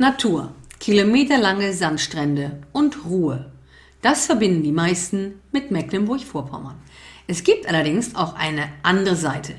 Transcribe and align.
Natur, 0.00 0.54
kilometerlange 0.78 1.72
Sandstrände 1.72 2.60
und 2.70 3.04
Ruhe. 3.04 3.50
Das 4.00 4.26
verbinden 4.26 4.62
die 4.62 4.70
meisten 4.70 5.40
mit 5.50 5.72
Mecklenburg-Vorpommern. 5.72 6.76
Es 7.26 7.42
gibt 7.42 7.66
allerdings 7.66 8.14
auch 8.14 8.36
eine 8.36 8.68
andere 8.84 9.16
Seite. 9.16 9.56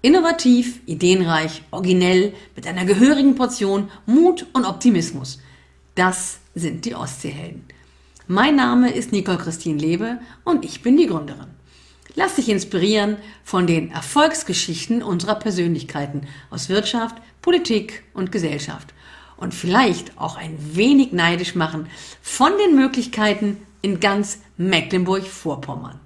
Innovativ, 0.00 0.78
ideenreich, 0.86 1.64
originell, 1.72 2.32
mit 2.54 2.68
einer 2.68 2.84
gehörigen 2.84 3.34
Portion 3.34 3.90
Mut 4.06 4.46
und 4.52 4.66
Optimismus. 4.66 5.40
Das 5.96 6.38
sind 6.54 6.84
die 6.84 6.94
Ostseehelden. 6.94 7.64
Mein 8.28 8.54
Name 8.54 8.92
ist 8.92 9.10
Nicole 9.10 9.38
Christine 9.38 9.80
Lebe 9.80 10.20
und 10.44 10.64
ich 10.64 10.82
bin 10.82 10.96
die 10.96 11.08
Gründerin. 11.08 11.48
Lass 12.14 12.36
dich 12.36 12.50
inspirieren 12.50 13.16
von 13.42 13.66
den 13.66 13.90
Erfolgsgeschichten 13.90 15.02
unserer 15.02 15.34
Persönlichkeiten 15.34 16.28
aus 16.50 16.68
Wirtschaft, 16.68 17.16
Politik 17.40 18.04
und 18.14 18.30
Gesellschaft 18.30 18.94
und 19.42 19.52
vielleicht 19.52 20.16
auch 20.18 20.36
ein 20.36 20.56
wenig 20.76 21.12
neidisch 21.12 21.56
machen 21.56 21.88
von 22.22 22.52
den 22.58 22.76
Möglichkeiten 22.76 23.66
in 23.82 23.98
ganz 23.98 24.40
Mecklenburg-Vorpommern. 24.56 25.98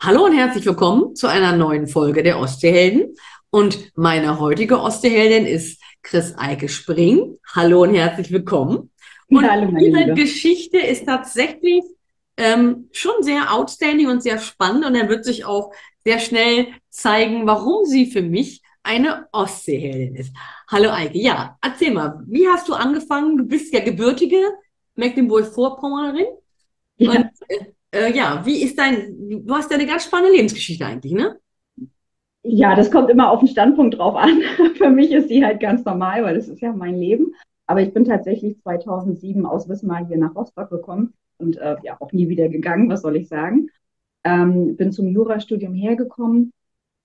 Hallo 0.00 0.26
und 0.26 0.36
herzlich 0.36 0.66
willkommen 0.66 1.16
zu 1.16 1.26
einer 1.26 1.56
neuen 1.56 1.88
Folge 1.88 2.22
der 2.22 2.38
Ostseehelden. 2.38 3.14
Und 3.50 3.90
meine 3.96 4.38
heutige 4.38 4.80
Ostseeheldin 4.80 5.46
ist 5.46 5.82
Chris 6.02 6.34
Eike 6.36 6.68
Spring. 6.68 7.38
Hallo 7.54 7.82
und 7.82 7.94
herzlich 7.94 8.30
willkommen. 8.30 8.90
Und 9.28 9.50
Hallo, 9.50 9.70
ihre 9.78 10.00
Liebe. 10.00 10.14
Geschichte 10.14 10.76
ist 10.76 11.06
tatsächlich 11.06 11.82
ähm, 12.36 12.90
schon 12.92 13.22
sehr 13.22 13.52
outstanding 13.52 14.08
und 14.08 14.22
sehr 14.22 14.38
spannend. 14.38 14.84
Und 14.84 14.94
er 14.94 15.08
wird 15.08 15.24
sich 15.24 15.46
auch 15.46 15.72
sehr 16.04 16.18
schnell 16.18 16.68
zeigen, 16.90 17.46
warum 17.46 17.86
sie 17.86 18.06
für 18.06 18.22
mich 18.22 18.62
eine 18.88 19.28
Ostseeheldin 19.32 20.16
ist. 20.16 20.34
Hallo 20.66 20.90
Eike, 20.90 21.18
ja, 21.18 21.58
erzähl 21.60 21.92
mal, 21.92 22.22
wie 22.26 22.48
hast 22.48 22.68
du 22.68 22.72
angefangen? 22.72 23.36
Du 23.36 23.44
bist 23.44 23.72
ja 23.74 23.80
gebürtige 23.80 24.38
Mecklenburg-Vorpommerin. 24.96 26.26
Ja. 26.96 27.10
Und 27.10 27.30
äh, 27.48 27.66
äh, 27.90 28.16
ja, 28.16 28.42
wie 28.46 28.62
ist 28.62 28.78
dein, 28.78 29.44
du 29.46 29.54
hast 29.54 29.70
ja 29.70 29.76
eine 29.76 29.86
ganz 29.86 30.04
spannende 30.04 30.34
Lebensgeschichte 30.34 30.86
eigentlich, 30.86 31.12
ne? 31.12 31.38
Ja, 32.42 32.74
das 32.74 32.90
kommt 32.90 33.10
immer 33.10 33.30
auf 33.30 33.40
den 33.40 33.48
Standpunkt 33.48 33.98
drauf 33.98 34.16
an. 34.16 34.40
Für 34.76 34.88
mich 34.88 35.12
ist 35.12 35.28
die 35.28 35.44
halt 35.44 35.60
ganz 35.60 35.84
normal, 35.84 36.24
weil 36.24 36.36
es 36.36 36.48
ist 36.48 36.62
ja 36.62 36.72
mein 36.72 36.96
Leben. 36.96 37.34
Aber 37.66 37.82
ich 37.82 37.92
bin 37.92 38.06
tatsächlich 38.06 38.58
2007 38.62 39.44
aus 39.44 39.68
Wismar 39.68 40.06
hier 40.06 40.16
nach 40.16 40.34
Rostock 40.34 40.70
gekommen 40.70 41.12
und 41.36 41.58
äh, 41.58 41.76
ja 41.82 41.98
auch 42.00 42.12
nie 42.12 42.30
wieder 42.30 42.48
gegangen, 42.48 42.88
was 42.88 43.02
soll 43.02 43.16
ich 43.16 43.28
sagen. 43.28 43.68
Ähm, 44.24 44.76
bin 44.76 44.92
zum 44.92 45.08
Jurastudium 45.08 45.74
hergekommen, 45.74 46.52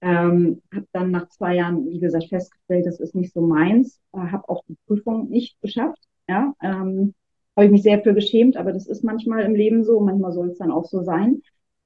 ähm, 0.04 0.62
habe 0.73 0.86
dann 0.92 1.12
nach 1.12 1.30
zwei 1.30 1.56
Jahren, 1.56 1.88
wie 1.88 2.00
gesagt, 2.00 2.28
festgestellt, 2.28 2.86
das 2.86 3.00
ist 3.00 3.16
nicht 3.16 3.34
so 3.34 3.42
meins. 3.42 4.02
Äh, 4.14 4.20
habe 4.20 4.50
auch 4.50 4.64
die 4.68 4.78
Prüfung 4.86 5.30
nicht 5.30 5.60
geschafft. 5.62 6.00
Ja, 6.28 6.54
ähm, 6.62 7.14
habe 7.56 7.66
ich 7.66 7.72
mich 7.72 7.84
sehr 7.84 8.02
für 8.02 8.14
geschämt, 8.14 8.58
aber 8.58 8.73
das 8.73 8.88
ist 8.88 9.04
manchmal 9.04 9.44
im 9.44 9.56
Leben 9.56 9.84
so. 9.84 10.02
Manchmal 10.02 10.34
soll 10.34 10.50
es 10.50 10.58
dann 10.58 10.72
auch 10.72 10.86
so 10.86 11.04
sein. 11.04 11.42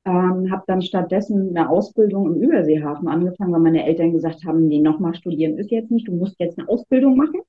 Ähm, 0.05 0.51
habe 0.51 0.63
dann 0.65 0.81
stattdessen 0.81 1.55
eine 1.55 1.69
Ausbildung 1.69 2.33
im 2.33 2.41
Überseehafen 2.41 3.07
angefangen, 3.07 3.53
weil 3.53 3.59
meine 3.59 3.85
Eltern 3.85 4.13
gesagt 4.13 4.45
haben, 4.45 4.67
nee, 4.67 4.79
nochmal 4.79 5.13
studieren 5.13 5.57
ist 5.57 5.69
jetzt 5.69 5.91
nicht, 5.91 6.07
du 6.07 6.13
musst 6.13 6.39
jetzt 6.39 6.57
eine 6.57 6.67
Ausbildung 6.69 7.17
machen. 7.17 7.41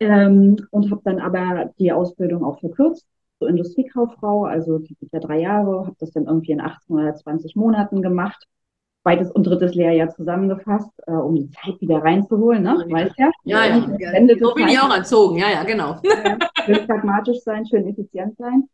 Ähm, 0.00 0.56
und 0.70 0.90
habe 0.90 1.00
dann 1.04 1.20
aber 1.20 1.72
die 1.78 1.92
Ausbildung 1.92 2.44
auch 2.44 2.60
verkürzt 2.60 3.06
zur 3.38 3.48
Industriekauffrau, 3.48 4.44
also 4.44 4.78
die 4.78 4.94
geht 4.96 5.12
ja 5.12 5.20
drei 5.20 5.40
Jahre, 5.40 5.86
habe 5.86 5.96
das 5.98 6.10
dann 6.12 6.26
irgendwie 6.26 6.52
in 6.52 6.60
18 6.60 6.96
oder 6.96 7.14
20 7.14 7.56
Monaten 7.56 8.02
gemacht 8.02 8.46
zweites 9.06 9.30
und 9.30 9.46
drittes 9.46 9.74
Lehrjahr 9.74 10.10
zusammengefasst, 10.10 10.90
äh, 11.06 11.12
um 11.12 11.36
die 11.36 11.48
Zeit 11.50 11.80
wieder 11.80 12.02
reinzuholen, 12.02 12.64
ne? 12.64 12.84
Ja, 12.88 12.94
weißt 12.94 13.18
ja? 13.18 13.30
Ja, 13.44 13.64
ja. 13.64 13.96
ja. 13.98 14.36
So 14.36 14.52
bin 14.54 14.66
ich 14.66 14.80
auch 14.80 14.92
erzogen, 14.92 15.38
ja, 15.38 15.48
ja, 15.48 15.62
genau. 15.62 16.00
Schön 16.64 16.86
pragmatisch 16.86 17.40
sein, 17.42 17.64
schön 17.66 17.86
effizient 17.86 18.36
sein. 18.36 18.68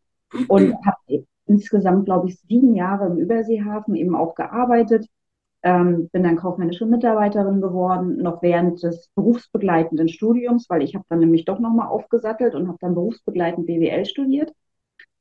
Und 0.47 0.73
habe 0.83 1.25
insgesamt, 1.45 2.05
glaube 2.05 2.29
ich, 2.29 2.39
sieben 2.47 2.75
Jahre 2.75 3.05
im 3.05 3.17
Überseehafen 3.19 3.95
eben 3.95 4.15
auch 4.15 4.33
gearbeitet. 4.33 5.05
Ähm, 5.61 6.09
bin 6.11 6.23
dann 6.23 6.35
kaufmännische 6.35 6.87
Mitarbeiterin 6.87 7.61
geworden, 7.61 8.17
noch 8.17 8.41
während 8.41 8.81
des 8.81 9.09
berufsbegleitenden 9.15 10.09
Studiums, 10.09 10.67
weil 10.67 10.81
ich 10.81 10.95
habe 10.95 11.05
dann 11.09 11.19
nämlich 11.19 11.45
doch 11.45 11.59
nochmal 11.59 11.87
aufgesattelt 11.87 12.55
und 12.55 12.67
habe 12.67 12.79
dann 12.81 12.95
berufsbegleitend 12.95 13.67
BWL 13.67 14.05
studiert 14.05 14.51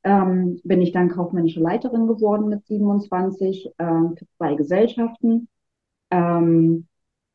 ähm, 0.04 0.60
bin 0.64 0.82
ich 0.82 0.92
dann 0.92 1.08
kaufmännische 1.08 1.60
Leiterin 1.60 2.06
geworden 2.06 2.48
mit 2.48 2.66
27 2.66 3.70
ähm, 3.78 4.14
für 4.18 4.26
zwei 4.36 4.54
Gesellschaften. 4.54 5.48
Ähm, 6.10 6.86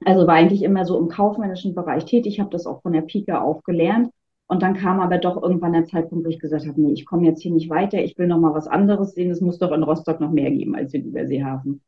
also 0.05 0.27
war 0.27 0.35
eigentlich 0.35 0.63
immer 0.63 0.85
so 0.85 0.99
im 0.99 1.07
kaufmännischen 1.07 1.73
Bereich 1.73 2.05
tätig, 2.05 2.39
habe 2.39 2.49
das 2.51 2.67
auch 2.67 2.81
von 2.81 2.93
der 2.93 3.01
Pike 3.01 3.41
auf 3.41 3.63
gelernt. 3.63 4.11
Und 4.47 4.61
dann 4.61 4.75
kam 4.75 4.99
aber 5.01 5.17
doch 5.17 5.41
irgendwann 5.41 5.73
der 5.73 5.85
Zeitpunkt, 5.85 6.25
wo 6.25 6.29
ich 6.29 6.39
gesagt 6.39 6.67
habe, 6.67 6.79
nee, 6.79 6.93
ich 6.93 7.05
komme 7.05 7.25
jetzt 7.25 7.41
hier 7.41 7.51
nicht 7.51 7.69
weiter, 7.69 8.01
ich 8.01 8.17
will 8.17 8.27
noch 8.27 8.39
mal 8.39 8.53
was 8.53 8.67
anderes 8.67 9.13
sehen. 9.13 9.31
Es 9.31 9.41
muss 9.41 9.59
doch 9.59 9.71
in 9.71 9.83
Rostock 9.83 10.21
noch 10.21 10.31
mehr 10.31 10.51
geben 10.51 10.75
als 10.75 10.93
in 10.93 11.05
Überseehafen. 11.05 11.81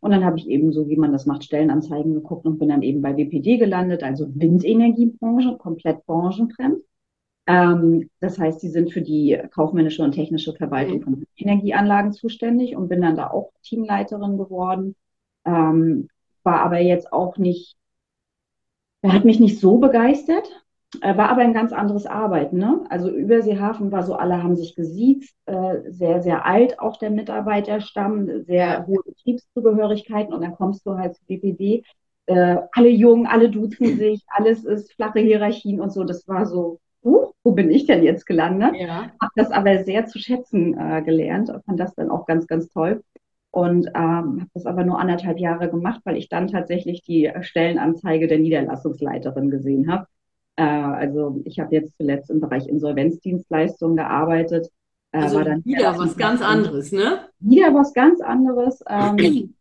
Und 0.00 0.10
dann 0.10 0.24
habe 0.24 0.38
ich 0.38 0.48
eben 0.48 0.72
so, 0.72 0.88
wie 0.88 0.96
man 0.96 1.12
das 1.12 1.26
macht, 1.26 1.44
Stellenanzeigen 1.44 2.14
geguckt 2.14 2.46
und 2.46 2.58
bin 2.58 2.70
dann 2.70 2.82
eben 2.82 3.02
bei 3.02 3.16
WPD 3.16 3.58
gelandet, 3.58 4.02
also 4.02 4.26
Windenergiebranche, 4.34 5.56
komplett 5.58 6.04
branchenfremd. 6.06 6.82
Ähm, 7.46 8.10
das 8.20 8.38
heißt, 8.38 8.60
sie 8.60 8.68
sind 8.68 8.92
für 8.92 9.02
die 9.02 9.40
kaufmännische 9.52 10.02
und 10.02 10.12
technische 10.12 10.54
Verwaltung 10.54 10.98
mhm. 10.98 11.04
von 11.04 11.26
Energieanlagen 11.36 12.12
zuständig 12.12 12.76
und 12.76 12.88
bin 12.88 13.02
dann 13.02 13.16
da 13.16 13.30
auch 13.30 13.52
Teamleiterin 13.62 14.38
geworden. 14.38 14.94
Ähm, 15.44 16.08
war 16.42 16.60
aber 16.60 16.78
jetzt 16.80 17.12
auch 17.12 17.36
nicht, 17.38 17.76
hat 19.04 19.24
mich 19.24 19.40
nicht 19.40 19.58
so 19.58 19.78
begeistert, 19.78 20.48
äh, 21.00 21.16
war 21.16 21.30
aber 21.30 21.42
ein 21.42 21.54
ganz 21.54 21.72
anderes 21.72 22.06
Arbeiten. 22.06 22.58
Ne? 22.58 22.84
Also 22.90 23.10
Überseehafen 23.10 23.92
war 23.92 24.02
so, 24.02 24.14
alle 24.14 24.42
haben 24.42 24.56
sich 24.56 24.74
gesiezt, 24.74 25.34
äh, 25.46 25.90
sehr, 25.90 26.22
sehr 26.22 26.46
alt 26.46 26.78
auch 26.80 26.96
der 26.98 27.10
Mitarbeiterstamm, 27.10 28.44
sehr 28.44 28.86
hohe 28.86 29.02
Betriebszugehörigkeiten 29.04 30.34
und 30.34 30.42
dann 30.42 30.54
kommst 30.54 30.86
du 30.86 30.96
halt 30.98 31.16
zu 31.16 31.24
BPD. 31.26 31.84
Äh, 32.26 32.58
alle 32.72 32.88
jung, 32.88 33.26
alle 33.26 33.50
duzen 33.50 33.96
sich, 33.98 34.22
alles 34.28 34.64
ist 34.64 34.92
flache 34.92 35.20
Hierarchien 35.20 35.80
und 35.80 35.92
so. 35.92 36.04
Das 36.04 36.28
war 36.28 36.46
so 36.46 36.80
Buch, 37.02 37.34
wo 37.42 37.52
bin 37.52 37.70
ich 37.70 37.86
denn 37.86 38.02
jetzt 38.02 38.26
gelandet? 38.26 38.74
Ja. 38.76 39.10
Habe 39.20 39.32
das 39.36 39.50
aber 39.50 39.84
sehr 39.84 40.06
zu 40.06 40.18
schätzen 40.18 40.78
äh, 40.78 41.02
gelernt, 41.02 41.50
fand 41.66 41.80
das 41.80 41.94
dann 41.94 42.10
auch 42.10 42.26
ganz, 42.26 42.46
ganz 42.46 42.68
toll. 42.70 43.02
Und 43.52 43.88
ähm, 43.88 43.94
habe 43.94 44.50
das 44.54 44.66
aber 44.66 44.84
nur 44.84 45.00
anderthalb 45.00 45.38
Jahre 45.38 45.68
gemacht, 45.68 46.00
weil 46.04 46.16
ich 46.16 46.28
dann 46.28 46.46
tatsächlich 46.46 47.02
die 47.02 47.32
Stellenanzeige 47.40 48.28
der 48.28 48.38
Niederlassungsleiterin 48.38 49.50
gesehen 49.50 49.90
habe. 49.90 50.06
Äh, 50.56 50.62
also 50.62 51.40
ich 51.44 51.58
habe 51.58 51.74
jetzt 51.74 51.96
zuletzt 51.96 52.30
im 52.30 52.40
Bereich 52.40 52.68
Insolvenzdienstleistungen 52.68 53.96
gearbeitet. 53.96 54.68
Äh, 55.12 55.22
also 55.22 55.40
wieder 55.40 55.98
was 55.98 56.16
ganz 56.16 56.42
anderes, 56.42 56.92
ne? 56.92 57.26
Wieder 57.40 57.74
was 57.74 57.92
ganz 57.92 58.20
anderes. 58.20 58.84
Ähm, 58.88 59.54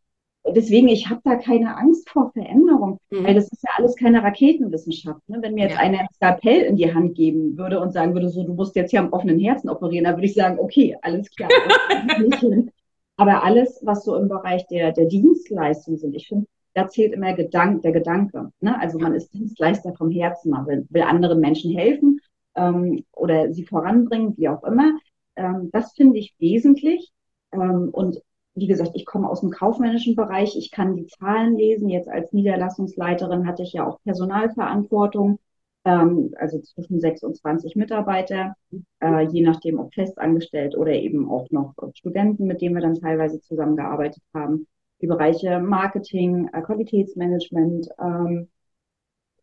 deswegen, 0.54 0.88
ich 0.88 1.10
habe 1.10 1.22
da 1.24 1.36
keine 1.36 1.78
Angst 1.78 2.10
vor 2.10 2.32
Veränderung, 2.32 3.00
mhm. 3.10 3.24
weil 3.24 3.36
das 3.36 3.52
ist 3.52 3.64
ja 3.64 3.70
alles 3.78 3.96
keine 3.96 4.24
Raketenwissenschaft. 4.24 5.28
Ne? 5.28 5.40
Wenn 5.42 5.54
mir 5.54 5.66
jetzt 5.66 5.76
ja. 5.76 5.80
einer 5.80 6.00
ein 6.00 6.08
Skalpell 6.14 6.62
in 6.62 6.76
die 6.76 6.94
Hand 6.94 7.16
geben 7.16 7.58
würde 7.58 7.80
und 7.80 7.94
sagen 7.94 8.14
würde, 8.14 8.30
so, 8.30 8.44
du 8.44 8.54
musst 8.54 8.76
jetzt 8.76 8.92
hier 8.92 9.00
am 9.00 9.14
offenen 9.14 9.40
Herzen 9.40 9.70
operieren, 9.70 10.06
dann 10.06 10.16
würde 10.16 10.28
ich 10.28 10.34
sagen, 10.34 10.60
okay, 10.60 10.96
alles 11.02 11.30
klar. 11.32 11.50
Aber 13.18 13.44
alles, 13.44 13.82
was 13.84 14.06
so 14.06 14.16
im 14.16 14.30
Bereich 14.30 14.66
der, 14.68 14.94
der 14.94 15.06
Dienstleistung 15.06 15.98
sind, 15.98 16.16
ich 16.16 16.28
finde, 16.28 16.48
da 16.74 16.88
zählt 16.88 17.14
immer 17.14 17.34
Gedank, 17.34 17.81
der 17.81 17.92
Gedanke. 17.92 18.52
Ne? 18.62 18.80
Also 18.80 19.00
man 19.00 19.14
ist 19.14 19.34
Dienstleister 19.34 19.94
vom 19.94 20.12
Herzen, 20.12 20.52
man 20.52 20.68
will, 20.68 20.88
will 20.90 21.02
anderen 21.02 21.40
Menschen 21.40 21.76
helfen 21.76 22.22
ähm, 22.56 23.04
oder 23.14 23.52
sie 23.52 23.66
voranbringen, 23.66 24.38
wie 24.38 24.48
auch 24.48 24.64
immer. 24.64 24.98
Ähm, 25.36 25.70
das 25.74 25.94
finde 25.94 26.20
ich 26.20 26.36
wesentlich. 26.40 27.12
Ähm, 27.52 27.90
und 27.92 28.22
wie 28.59 28.68
gesagt, 28.68 28.92
ich 28.94 29.06
komme 29.06 29.30
aus 29.30 29.42
dem 29.42 29.52
kaufmännischen 29.52 30.16
Bereich, 30.16 30.56
ich 30.58 30.72
kann 30.72 30.96
die 30.96 31.08
Zahlen 31.08 31.56
lesen. 31.56 31.90
Jetzt 31.90 32.09
als 32.09 32.34
Niederlassungsleiterin 32.34 33.47
hatte 33.47 33.64
ich 33.64 33.74
ja 33.74 33.88
auch 33.88 34.02
Personalverantwortung, 34.03 35.39
ähm, 35.86 36.34
also 36.38 36.60
zwischen 36.60 37.00
26 37.00 37.75
Mitarbeiter, 37.75 38.56
äh, 39.01 39.28
je 39.28 39.42
nachdem 39.42 39.80
ob 39.80 39.94
festangestellt 39.94 40.75
oder 40.78 40.92
eben 40.92 41.30
auch 41.30 41.50
noch 41.51 41.74
Studenten, 41.94 42.45
mit 42.45 42.62
denen 42.62 42.75
wir 42.75 42.81
dann 42.81 42.95
teilweise 43.00 43.39
zusammengearbeitet 43.42 44.24
haben. 44.34 44.68
Die 45.01 45.07
Bereiche 45.07 45.60
Marketing, 45.60 46.50
äh, 46.51 46.62
Qualitätsmanagement. 46.62 47.89
Ähm, 48.00 48.50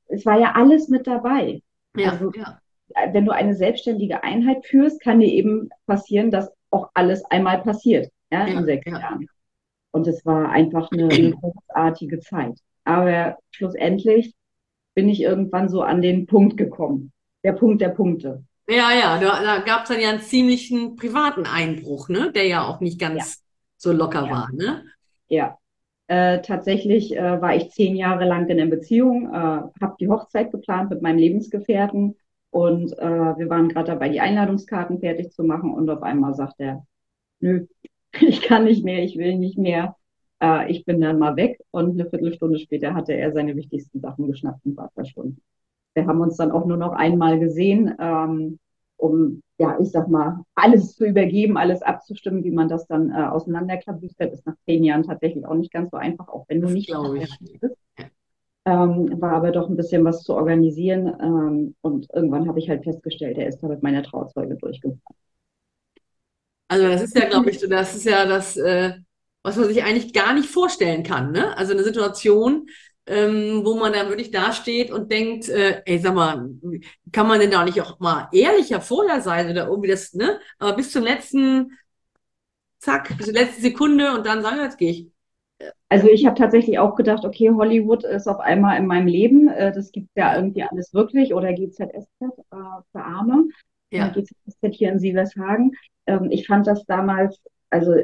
es 0.09 0.27
war 0.27 0.39
ja 0.39 0.53
alles 0.55 0.89
mit 0.89 1.07
dabei. 1.07 1.63
Ja, 1.97 2.11
also, 2.11 2.31
ja. 2.33 2.61
Wenn 3.13 3.25
du 3.25 3.33
eine 3.33 3.55
selbstständige 3.55 4.23
Einheit 4.23 4.65
führst, 4.65 5.01
kann 5.01 5.19
dir 5.19 5.33
eben 5.33 5.71
passieren, 5.87 6.31
dass 6.31 6.53
auch 6.71 6.91
alles 6.95 7.25
einmal 7.25 7.63
passiert 7.63 8.11
ja, 8.31 8.45
in 8.45 8.65
sechs 8.65 8.91
ja. 8.91 8.99
Jahren. 8.99 9.27
Und 9.91 10.07
es 10.07 10.25
war 10.27 10.51
einfach 10.51 10.91
eine, 10.93 11.09
eine 11.09 11.31
großartige 11.41 12.21
Zeit. 12.21 12.59
Aber 12.85 13.39
schlussendlich 13.51 14.35
bin 14.95 15.09
ich 15.09 15.21
irgendwann 15.23 15.69
so 15.69 15.83
an 15.83 16.03
den 16.03 16.27
Punkt 16.27 16.57
gekommen. 16.57 17.13
Der 17.45 17.53
Punkt 17.53 17.81
der 17.81 17.91
Punkte. 17.91 18.45
Ja, 18.69 18.91
ja, 18.93 19.19
da, 19.21 19.43
da 19.43 19.59
gab 19.61 19.83
es 19.83 19.89
dann 19.91 20.01
ja 20.01 20.11
einen 20.11 20.21
ziemlichen 20.21 20.97
privaten 20.97 21.47
Einbruch, 21.47 22.09
ne? 22.09 22.33
Der 22.33 22.47
ja 22.47 22.67
auch 22.67 22.81
nicht 22.81 22.99
ganz 22.99 23.37
ja. 23.37 23.43
so 23.77 23.93
locker 23.93 24.27
ja. 24.27 24.31
war, 24.31 24.49
ne? 24.53 24.85
Ja. 25.29 25.59
Äh, 26.09 26.41
tatsächlich 26.43 27.17
äh, 27.17 27.41
war 27.41 27.55
ich 27.57 27.71
zehn 27.71 27.97
Jahre 27.97 28.27
lang 28.27 28.49
in 28.49 28.61
einer 28.61 28.71
Beziehung, 28.71 29.27
äh, 29.27 29.37
habe 29.37 29.97
die 29.99 30.09
Hochzeit 30.09 30.53
geplant 30.53 30.91
mit 30.91 31.03
meinem 31.03 31.19
Lebensgefährten 31.19 32.17
und 32.51 32.93
äh, 32.99 33.39
wir 33.39 33.49
waren 33.51 33.69
gerade 33.69 33.93
dabei, 33.93 34.09
die 34.09 34.21
Einladungskarten 34.21 35.01
fertig 35.01 35.33
zu 35.33 35.43
machen 35.43 35.73
und 35.73 35.91
auf 35.91 36.03
einmal 36.03 36.35
sagt 36.35 36.55
er, 36.59 36.87
nö, 37.41 37.67
ich 38.21 38.43
kann 38.43 38.65
nicht 38.65 38.85
mehr, 38.85 39.03
ich 39.03 39.17
will 39.17 39.37
nicht 39.39 39.59
mehr. 39.59 39.97
Äh, 40.43 40.71
ich 40.71 40.85
bin 40.85 41.01
dann 41.01 41.19
mal 41.19 41.37
weg 41.37 41.61
und 41.71 41.93
eine 41.99 42.09
Viertelstunde 42.09 42.59
später 42.59 42.95
hatte 42.95 43.15
er 43.15 43.33
seine 43.33 43.57
wichtigsten 43.57 44.01
Sachen 44.01 44.27
geschnappt 44.27 44.65
und 44.65 44.77
war 44.77 44.91
verschwunden. 44.95 45.41
Wir 45.95 46.07
haben 46.07 46.21
uns 46.21 46.37
dann 46.37 46.51
auch 46.51 46.67
nur 46.67 46.77
noch 46.77 46.93
einmal 46.93 47.39
gesehen, 47.39 47.95
ähm, 47.99 48.59
um, 48.99 49.43
ja, 49.59 49.79
ich 49.81 49.91
sag 49.91 50.09
mal, 50.09 50.43
alles 50.55 50.95
zu 50.95 51.07
übergeben, 51.07 51.57
alles 51.57 51.83
abzustimmen, 51.83 52.45
wie 52.45 52.51
man 52.51 52.69
das 52.69 52.87
dann 52.87 53.11
äh, 53.11 53.27
auseinanderklabüstert, 53.27 54.33
ist 54.33 54.47
nach 54.47 54.57
zehn 54.65 54.85
Jahren 54.85 55.03
tatsächlich 55.05 55.47
auch 55.47 55.55
nicht 55.55 55.73
ganz 55.73 55.91
so 55.91 55.97
einfach, 55.97 56.29
auch 56.29 56.45
wenn 56.49 56.61
du 56.61 56.69
nicht 56.69 56.91
bist. 57.61 57.77
Ähm, 58.65 59.21
war 59.21 59.33
aber 59.33 59.53
doch 59.53 59.69
ein 59.69 59.77
bisschen 59.77 60.05
was 60.05 60.23
zu 60.23 60.35
organisieren. 60.35 61.15
Ähm, 61.21 61.75
und 61.83 62.09
irgendwann 62.13 62.49
habe 62.49 62.59
ich 62.59 62.69
halt 62.69 62.85
festgestellt, 62.85 63.39
er 63.39 63.49
ist 63.49 63.61
da 63.61 63.69
mit 63.69 63.83
meiner 63.83 64.03
Trauzeuge 64.03 64.57
durchgefahren. 64.57 65.17
Also 66.69 66.89
das 66.89 67.03
ist 67.03 67.17
ja, 67.17 67.29
glaube 67.29 67.51
ich, 67.51 67.61
das 67.61 67.95
ist 67.95 68.05
ja 68.05 68.27
das, 68.27 68.57
äh, 68.57 68.95
was 69.43 69.57
man 69.57 69.69
sich 69.69 69.83
eigentlich 69.85 70.13
gar 70.13 70.35
nicht 70.35 70.49
vorstellen 70.49 71.03
kann. 71.03 71.33
Ne? 71.33 71.57
Also 71.57 71.73
eine 71.73 71.85
Situation, 71.85 72.69
ähm, 73.07 73.63
wo 73.65 73.77
man 73.77 73.93
dann 73.93 74.09
wirklich 74.09 74.33
dasteht 74.33 74.91
und 74.91 75.11
denkt, 75.13 75.49
äh, 75.49 75.83
ey, 75.85 75.99
sag 75.99 76.15
mal, 76.15 76.51
kann 77.13 77.29
man 77.29 77.39
denn 77.39 77.51
da 77.53 77.65
nicht 77.65 77.81
auch 77.81 78.01
mal 78.01 78.29
ehrlicher 78.33 78.81
vorher 78.81 79.21
sein 79.21 79.49
oder 79.49 79.69
irgendwie 79.69 79.91
das, 79.91 80.13
ne? 80.15 80.41
Aber 80.59 80.75
bis 80.75 80.91
zum 80.91 81.05
letzten, 81.05 81.79
zack, 82.81 83.17
bis 83.17 83.27
zur 83.27 83.35
letzten 83.35 83.63
Sekunde 83.63 84.13
und 84.13 84.27
dann 84.27 84.43
sagen, 84.43 84.61
jetzt 84.61 84.79
gehe 84.79 84.91
ich. 84.91 85.11
Also 85.89 86.09
ich 86.09 86.27
habe 86.27 86.37
tatsächlich 86.37 86.79
auch 86.79 86.97
gedacht, 86.97 87.25
okay, 87.25 87.51
Hollywood 87.51 88.05
ist 88.05 88.27
auf 88.27 88.41
einmal 88.41 88.77
in 88.77 88.87
meinem 88.87 89.07
Leben. 89.07 89.49
Äh, 89.49 89.73
das 89.73 89.93
gibt 89.93 90.09
ja 90.17 90.37
irgendwie 90.37 90.65
alles 90.65 90.93
wirklich 90.93 91.33
oder 91.33 91.53
GZSZ 91.53 92.07
äh, 92.21 92.57
für 92.93 93.01
Arme. 93.01 93.45
Ja. 93.91 94.09
GZSZ 94.09 94.75
hier 94.75 94.93
in 94.93 94.99
Sievershagen. 94.99 95.73
Ähm, 96.07 96.29
ich 96.31 96.47
fand 96.47 96.67
das 96.67 96.85
damals, 96.87 97.41
also 97.71 97.95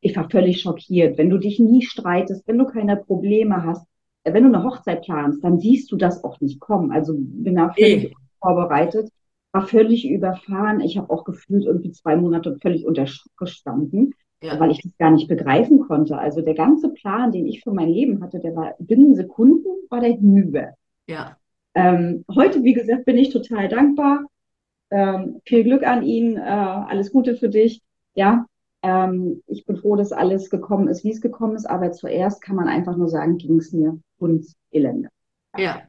ich 0.00 0.16
war 0.16 0.28
völlig 0.30 0.60
schockiert. 0.60 1.18
Wenn 1.18 1.30
du 1.30 1.38
dich 1.38 1.58
nie 1.58 1.82
streitest, 1.82 2.46
wenn 2.46 2.58
du 2.58 2.66
keine 2.66 2.96
Probleme 2.96 3.64
hast, 3.64 3.86
wenn 4.24 4.44
du 4.44 4.54
eine 4.54 4.64
Hochzeit 4.64 5.02
planst, 5.02 5.42
dann 5.44 5.58
siehst 5.58 5.90
du 5.92 5.96
das 5.96 6.24
auch 6.24 6.40
nicht 6.40 6.60
kommen. 6.60 6.92
Also 6.92 7.14
bin 7.16 7.56
da 7.56 7.72
völlig 7.72 8.04
e. 8.04 8.12
vorbereitet, 8.40 9.10
war 9.52 9.66
völlig 9.66 10.08
überfahren. 10.08 10.80
Ich 10.80 10.96
habe 10.96 11.10
auch 11.10 11.24
gefühlt 11.24 11.64
irgendwie 11.64 11.92
zwei 11.92 12.16
Monate 12.16 12.56
völlig 12.60 12.86
unter 12.86 13.06
Schock 13.06 13.36
gestanden, 13.36 14.14
ja. 14.42 14.58
weil 14.58 14.70
ich 14.70 14.82
das 14.82 14.96
gar 14.98 15.10
nicht 15.10 15.28
begreifen 15.28 15.80
konnte. 15.80 16.18
Also 16.18 16.40
der 16.40 16.54
ganze 16.54 16.90
Plan, 16.90 17.32
den 17.32 17.46
ich 17.46 17.62
für 17.62 17.72
mein 17.72 17.90
Leben 17.90 18.22
hatte, 18.22 18.40
der 18.40 18.56
war 18.56 18.74
binnen 18.78 19.14
Sekunden 19.14 19.74
war 19.90 20.00
der 20.00 20.10
hinüber. 20.10 20.74
Ja. 21.06 21.36
Ähm, 21.74 22.24
heute, 22.34 22.62
wie 22.62 22.72
gesagt, 22.72 23.04
bin 23.04 23.18
ich 23.18 23.30
total 23.30 23.68
dankbar. 23.68 24.24
Ähm, 24.94 25.40
viel 25.44 25.64
Glück 25.64 25.82
an 25.82 26.04
ihn, 26.04 26.36
äh, 26.36 26.40
alles 26.40 27.10
Gute 27.10 27.34
für 27.34 27.48
dich. 27.48 27.82
Ja, 28.14 28.46
ähm, 28.82 29.42
ich 29.48 29.66
bin 29.66 29.76
froh, 29.76 29.96
dass 29.96 30.12
alles 30.12 30.50
gekommen 30.50 30.86
ist, 30.86 31.02
wie 31.02 31.10
es 31.10 31.20
gekommen 31.20 31.56
ist, 31.56 31.66
aber 31.66 31.90
zuerst 31.90 32.40
kann 32.40 32.54
man 32.54 32.68
einfach 32.68 32.96
nur 32.96 33.08
sagen, 33.08 33.36
ging 33.38 33.58
es 33.58 33.72
mir 33.72 33.98
Elende. 34.70 35.08
Ja. 35.56 35.82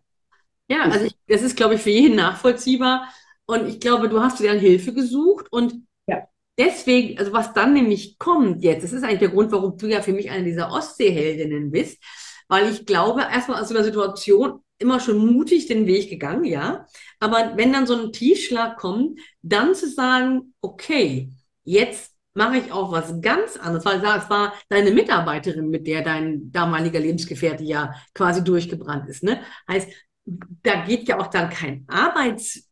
Ja, 0.68 0.86
also 0.86 1.06
ich, 1.06 1.16
das 1.28 1.44
ist, 1.44 1.56
glaube 1.56 1.76
ich, 1.76 1.82
für 1.82 1.92
jeden 1.92 2.16
nachvollziehbar. 2.16 3.08
Und 3.46 3.68
ich 3.68 3.80
glaube, 3.80 4.10
du 4.10 4.22
hast 4.22 4.40
dir 4.40 4.48
dann 4.48 4.58
Hilfe 4.58 4.92
gesucht 4.92 5.46
und 5.52 5.76
ja. 6.08 6.24
deswegen, 6.58 7.20
also 7.20 7.32
was 7.32 7.54
dann 7.54 7.74
nämlich 7.74 8.18
kommt 8.18 8.64
jetzt, 8.64 8.84
das 8.84 8.92
ist 8.92 9.04
eigentlich 9.04 9.20
der 9.20 9.30
Grund, 9.30 9.52
warum 9.52 9.78
du 9.78 9.86
ja 9.86 10.02
für 10.02 10.14
mich 10.14 10.32
eine 10.32 10.44
dieser 10.44 10.72
Ostseeheldinnen 10.72 11.70
bist, 11.70 12.04
weil 12.48 12.72
ich 12.72 12.88
glaube, 12.88 13.22
erstmal 13.22 13.62
aus 13.62 13.70
so 13.70 13.76
einer 13.76 13.84
Situation 13.84 14.62
immer 14.78 15.00
schon 15.00 15.26
mutig 15.26 15.68
den 15.68 15.88
Weg 15.88 16.10
gegangen, 16.10 16.44
ja. 16.44 16.86
Aber 17.20 17.54
wenn 17.56 17.74
dann 17.74 17.88
so 17.88 17.96
ein 17.96 18.12
Tiefschlag 18.12 18.78
kommt, 18.78 19.20
dann 19.42 19.74
zu 19.76 19.90
sagen, 19.90 20.54
okay, 20.62 21.32
jetzt 21.64 22.16
mache 22.34 22.58
ich 22.58 22.72
auch 22.72 22.92
was 22.92 23.22
ganz 23.22 23.58
anderes, 23.58 23.86
weil 23.86 24.00
es 24.00 24.30
war 24.30 24.54
deine 24.70 24.92
Mitarbeiterin, 24.92 25.70
mit 25.70 25.88
der 25.88 26.02
dein 26.02 26.52
damaliger 26.52 27.00
Lebensgefährte 27.00 27.64
ja 27.64 27.96
quasi 28.14 28.44
durchgebrannt 28.44 29.08
ist. 29.10 29.24
Ne? 29.24 29.40
Heißt, 29.70 29.90
da 30.26 30.84
geht 30.86 31.08
ja 31.08 31.20
auch 31.20 31.28
dann 31.28 31.50
kein 31.50 31.86
Arbeits, 31.88 32.70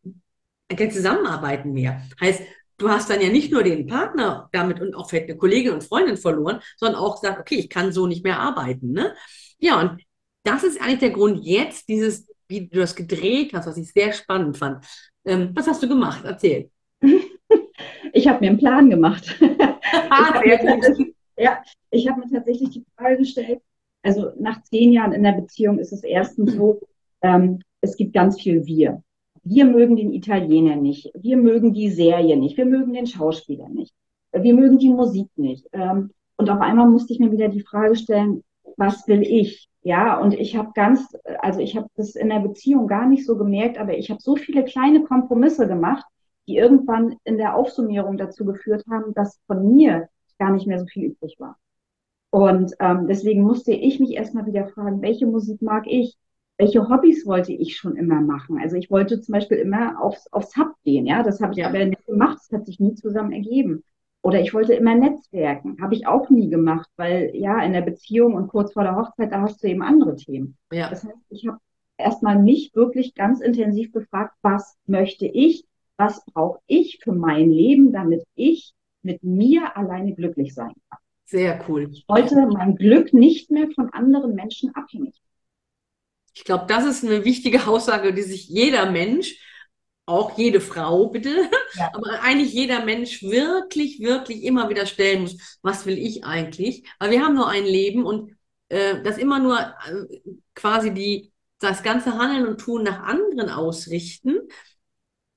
kein 0.68 0.90
Zusammenarbeiten 0.90 1.72
mehr. 1.72 2.02
Heißt, 2.20 2.42
du 2.76 2.90
hast 2.90 3.08
dann 3.08 3.22
ja 3.22 3.28
nicht 3.28 3.52
nur 3.52 3.62
den 3.62 3.86
Partner 3.86 4.50
damit 4.52 4.80
und 4.80 4.94
auch 4.94 5.08
vielleicht 5.08 5.30
eine 5.30 5.38
Kollegin 5.38 5.72
und 5.72 5.84
Freundin 5.84 6.18
verloren, 6.18 6.60
sondern 6.76 7.00
auch 7.00 7.20
gesagt, 7.20 7.40
okay, 7.40 7.56
ich 7.56 7.70
kann 7.70 7.92
so 7.92 8.06
nicht 8.06 8.24
mehr 8.24 8.40
arbeiten. 8.40 8.92
Ne? 8.92 9.14
Ja, 9.58 9.80
und 9.80 10.02
das 10.44 10.62
ist 10.62 10.80
eigentlich 10.80 11.00
der 11.00 11.10
Grund 11.10 11.44
jetzt, 11.44 11.88
dieses, 11.88 12.28
wie 12.48 12.68
du 12.68 12.78
das 12.78 12.94
gedreht 12.94 13.52
hast, 13.52 13.66
was 13.66 13.76
ich 13.76 13.92
sehr 13.92 14.12
spannend 14.12 14.56
fand. 14.56 14.84
Ähm, 15.24 15.50
was 15.54 15.66
hast 15.66 15.82
du 15.82 15.88
gemacht? 15.88 16.22
Erzähl. 16.24 16.70
Ich 18.12 18.28
habe 18.28 18.40
mir 18.40 18.50
einen 18.50 18.58
Plan 18.58 18.88
gemacht. 18.88 19.36
Ah, 20.10 20.40
ich 20.44 21.12
ja, 21.36 21.62
ich 21.90 22.08
habe 22.08 22.20
mir 22.20 22.30
tatsächlich 22.30 22.70
die 22.70 22.84
Frage 22.96 23.18
gestellt, 23.18 23.60
also 24.02 24.30
nach 24.38 24.62
zehn 24.64 24.92
Jahren 24.92 25.12
in 25.12 25.22
der 25.22 25.32
Beziehung 25.32 25.78
ist 25.78 25.92
es 25.92 26.04
erstens 26.04 26.54
so, 26.54 26.80
ähm, 27.22 27.60
es 27.80 27.96
gibt 27.96 28.12
ganz 28.12 28.40
viel 28.40 28.66
Wir. 28.66 29.02
Wir 29.42 29.64
mögen 29.64 29.96
den 29.96 30.12
Italiener 30.12 30.76
nicht, 30.76 31.10
wir 31.14 31.36
mögen 31.36 31.72
die 31.74 31.90
Serie 31.90 32.36
nicht, 32.36 32.56
wir 32.56 32.66
mögen 32.66 32.92
den 32.92 33.06
Schauspieler 33.06 33.68
nicht, 33.68 33.92
wir 34.32 34.54
mögen 34.54 34.78
die 34.78 34.90
Musik 34.90 35.28
nicht. 35.36 35.66
Ähm, 35.72 36.10
und 36.36 36.50
auf 36.50 36.60
einmal 36.60 36.88
musste 36.88 37.12
ich 37.12 37.18
mir 37.18 37.32
wieder 37.32 37.48
die 37.48 37.62
Frage 37.62 37.96
stellen, 37.96 38.42
was 38.76 39.06
will 39.06 39.22
ich? 39.22 39.68
Ja, 39.84 40.18
und 40.18 40.32
ich 40.32 40.56
habe 40.56 40.72
ganz, 40.74 41.14
also 41.40 41.60
ich 41.60 41.76
habe 41.76 41.88
das 41.94 42.16
in 42.16 42.30
der 42.30 42.40
Beziehung 42.40 42.86
gar 42.86 43.06
nicht 43.06 43.26
so 43.26 43.36
gemerkt, 43.36 43.76
aber 43.78 43.96
ich 43.96 44.10
habe 44.10 44.20
so 44.20 44.34
viele 44.34 44.64
kleine 44.64 45.04
Kompromisse 45.04 45.68
gemacht, 45.68 46.06
die 46.48 46.56
irgendwann 46.56 47.16
in 47.24 47.36
der 47.36 47.54
Aufsummierung 47.54 48.16
dazu 48.16 48.46
geführt 48.46 48.84
haben, 48.90 49.12
dass 49.12 49.40
von 49.46 49.74
mir 49.74 50.08
gar 50.38 50.50
nicht 50.52 50.66
mehr 50.66 50.78
so 50.78 50.86
viel 50.86 51.04
übrig 51.04 51.36
war. 51.38 51.58
Und 52.30 52.74
ähm, 52.80 53.06
deswegen 53.08 53.42
musste 53.42 53.72
ich 53.72 54.00
mich 54.00 54.12
erstmal 54.12 54.46
wieder 54.46 54.66
fragen, 54.68 55.02
welche 55.02 55.26
Musik 55.26 55.60
mag 55.60 55.84
ich? 55.86 56.16
Welche 56.56 56.88
Hobbys 56.88 57.26
wollte 57.26 57.52
ich 57.52 57.76
schon 57.76 57.96
immer 57.96 58.22
machen? 58.22 58.58
Also 58.58 58.76
ich 58.76 58.90
wollte 58.90 59.20
zum 59.20 59.34
Beispiel 59.34 59.58
immer 59.58 60.02
aufs, 60.02 60.32
aufs 60.32 60.56
Hub 60.56 60.72
gehen, 60.82 61.04
ja, 61.04 61.22
das 61.22 61.42
habe 61.42 61.52
ich 61.52 61.58
ja. 61.58 61.68
aber 61.68 61.84
nicht 61.84 62.06
gemacht, 62.06 62.38
das 62.38 62.58
hat 62.58 62.66
sich 62.66 62.80
nie 62.80 62.94
zusammen 62.94 63.32
ergeben. 63.32 63.84
Oder 64.24 64.40
ich 64.40 64.54
wollte 64.54 64.72
immer 64.74 64.94
Netzwerken, 64.94 65.76
habe 65.80 65.94
ich 65.94 66.06
auch 66.06 66.30
nie 66.30 66.48
gemacht, 66.48 66.88
weil 66.96 67.30
ja, 67.34 67.62
in 67.62 67.72
der 67.72 67.82
Beziehung 67.82 68.34
und 68.34 68.48
kurz 68.48 68.72
vor 68.72 68.82
der 68.82 68.96
Hochzeit, 68.96 69.30
da 69.30 69.42
hast 69.42 69.62
du 69.62 69.68
eben 69.68 69.82
andere 69.82 70.16
Themen. 70.16 70.56
Ja. 70.72 70.88
Das 70.88 71.04
heißt, 71.04 71.14
ich 71.28 71.46
habe 71.46 71.58
erstmal 71.98 72.42
mich 72.42 72.74
wirklich 72.74 73.14
ganz 73.14 73.40
intensiv 73.40 73.92
gefragt, 73.92 74.34
was 74.42 74.76
möchte 74.86 75.26
ich? 75.26 75.66
was 75.96 76.24
brauche 76.26 76.60
ich 76.66 76.98
für 77.02 77.12
mein 77.12 77.50
Leben, 77.50 77.92
damit 77.92 78.24
ich 78.34 78.72
mit 79.02 79.22
mir 79.22 79.76
alleine 79.76 80.14
glücklich 80.14 80.54
sein 80.54 80.72
kann. 80.88 80.98
Sehr 81.26 81.64
cool. 81.68 81.88
Ich 81.92 82.04
wollte 82.08 82.34
mein 82.46 82.76
Glück 82.76 83.12
nicht 83.12 83.50
mehr 83.50 83.68
von 83.74 83.90
anderen 83.90 84.34
Menschen 84.34 84.74
abhängig. 84.74 85.14
Ich 86.34 86.44
glaube, 86.44 86.64
das 86.68 86.84
ist 86.84 87.04
eine 87.04 87.24
wichtige 87.24 87.66
Aussage, 87.66 88.12
die 88.12 88.22
sich 88.22 88.48
jeder 88.48 88.90
Mensch, 88.90 89.38
auch 90.06 90.36
jede 90.36 90.60
Frau 90.60 91.08
bitte, 91.08 91.48
ja. 91.74 91.90
aber 91.92 92.22
eigentlich 92.22 92.52
jeder 92.52 92.84
Mensch 92.84 93.22
wirklich, 93.22 94.00
wirklich 94.00 94.42
immer 94.44 94.68
wieder 94.68 94.86
stellen 94.86 95.22
muss, 95.22 95.58
was 95.62 95.86
will 95.86 95.98
ich 95.98 96.24
eigentlich? 96.24 96.84
Weil 96.98 97.10
wir 97.10 97.22
haben 97.22 97.34
nur 97.34 97.48
ein 97.48 97.64
Leben 97.64 98.04
und 98.04 98.36
äh, 98.68 99.02
das 99.02 99.18
immer 99.18 99.38
nur 99.38 99.58
äh, 99.58 100.20
quasi 100.54 100.92
die, 100.92 101.32
das 101.58 101.82
ganze 101.82 102.18
Handeln 102.18 102.46
und 102.46 102.60
Tun 102.60 102.82
nach 102.82 103.00
anderen 103.02 103.48
ausrichten, 103.48 104.40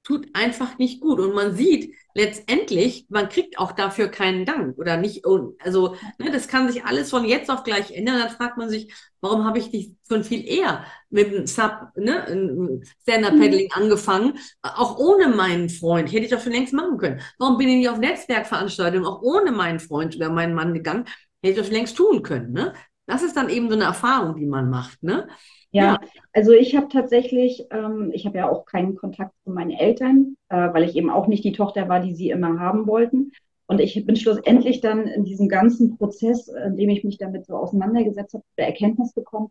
tut 0.08 0.30
einfach 0.34 0.78
nicht 0.78 1.02
gut. 1.02 1.20
Und 1.20 1.36
man 1.36 1.54
sieht 1.54 1.94
letztendlich, 2.14 3.08
man 3.10 3.28
kriegt 3.28 3.60
auch 3.60 3.74
dafür 3.74 4.08
keinen 4.08 4.46
Dank 4.46 4.78
oder 4.78 4.96
nicht. 4.96 5.26
Also, 5.60 5.98
ne, 6.18 6.32
das 6.32 6.48
kann 6.48 6.72
sich 6.72 6.86
alles 6.86 7.10
von 7.10 7.26
jetzt 7.26 7.50
auf 7.50 7.64
gleich 7.64 7.92
ändern. 7.92 8.20
Dann 8.20 8.30
fragt 8.30 8.58
man 8.58 8.70
sich, 8.70 8.94
warum 9.20 9.44
habe 9.44 9.60
ich 9.60 9.74
nicht 9.74 9.96
schon 10.08 10.24
viel 10.24 10.48
eher 10.48 10.86
mit 11.10 11.34
dem 11.34 11.46
Sub, 11.46 11.90
ne, 11.98 12.82
Stand-Up-Paddling 13.02 13.66
mhm. 13.66 13.84
angefangen? 13.84 14.40
Auch 14.62 14.98
ohne 14.98 15.28
meinen 15.28 15.68
Freund. 15.68 16.10
Hätte 16.10 16.24
ich 16.24 16.32
doch 16.32 16.42
schon 16.42 16.54
längst 16.54 16.74
machen 16.74 16.98
können. 16.98 17.20
Warum 17.38 17.58
bin 17.58 17.68
ich 17.68 17.76
nicht 17.76 17.90
auf 17.90 18.00
Netzwerkveranstaltungen 18.00 19.06
auch 19.06 19.22
ohne 19.22 19.52
meinen 19.52 19.82
Freund 19.82 20.16
oder 20.16 20.30
meinen 20.30 20.54
Mann 20.56 20.74
gegangen? 20.74 21.04
Hätte 21.44 21.52
ich 21.52 21.58
doch 21.58 21.66
schon 21.66 21.76
längst 21.76 21.98
tun 21.98 22.24
können. 22.24 22.54
Ne? 22.54 22.74
Das 23.08 23.24
ist 23.24 23.36
dann 23.36 23.50
eben 23.50 23.68
so 23.68 23.76
eine 23.76 23.84
Erfahrung, 23.84 24.38
die 24.38 24.46
man 24.46 24.70
macht. 24.70 25.04
Ne? 25.04 25.28
Ja, 25.78 26.00
also 26.34 26.52
ich 26.52 26.76
habe 26.76 26.88
tatsächlich, 26.90 27.66
ähm, 27.72 28.12
ich 28.14 28.26
habe 28.26 28.38
ja 28.38 28.50
auch 28.50 28.66
keinen 28.66 28.96
Kontakt 28.96 29.34
zu 29.44 29.52
meinen 29.52 29.72
Eltern, 29.72 30.36
äh, 30.50 30.74
weil 30.74 30.84
ich 30.84 30.96
eben 30.96 31.10
auch 31.10 31.28
nicht 31.28 31.44
die 31.44 31.52
Tochter 31.52 31.90
war, 31.90 32.00
die 32.00 32.16
sie 32.16 32.30
immer 32.30 32.60
haben 32.60 32.88
wollten. 32.88 33.32
Und 33.68 33.80
ich 33.80 34.06
bin 34.06 34.16
schlussendlich 34.16 34.82
dann 34.82 35.08
in 35.08 35.26
diesem 35.26 35.50
ganzen 35.50 35.98
Prozess, 35.98 36.48
in 36.48 36.78
dem 36.78 36.90
ich 36.90 37.04
mich 37.04 37.18
damit 37.18 37.46
so 37.46 37.56
auseinandergesetzt 37.56 38.34
habe, 38.34 38.44
der 38.58 38.68
Erkenntnis 38.68 39.14
gekommen, 39.14 39.50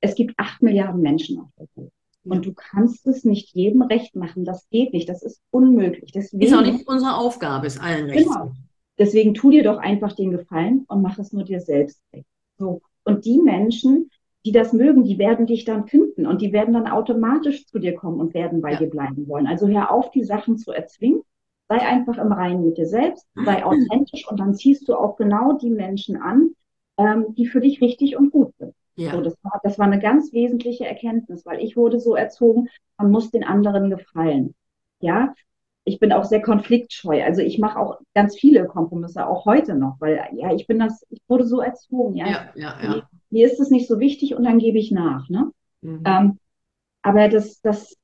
es 0.00 0.14
gibt 0.14 0.34
acht 0.36 0.62
Milliarden 0.62 1.00
Menschen 1.00 1.40
auf 1.40 1.48
der 1.58 1.66
Welt. 1.74 1.92
Und 2.24 2.44
du 2.44 2.52
kannst 2.54 3.06
es 3.06 3.24
nicht 3.24 3.54
jedem 3.54 3.82
recht 3.82 4.16
machen. 4.16 4.44
Das 4.44 4.68
geht 4.70 4.92
nicht. 4.92 5.08
Das 5.08 5.22
ist 5.22 5.40
unmöglich. 5.50 6.10
Deswegen, 6.12 6.42
ist 6.42 6.54
auch 6.54 6.62
nicht 6.62 6.86
unsere 6.88 7.16
Aufgabe, 7.16 7.66
es 7.66 7.78
allen 7.78 8.06
recht. 8.06 8.26
Genau. 8.26 8.52
Deswegen 8.98 9.34
tu 9.34 9.50
dir 9.50 9.62
doch 9.62 9.78
einfach 9.78 10.12
den 10.12 10.30
Gefallen 10.30 10.84
und 10.88 11.02
mach 11.02 11.18
es 11.18 11.32
nur 11.32 11.44
dir 11.44 11.60
selbst 11.60 12.02
recht. 12.12 12.26
So. 12.58 12.82
Und 13.04 13.24
die 13.24 13.38
Menschen, 13.38 14.10
die 14.46 14.52
das 14.52 14.72
mögen, 14.72 15.02
die 15.02 15.18
werden 15.18 15.46
dich 15.46 15.64
dann 15.64 15.88
finden 15.88 16.24
und 16.24 16.40
die 16.40 16.52
werden 16.52 16.74
dann 16.74 16.86
automatisch 16.86 17.66
zu 17.66 17.80
dir 17.80 17.96
kommen 17.96 18.20
und 18.20 18.32
werden 18.32 18.60
bei 18.60 18.72
ja. 18.72 18.78
dir 18.78 18.88
bleiben 18.88 19.26
wollen. 19.26 19.48
Also 19.48 19.66
hör 19.66 19.90
auf, 19.90 20.12
die 20.12 20.22
Sachen 20.22 20.56
zu 20.56 20.70
erzwingen. 20.70 21.22
Sei 21.68 21.80
einfach 21.80 22.16
im 22.18 22.30
Reinen 22.30 22.64
mit 22.64 22.78
dir 22.78 22.86
selbst, 22.86 23.26
sei 23.34 23.64
authentisch 23.64 24.30
und 24.30 24.38
dann 24.38 24.54
ziehst 24.54 24.88
du 24.88 24.94
auch 24.94 25.16
genau 25.16 25.54
die 25.54 25.70
Menschen 25.70 26.16
an, 26.16 26.50
ähm, 26.96 27.34
die 27.36 27.46
für 27.46 27.60
dich 27.60 27.80
richtig 27.80 28.16
und 28.16 28.30
gut 28.30 28.54
sind. 28.56 28.72
Ja. 28.94 29.10
So, 29.10 29.20
das, 29.20 29.36
war, 29.42 29.60
das 29.64 29.76
war 29.76 29.86
eine 29.86 29.98
ganz 29.98 30.32
wesentliche 30.32 30.86
Erkenntnis, 30.86 31.44
weil 31.44 31.58
ich 31.58 31.76
wurde 31.76 31.98
so 31.98 32.14
erzogen, 32.14 32.68
man 32.96 33.10
muss 33.10 33.32
den 33.32 33.42
anderen 33.42 33.90
gefallen. 33.90 34.54
Ja, 35.00 35.34
ich 35.88 36.00
bin 36.00 36.12
auch 36.12 36.24
sehr 36.24 36.42
konfliktscheu. 36.42 37.22
Also 37.22 37.42
ich 37.42 37.60
mache 37.60 37.78
auch 37.78 38.00
ganz 38.12 38.36
viele 38.36 38.66
Kompromisse, 38.66 39.26
auch 39.26 39.46
heute 39.46 39.76
noch, 39.76 39.96
weil 40.00 40.20
ja, 40.32 40.52
ich 40.52 40.66
bin 40.66 40.80
das, 40.80 41.06
ich 41.10 41.22
wurde 41.28 41.46
so 41.46 41.60
erzogen, 41.60 42.16
ja. 42.16 42.26
ja, 42.26 42.50
ja, 42.56 42.78
ja. 42.82 43.08
Mir 43.30 43.46
ist 43.46 43.60
es 43.60 43.70
nicht 43.70 43.86
so 43.86 44.00
wichtig 44.00 44.34
und 44.34 44.42
dann 44.42 44.58
gebe 44.58 44.78
ich 44.78 44.90
nach. 44.90 45.28
Ne? 45.28 45.52
Mhm. 45.82 46.02
Ähm, 46.04 46.38
aber 47.02 47.28
das, 47.28 47.60
das 47.60 47.96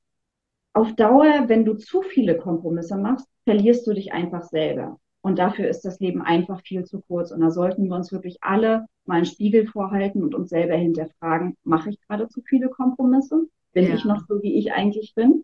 auf 0.71 0.95
Dauer, 0.95 1.49
wenn 1.49 1.65
du 1.65 1.73
zu 1.73 2.01
viele 2.01 2.37
Kompromisse 2.37 2.97
machst, 2.97 3.27
verlierst 3.43 3.85
du 3.85 3.93
dich 3.93 4.13
einfach 4.13 4.43
selber. 4.43 4.97
Und 5.21 5.37
dafür 5.37 5.67
ist 5.67 5.81
das 5.83 5.99
Leben 5.99 6.21
einfach 6.21 6.61
viel 6.61 6.85
zu 6.85 7.01
kurz. 7.01 7.31
Und 7.31 7.41
da 7.41 7.51
sollten 7.51 7.89
wir 7.89 7.95
uns 7.97 8.13
wirklich 8.13 8.37
alle 8.39 8.85
mal 9.05 9.15
einen 9.15 9.25
Spiegel 9.25 9.67
vorhalten 9.67 10.23
und 10.23 10.35
uns 10.35 10.49
selber 10.49 10.75
hinterfragen, 10.75 11.57
mache 11.63 11.89
ich 11.89 11.99
gerade 12.07 12.29
zu 12.29 12.41
viele 12.43 12.69
Kompromisse? 12.69 13.47
Bin 13.73 13.87
ja. 13.87 13.95
ich 13.95 14.05
noch 14.05 14.25
so, 14.25 14.41
wie 14.41 14.53
ich 14.53 14.71
eigentlich 14.71 15.15
bin? 15.15 15.43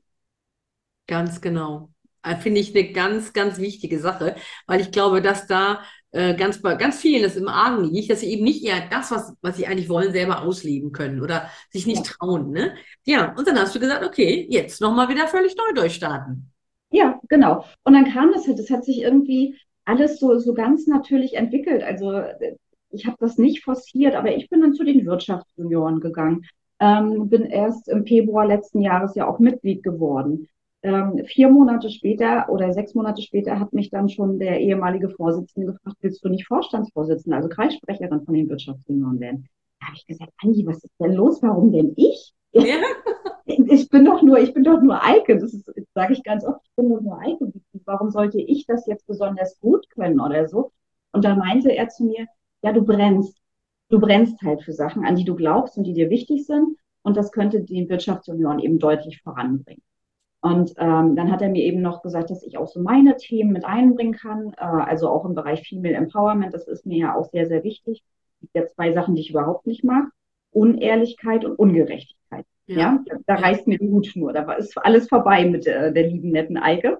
Ganz 1.08 1.42
genau. 1.42 1.90
Äh, 2.24 2.36
finde 2.36 2.60
ich 2.60 2.76
eine 2.76 2.92
ganz, 2.92 3.34
ganz 3.34 3.60
wichtige 3.60 4.00
Sache, 4.00 4.36
weil 4.68 4.82
ich 4.82 4.92
glaube, 4.92 5.22
dass 5.22 5.48
da 5.48 5.82
äh, 6.12 6.36
ganz 6.36 6.62
bei 6.62 6.76
ganz 6.76 7.00
vielen 7.00 7.24
das 7.24 7.36
im 7.36 7.48
Argen 7.48 7.84
liegt, 7.84 8.10
dass 8.10 8.22
sie 8.22 8.32
eben 8.32 8.44
nicht 8.44 8.64
eher 8.64 8.88
das, 8.90 9.12
was, 9.12 9.34
was 9.42 9.58
sie 9.58 9.68
eigentlich 9.68 9.90
wollen, 9.90 10.12
selber 10.12 10.42
ausleben 10.42 10.92
können 10.92 11.22
oder 11.22 11.50
sich 11.70 11.86
nicht 11.86 12.06
ja. 12.06 12.14
trauen. 12.14 12.52
Ne? 12.52 12.74
Ja, 13.06 13.36
und 13.38 13.48
dann 13.48 13.58
hast 13.58 13.76
du 13.76 13.80
gesagt, 13.80 14.04
okay, 14.04 14.48
jetzt 14.50 14.82
nochmal 14.82 15.10
wieder 15.10 15.28
völlig 15.28 15.56
neu 15.56 15.74
durchstarten. 15.74 16.52
Ja, 16.92 17.20
genau. 17.30 17.66
Und 17.84 17.94
dann 17.94 18.12
kam 18.12 18.32
das 18.34 18.48
halt, 18.48 18.58
das 18.58 18.70
hat 18.72 18.84
sich 18.84 19.02
irgendwie 19.02 19.56
alles 19.86 20.20
so, 20.20 20.40
so 20.40 20.54
ganz 20.54 20.88
natürlich 20.88 21.36
entwickelt. 21.36 21.84
Also 21.84 22.24
ich 22.92 23.06
habe 23.06 23.18
das 23.20 23.38
nicht 23.38 23.64
forciert, 23.64 24.16
aber 24.16 24.36
ich 24.36 24.50
bin 24.50 24.62
dann 24.62 24.74
zu 24.74 24.84
den 24.84 25.06
Wirtschaftsjunioren 25.06 26.00
gegangen. 26.00 26.46
Ähm, 26.80 27.30
bin 27.30 27.46
erst 27.46 27.88
im 27.90 28.06
Februar 28.06 28.46
letzten 28.46 28.82
Jahres 28.82 29.16
ja 29.16 29.28
auch 29.28 29.40
Mitglied 29.40 29.84
geworden. 29.84 30.48
Ähm, 30.82 31.24
vier 31.26 31.50
Monate 31.50 31.90
später 31.90 32.48
oder 32.50 32.72
sechs 32.72 32.96
Monate 32.96 33.22
später 33.22 33.60
hat 33.60 33.74
mich 33.74 33.90
dann 33.90 34.08
schon 34.08 34.40
der 34.40 34.60
ehemalige 34.62 35.10
Vorsitzende 35.10 35.74
gefragt, 35.74 35.98
willst 36.02 36.24
du 36.24 36.30
nicht 36.30 36.48
Vorstandsvorsitzende, 36.48 37.36
also 37.36 37.50
Kreissprecherin 37.50 38.24
von 38.24 38.34
den 38.34 38.48
Wirtschaftsjunioren 38.50 39.20
werden? 39.20 39.50
Da 39.80 39.88
habe 39.88 39.98
ich 39.98 40.08
gesagt, 40.08 40.32
Angie, 40.42 40.66
was 40.66 40.84
ist 40.84 40.94
denn 41.00 41.14
los? 41.14 41.42
Warum 41.42 41.72
denn 41.72 41.94
ich? 41.96 42.34
Ja. 42.52 42.64
Ich 43.72 43.90
bin 43.90 44.06
doch 44.06 44.22
nur, 44.22 44.40
ich 44.40 44.54
bin 44.54 44.64
doch 44.64 44.80
nur 44.80 45.04
Eike. 45.04 45.40
Das 45.40 45.52
sage 45.96 46.14
ich 46.14 46.24
ganz 46.24 46.46
oft, 46.46 46.62
ich 46.64 46.76
bin 46.76 46.90
doch 46.90 47.02
nur 47.02 47.20
Eike 47.20 47.52
warum 47.86 48.12
sollte 48.12 48.40
ich 48.40 48.66
das 48.68 48.86
jetzt 48.86 49.08
besonders 49.08 49.60
gut 49.60 49.90
können 49.90 50.20
oder 50.20 50.48
so? 50.48 50.72
Und 51.12 51.26
da 51.26 51.36
meinte 51.36 51.76
er 51.76 51.90
zu 51.90 52.06
mir, 52.06 52.28
ja, 52.62 52.72
du 52.72 52.84
brennst. 52.84 53.38
Du 53.90 54.00
brennst 54.00 54.40
halt 54.44 54.62
für 54.62 54.74
Sachen, 54.74 55.04
an 55.04 55.16
die 55.16 55.26
du 55.26 55.36
glaubst 55.36 55.78
und 55.78 55.84
die 55.86 55.94
dir 55.94 56.12
wichtig 56.12 56.46
sind. 56.46 56.78
Und 57.02 57.18
das 57.18 57.32
könnte 57.32 57.62
die 57.62 57.90
Wirtschaftsunion 57.90 58.60
eben 58.60 58.78
deutlich 58.78 59.22
voranbringen. 59.24 59.82
Und 60.42 60.74
ähm, 60.78 61.16
dann 61.16 61.32
hat 61.32 61.42
er 61.42 61.50
mir 61.50 61.64
eben 61.64 61.82
noch 61.82 62.02
gesagt, 62.02 62.30
dass 62.30 62.44
ich 62.44 62.58
auch 62.58 62.68
so 62.68 62.82
meine 62.82 63.18
Themen 63.18 63.52
mit 63.52 63.66
einbringen 63.66 64.14
kann, 64.14 64.54
äh, 64.58 64.64
also 64.64 65.10
auch 65.10 65.26
im 65.26 65.36
Bereich 65.36 65.68
Female 65.68 65.96
Empowerment. 65.96 66.54
Das 66.54 66.68
ist 66.68 66.86
mir 66.86 66.98
ja 66.98 67.16
auch 67.16 67.26
sehr, 67.26 67.46
sehr 67.46 67.64
wichtig. 67.64 68.04
Es 68.36 68.40
gibt 68.40 68.56
ja 68.56 68.68
zwei 68.68 68.94
Sachen, 68.94 69.16
die 69.16 69.22
ich 69.22 69.32
überhaupt 69.32 69.68
nicht 69.68 69.84
mag. 69.84 70.06
Unehrlichkeit 70.52 71.44
und 71.44 71.60
Ungerechtigkeit. 71.60 72.46
Ja, 72.68 72.78
ja 72.78 73.18
da, 73.28 73.36
reißt 73.36 73.68
mir 73.68 73.80
die 73.80 73.90
Hutschnur. 73.90 74.32
Da 74.32 74.52
ist 74.54 74.78
alles 74.78 75.10
vorbei 75.10 75.46
mit 75.46 75.68
äh, 75.68 75.92
der 75.92 76.08
lieben, 76.08 76.32
netten 76.32 76.58
Eike. 76.58 77.00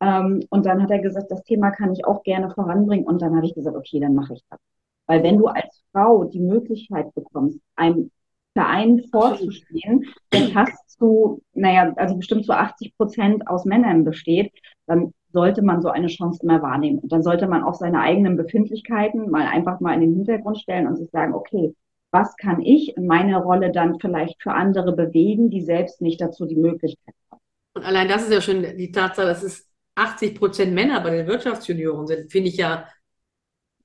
Ähm, 0.00 0.44
und 0.50 0.66
dann 0.66 0.82
hat 0.82 0.90
er 0.90 0.98
gesagt, 0.98 1.30
das 1.30 1.44
Thema 1.44 1.70
kann 1.70 1.92
ich 1.92 2.04
auch 2.04 2.24
gerne 2.24 2.50
voranbringen. 2.50 3.06
Und 3.06 3.22
dann 3.22 3.36
habe 3.36 3.46
ich 3.46 3.54
gesagt, 3.54 3.76
okay, 3.76 4.00
dann 4.00 4.14
mache 4.14 4.34
ich 4.34 4.42
das. 4.50 4.58
Weil 5.06 5.22
wenn 5.22 5.38
du 5.38 5.46
als 5.46 5.84
Frau 5.92 6.24
die 6.24 6.40
Möglichkeit 6.40 7.14
bekommst, 7.14 7.60
einem 7.76 8.10
Verein 8.54 9.02
vorzustehen, 9.10 10.06
der 10.32 10.48
fast 10.48 10.90
zu, 10.90 11.42
naja, 11.54 11.92
also 11.96 12.16
bestimmt 12.16 12.44
zu 12.44 12.52
80 12.52 12.96
Prozent 12.96 13.48
aus 13.48 13.64
Männern 13.64 14.04
besteht, 14.04 14.52
dann 14.86 15.12
sollte 15.32 15.62
man 15.62 15.80
so 15.80 15.88
eine 15.88 16.08
Chance 16.08 16.40
immer 16.42 16.60
wahrnehmen. 16.62 16.98
Und 16.98 17.10
dann 17.10 17.22
sollte 17.22 17.46
man 17.46 17.64
auch 17.64 17.74
seine 17.74 18.00
eigenen 18.00 18.36
Befindlichkeiten 18.36 19.30
mal 19.30 19.46
einfach 19.46 19.80
mal 19.80 19.94
in 19.94 20.00
den 20.00 20.14
Hintergrund 20.14 20.58
stellen 20.58 20.86
und 20.86 20.96
sich 20.96 21.10
sagen, 21.10 21.34
okay, 21.34 21.74
was 22.10 22.36
kann 22.36 22.60
ich 22.60 22.96
in 22.96 23.06
meiner 23.06 23.38
Rolle 23.38 23.72
dann 23.72 23.98
vielleicht 23.98 24.42
für 24.42 24.52
andere 24.52 24.92
bewegen, 24.92 25.48
die 25.48 25.62
selbst 25.62 26.02
nicht 26.02 26.20
dazu 26.20 26.44
die 26.44 26.56
Möglichkeit 26.56 27.14
haben. 27.30 27.40
Und 27.74 27.84
allein 27.84 28.08
das 28.08 28.24
ist 28.24 28.32
ja 28.32 28.42
schon 28.42 28.62
die 28.76 28.92
Tatsache, 28.92 29.26
dass 29.26 29.42
es 29.42 29.66
80 29.94 30.38
Prozent 30.38 30.74
Männer 30.74 31.00
bei 31.00 31.10
den 31.10 31.26
Wirtschaftsjunioren 31.26 32.06
sind, 32.06 32.30
finde 32.30 32.50
ich 32.50 32.58
ja 32.58 32.86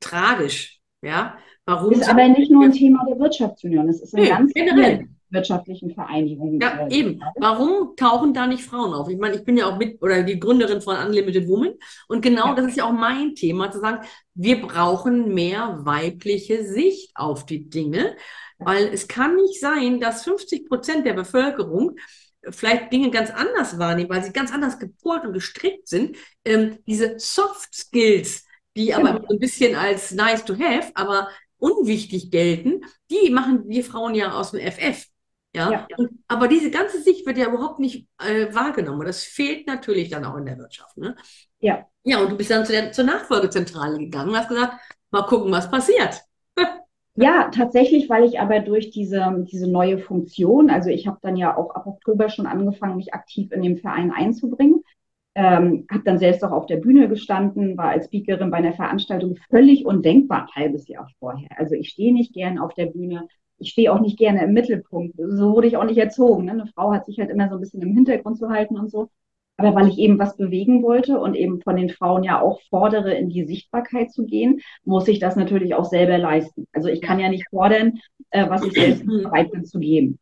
tragisch. 0.02 0.82
Ja, 1.02 1.38
warum? 1.68 1.92
Ist 1.92 2.10
aber 2.10 2.28
nicht 2.28 2.50
nur 2.50 2.64
ein 2.64 2.72
Thema 2.72 3.06
der 3.08 3.20
Wirtschaftsjunioren, 3.20 3.90
es 3.90 4.02
ist 4.02 4.16
ein 4.16 4.24
nee, 4.24 4.30
ganz 4.30 4.54
generell 4.54 5.08
wirtschaftlichen 5.30 5.94
Vereinigungen. 5.94 6.60
Ja, 6.60 6.88
eben. 6.88 7.22
Warum 7.36 7.96
tauchen 7.96 8.34
da 8.34 8.48
nicht 8.48 8.64
Frauen 8.64 8.94
auf? 8.94 9.10
Ich 9.10 9.18
meine, 9.18 9.36
ich 9.36 9.44
bin 9.44 9.58
ja 9.58 9.68
auch 9.68 9.78
mit 9.78 10.02
oder 10.02 10.24
die 10.24 10.40
Gründerin 10.40 10.82
von 10.82 10.96
Unlimited 10.96 11.48
Women 11.48 11.74
und 12.08 12.22
genau 12.22 12.48
ja. 12.48 12.56
das 12.56 12.68
ist 12.68 12.78
ja 12.78 12.86
auch 12.86 12.94
mein 12.94 13.36
Thema, 13.36 13.72
zu 13.72 13.80
sagen, 13.80 14.06
wir 14.34 14.62
brauchen 14.62 15.34
mehr 15.34 15.80
weibliche 15.82 16.64
Sicht 16.64 17.12
auf 17.16 17.46
die 17.46 17.70
Dinge, 17.70 18.16
weil 18.58 18.86
es 18.86 19.08
kann 19.08 19.36
nicht 19.36 19.60
sein, 19.60 20.00
dass 20.00 20.24
50 20.24 20.68
Prozent 20.68 21.06
der 21.06 21.14
Bevölkerung 21.14 21.98
vielleicht 22.50 22.94
Dinge 22.94 23.12
ganz 23.12 23.30
anders 23.30 23.78
wahrnehmen, 23.78 24.10
weil 24.10 24.24
sie 24.24 24.32
ganz 24.32 24.54
anders 24.54 24.80
gepolt 24.80 25.26
und 25.26 25.34
gestrickt 25.34 25.88
sind. 25.88 26.16
Ähm, 26.46 26.78
diese 26.88 27.20
Soft 27.20 27.74
Skills, 27.74 28.46
die 28.78 28.94
aber 28.94 29.14
genau. 29.14 29.28
ein 29.30 29.40
bisschen 29.40 29.76
als 29.76 30.12
nice 30.12 30.46
to 30.46 30.58
have, 30.58 30.92
aber 30.94 31.28
unwichtig 31.60 32.32
gelten, 32.32 32.82
die 33.10 33.30
machen 33.30 33.68
wir 33.68 33.84
Frauen 33.84 34.16
ja 34.16 34.34
aus 34.34 34.52
dem 34.52 34.60
FF. 34.60 35.08
Ja, 35.56 35.72
ja. 35.72 35.88
Und, 35.98 36.12
aber 36.28 36.48
diese 36.48 36.70
ganze 36.70 37.02
Sicht 37.02 37.26
wird 37.26 37.38
ja 37.38 37.48
überhaupt 37.48 37.80
nicht 37.80 38.08
äh, 38.20 38.54
wahrgenommen. 38.54 39.06
Das 39.06 39.24
fehlt 39.24 39.66
natürlich 39.66 40.10
dann 40.10 40.26
auch 40.26 40.36
in 40.36 40.46
der 40.46 40.58
Wirtschaft. 40.58 40.98
Ne? 40.98 41.16
Ja. 41.60 41.86
Ja, 42.04 42.20
und 42.20 42.32
du 42.32 42.38
bist 42.38 42.52
dann 42.52 42.66
zu 42.66 42.72
der, 42.72 42.92
zur 42.92 43.06
Nachfolgezentrale 43.06 43.98
gegangen 43.98 44.30
und 44.30 44.38
hast 44.38 44.50
gesagt, 44.50 44.80
mal 45.12 45.24
gucken, 45.24 45.52
was 45.52 45.70
passiert. 45.70 46.22
Ja, 47.20 47.50
tatsächlich, 47.50 48.12
weil 48.12 48.26
ich 48.26 48.40
aber 48.40 48.60
durch 48.60 48.92
diese, 48.92 49.44
diese 49.52 49.66
neue 49.66 49.98
Funktion, 49.98 50.70
also 50.70 50.92
ich 50.92 51.08
habe 51.08 51.18
dann 51.24 51.36
ja 51.36 51.58
auch 51.58 51.74
ab 51.74 51.88
Oktober 51.88 52.30
schon 52.30 52.46
angefangen, 52.46 52.96
mich 52.96 53.16
aktiv 53.16 53.52
in 53.52 53.64
dem 53.64 53.78
Verein 53.78 54.12
einzubringen. 54.12 54.77
Ähm, 55.40 55.86
habe 55.92 56.02
dann 56.04 56.18
selbst 56.18 56.44
auch 56.44 56.52
auf 56.52 56.66
der 56.66 56.78
Bühne 56.78 57.08
gestanden, 57.08 57.78
war 57.78 57.90
als 57.90 58.06
Speakerin 58.06 58.50
bei 58.50 58.58
einer 58.58 58.74
Veranstaltung 58.74 59.38
völlig 59.52 59.86
undenkbar 59.86 60.48
ein 60.48 60.64
halbes 60.64 60.88
Jahr 60.88 61.08
vorher. 61.20 61.50
Also 61.58 61.76
ich 61.76 61.90
stehe 61.90 62.12
nicht 62.12 62.34
gern 62.34 62.58
auf 62.58 62.74
der 62.74 62.88
Bühne, 62.88 63.28
ich 63.60 63.70
stehe 63.70 63.94
auch 63.94 64.00
nicht 64.00 64.18
gerne 64.18 64.44
im 64.44 64.54
Mittelpunkt. 64.54 65.16
So 65.16 65.54
wurde 65.54 65.68
ich 65.68 65.78
auch 65.78 65.84
nicht 65.84 66.00
erzogen. 66.00 66.46
Ne? 66.46 66.54
Eine 66.54 66.66
Frau 66.66 66.92
hat 66.92 67.06
sich 67.06 67.20
halt 67.20 67.30
immer 67.30 67.50
so 67.50 67.54
ein 67.54 67.60
bisschen 67.60 67.84
im 67.84 67.94
Hintergrund 67.94 68.40
zu 68.40 68.50
halten 68.50 68.80
und 68.80 68.90
so. 68.90 69.10
Aber 69.58 69.76
weil 69.76 69.90
ich 69.90 70.00
eben 70.00 70.18
was 70.18 70.38
bewegen 70.38 70.82
wollte 70.82 71.20
und 71.20 71.36
eben 71.36 71.62
von 71.62 71.76
den 71.76 71.90
Frauen 71.90 72.24
ja 72.24 72.42
auch 72.42 72.60
fordere, 72.72 73.14
in 73.14 73.30
die 73.30 73.46
Sichtbarkeit 73.46 74.12
zu 74.12 74.26
gehen, 74.26 74.62
muss 74.86 75.08
ich 75.08 75.20
das 75.20 75.36
natürlich 75.36 75.76
auch 75.76 75.86
selber 75.86 76.18
leisten. 76.18 76.66
Also 76.74 76.90
ich 76.90 77.00
kann 77.02 77.20
ja 77.20 77.30
nicht 77.30 77.48
fordern, 77.52 78.00
äh, 78.32 78.50
was 78.50 78.64
ich 78.64 78.74
selbst 78.74 79.06
bereit 79.06 79.52
bin 79.52 79.66
zu 79.66 79.78
geben. 79.78 80.18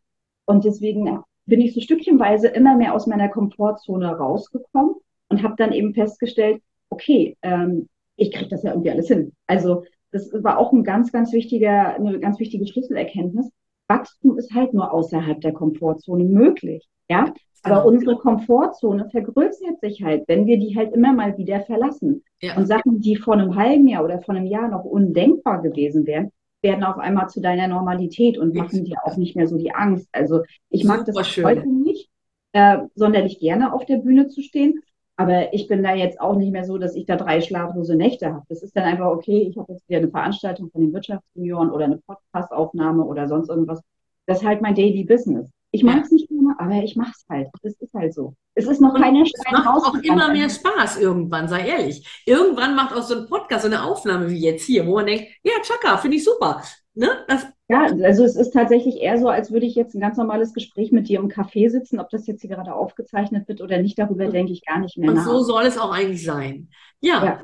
Und 0.46 0.66
deswegen 0.66 1.22
bin 1.46 1.62
ich 1.62 1.74
so 1.74 1.80
stückchenweise 1.80 2.50
immer 2.50 2.76
mehr 2.76 2.94
aus 2.94 3.08
meiner 3.08 3.30
Komfortzone 3.30 4.14
rausgekommen 4.18 4.96
und 5.30 5.44
habe 5.44 5.56
dann 5.58 5.72
eben 5.72 5.94
festgestellt, 5.94 6.62
okay, 6.90 7.38
ähm, 7.42 7.88
ich 8.16 8.32
kriege 8.32 8.50
das 8.50 8.64
ja 8.64 8.72
irgendwie 8.72 8.92
alles 8.92 9.08
hin. 9.08 9.34
Also 9.48 9.84
das 10.12 10.32
war 10.34 10.58
auch 10.58 10.72
ein 10.72 10.84
ganz, 10.84 11.12
ganz 11.12 11.34
wichtiger, 11.34 11.96
eine 11.96 12.20
ganz 12.20 12.40
wichtige 12.40 12.66
Schlüsselerkenntnis. 12.68 13.50
Wachstum 13.88 14.38
ist 14.38 14.54
halt 14.54 14.74
nur 14.74 14.94
außerhalb 14.94 15.42
der 15.42 15.54
Komfortzone 15.54 16.24
möglich. 16.24 16.88
Ja, 17.10 17.34
aber 17.66 17.86
unsere 17.86 18.16
Komfortzone 18.18 19.10
vergrößert 19.10 19.80
sich 19.82 20.04
halt, 20.04 20.24
wenn 20.28 20.46
wir 20.46 20.60
die 20.60 20.76
halt 20.76 20.94
immer 20.94 21.14
mal 21.14 21.38
wieder 21.38 21.62
verlassen. 21.62 22.24
Ja. 22.42 22.58
Und 22.58 22.68
Sachen, 22.68 23.02
die 23.02 23.16
vor 23.16 23.34
einem 23.34 23.56
halben 23.56 23.88
Jahr 23.88 24.04
oder 24.04 24.22
vor 24.22 24.36
einem 24.36 24.46
Jahr 24.46 24.70
noch 24.70 24.86
undenkbar 24.86 25.62
gewesen 25.62 26.06
wären, 26.06 26.32
werden 26.62 26.84
auf 26.84 26.98
einmal 26.98 27.28
zu 27.30 27.42
deiner 27.42 27.68
Normalität 27.68 28.38
und 28.38 28.56
machen 28.56 28.86
dir 28.86 28.98
auch 29.04 29.18
nicht 29.18 29.36
mehr 29.36 29.48
so 29.48 29.58
die 29.58 29.74
Angst. 29.74 30.08
Also 30.12 30.42
ich 30.70 30.84
mag 30.84 31.06
das 31.06 31.28
schön. 31.28 31.46
heute 31.46 31.68
nicht, 31.68 32.10
äh, 32.54 32.80
sonderlich 32.96 33.40
gerne 33.40 33.74
auf 33.74 33.86
der 33.86 33.98
Bühne 33.98 34.28
zu 34.28 34.42
stehen. 34.42 34.82
Aber 35.18 35.54
ich 35.54 35.68
bin 35.68 35.82
da 35.82 35.96
jetzt 35.96 36.20
auch 36.20 36.36
nicht 36.36 36.52
mehr 36.52 36.66
so, 36.66 36.78
dass 36.78 36.96
ich 36.96 37.06
da 37.06 37.16
drei 37.16 37.40
schlaflose 37.40 37.96
Nächte 37.96 38.34
habe. 38.34 38.46
Das 38.50 38.62
ist 38.62 38.76
dann 38.76 38.84
einfach 38.84 39.08
okay, 39.08 39.48
ich 39.50 39.58
habe 39.58 39.72
jetzt 39.72 39.88
wieder 39.88 40.00
eine 40.00 40.10
Veranstaltung 40.10 40.70
von 40.72 40.82
den 40.82 40.94
Wirtschaftsjunioren 40.94 41.72
oder 41.72 41.86
eine 41.86 41.98
Podcast-Aufnahme 41.98 43.04
oder 43.04 43.28
sonst 43.28 43.50
irgendwas. 43.50 43.82
Das 44.26 44.40
ist 44.40 44.46
halt 44.46 44.62
mein 44.62 44.76
Daily 44.76 45.04
Business. 45.04 45.50
Ich 45.72 45.84
mag 45.84 46.04
es 46.04 46.12
nicht 46.12 46.30
immer, 46.32 46.56
aber 46.58 46.84
ich 46.84 46.96
mache 46.96 47.12
es 47.16 47.26
halt. 47.30 47.50
Das 47.62 47.74
ist 47.74 47.94
halt 47.94 48.14
so. 48.14 48.34
Es 48.56 48.66
ist 48.66 48.80
noch 48.80 48.94
und 48.94 49.02
keine 49.02 49.26
Stein 49.26 49.42
Es 49.46 49.52
macht 49.52 49.68
auch 49.68 49.94
immer 49.96 50.32
mehr 50.32 50.50
Spaß 50.50 51.00
irgendwann, 51.00 51.48
sei 51.50 51.68
ehrlich. 51.68 52.24
Irgendwann 52.26 52.76
macht 52.76 52.96
auch 52.96 53.04
so 53.04 53.16
ein 53.16 53.28
Podcast, 53.28 53.64
so 53.64 53.68
eine 53.68 53.84
Aufnahme 53.84 54.30
wie 54.30 54.40
jetzt 54.40 54.66
hier, 54.66 54.88
wo 54.88 54.96
man 54.96 55.06
denkt, 55.06 55.28
ja, 55.44 55.54
Chaka, 55.62 55.98
finde 55.98 56.18
ich 56.18 56.24
super. 56.24 56.62
Ne? 56.94 57.10
Das, 57.28 57.46
Ja, 57.68 57.86
also 57.86 58.24
es 58.24 58.36
ist 58.36 58.52
tatsächlich 58.52 58.98
eher 59.02 59.18
so, 59.20 59.28
als 59.30 59.52
würde 59.52 59.66
ich 59.66 59.76
jetzt 59.76 59.96
ein 59.96 60.00
ganz 60.02 60.18
normales 60.18 60.54
Gespräch 60.54 60.92
mit 60.92 61.08
dir 61.10 61.20
im 61.20 61.30
Café 61.30 61.70
sitzen, 61.70 62.00
ob 62.00 62.10
das 62.12 62.28
jetzt 62.28 62.42
hier 62.42 62.50
gerade 62.52 62.74
aufgezeichnet 62.76 63.48
wird 63.48 63.62
oder 63.62 63.80
nicht, 63.82 63.98
darüber 64.00 64.28
denke 64.28 64.52
ich 64.54 64.66
gar 64.66 64.80
nicht 64.80 64.98
mehr 64.98 65.12
Und 65.12 65.16
nach. 65.16 65.26
so 65.26 65.42
soll 65.42 65.66
es 65.66 65.78
auch 65.78 65.92
eigentlich 65.92 66.24
sein. 66.24 66.70
Ja. 67.02 67.38
Ja. 67.38 67.42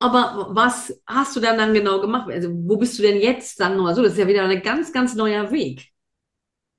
Aber 0.00 0.48
was 0.50 1.00
hast 1.06 1.36
du 1.36 1.40
dann, 1.40 1.58
dann 1.58 1.74
genau 1.74 2.00
gemacht? 2.00 2.30
Also, 2.30 2.50
wo 2.52 2.76
bist 2.76 2.98
du 2.98 3.02
denn 3.02 3.18
jetzt, 3.20 3.56
sagen 3.58 3.76
wir 3.76 3.82
mal 3.84 3.94
so? 3.94 4.02
Das 4.02 4.12
ist 4.12 4.18
ja 4.18 4.28
wieder 4.28 4.44
ein 4.44 4.62
ganz, 4.62 4.92
ganz 4.92 5.14
neuer 5.14 5.50
Weg. 5.52 5.90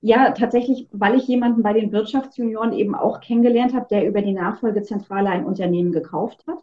Ja, 0.01 0.31
tatsächlich, 0.31 0.87
weil 0.91 1.15
ich 1.17 1.27
jemanden 1.27 1.63
bei 1.63 1.73
den 1.73 1.91
Wirtschaftsjunioren 1.91 2.71
eben 2.73 2.93
auch 2.95 3.19
kennengelernt 3.19 3.73
habe, 3.73 3.87
der 3.89 4.07
über 4.07 4.21
die 4.21 4.33
Nachfolgezentrale 4.33 5.29
ein 5.29 5.45
Unternehmen 5.45 5.91
gekauft 5.91 6.45
hat. 6.47 6.59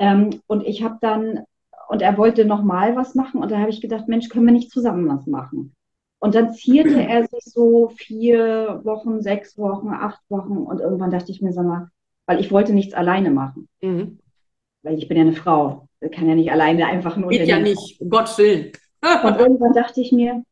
Ähm, 0.00 0.42
und 0.46 0.66
ich 0.66 0.82
habe 0.84 0.98
dann, 1.00 1.44
und 1.88 2.02
er 2.02 2.16
wollte 2.18 2.44
nochmal 2.44 2.96
was 2.96 3.14
machen, 3.14 3.40
und 3.40 3.50
da 3.50 3.58
habe 3.58 3.70
ich 3.70 3.80
gedacht, 3.80 4.08
Mensch, 4.08 4.28
können 4.28 4.46
wir 4.46 4.52
nicht 4.52 4.70
zusammen 4.70 5.08
was 5.08 5.26
machen? 5.26 5.74
Und 6.20 6.34
dann 6.34 6.52
zierte 6.52 7.02
er 7.02 7.22
sich 7.26 7.44
so 7.44 7.88
vier 7.96 8.80
Wochen, 8.84 9.22
sechs 9.22 9.56
Wochen, 9.56 9.88
acht 9.88 10.20
Wochen, 10.28 10.58
und 10.58 10.80
irgendwann 10.80 11.10
dachte 11.10 11.32
ich 11.32 11.40
mir, 11.40 11.52
sag 11.52 11.64
mal, 11.64 11.88
weil 12.26 12.40
ich 12.40 12.50
wollte 12.50 12.74
nichts 12.74 12.92
alleine 12.92 13.30
machen. 13.30 13.68
Mhm. 13.80 14.18
Weil 14.82 14.98
ich 14.98 15.08
bin 15.08 15.16
ja 15.16 15.22
eine 15.22 15.32
Frau, 15.32 15.88
Ich 16.00 16.12
kann 16.12 16.28
ja 16.28 16.34
nicht 16.34 16.52
alleine 16.52 16.86
einfach 16.86 17.16
nur 17.16 17.30
Geht 17.30 17.48
ja 17.48 17.58
nicht, 17.58 18.00
um 18.00 18.10
Gottes 18.10 18.36
Willen. 18.38 18.72
Und 19.24 19.38
irgendwann 19.38 19.72
dachte 19.72 20.00
ich 20.00 20.12
mir, 20.12 20.42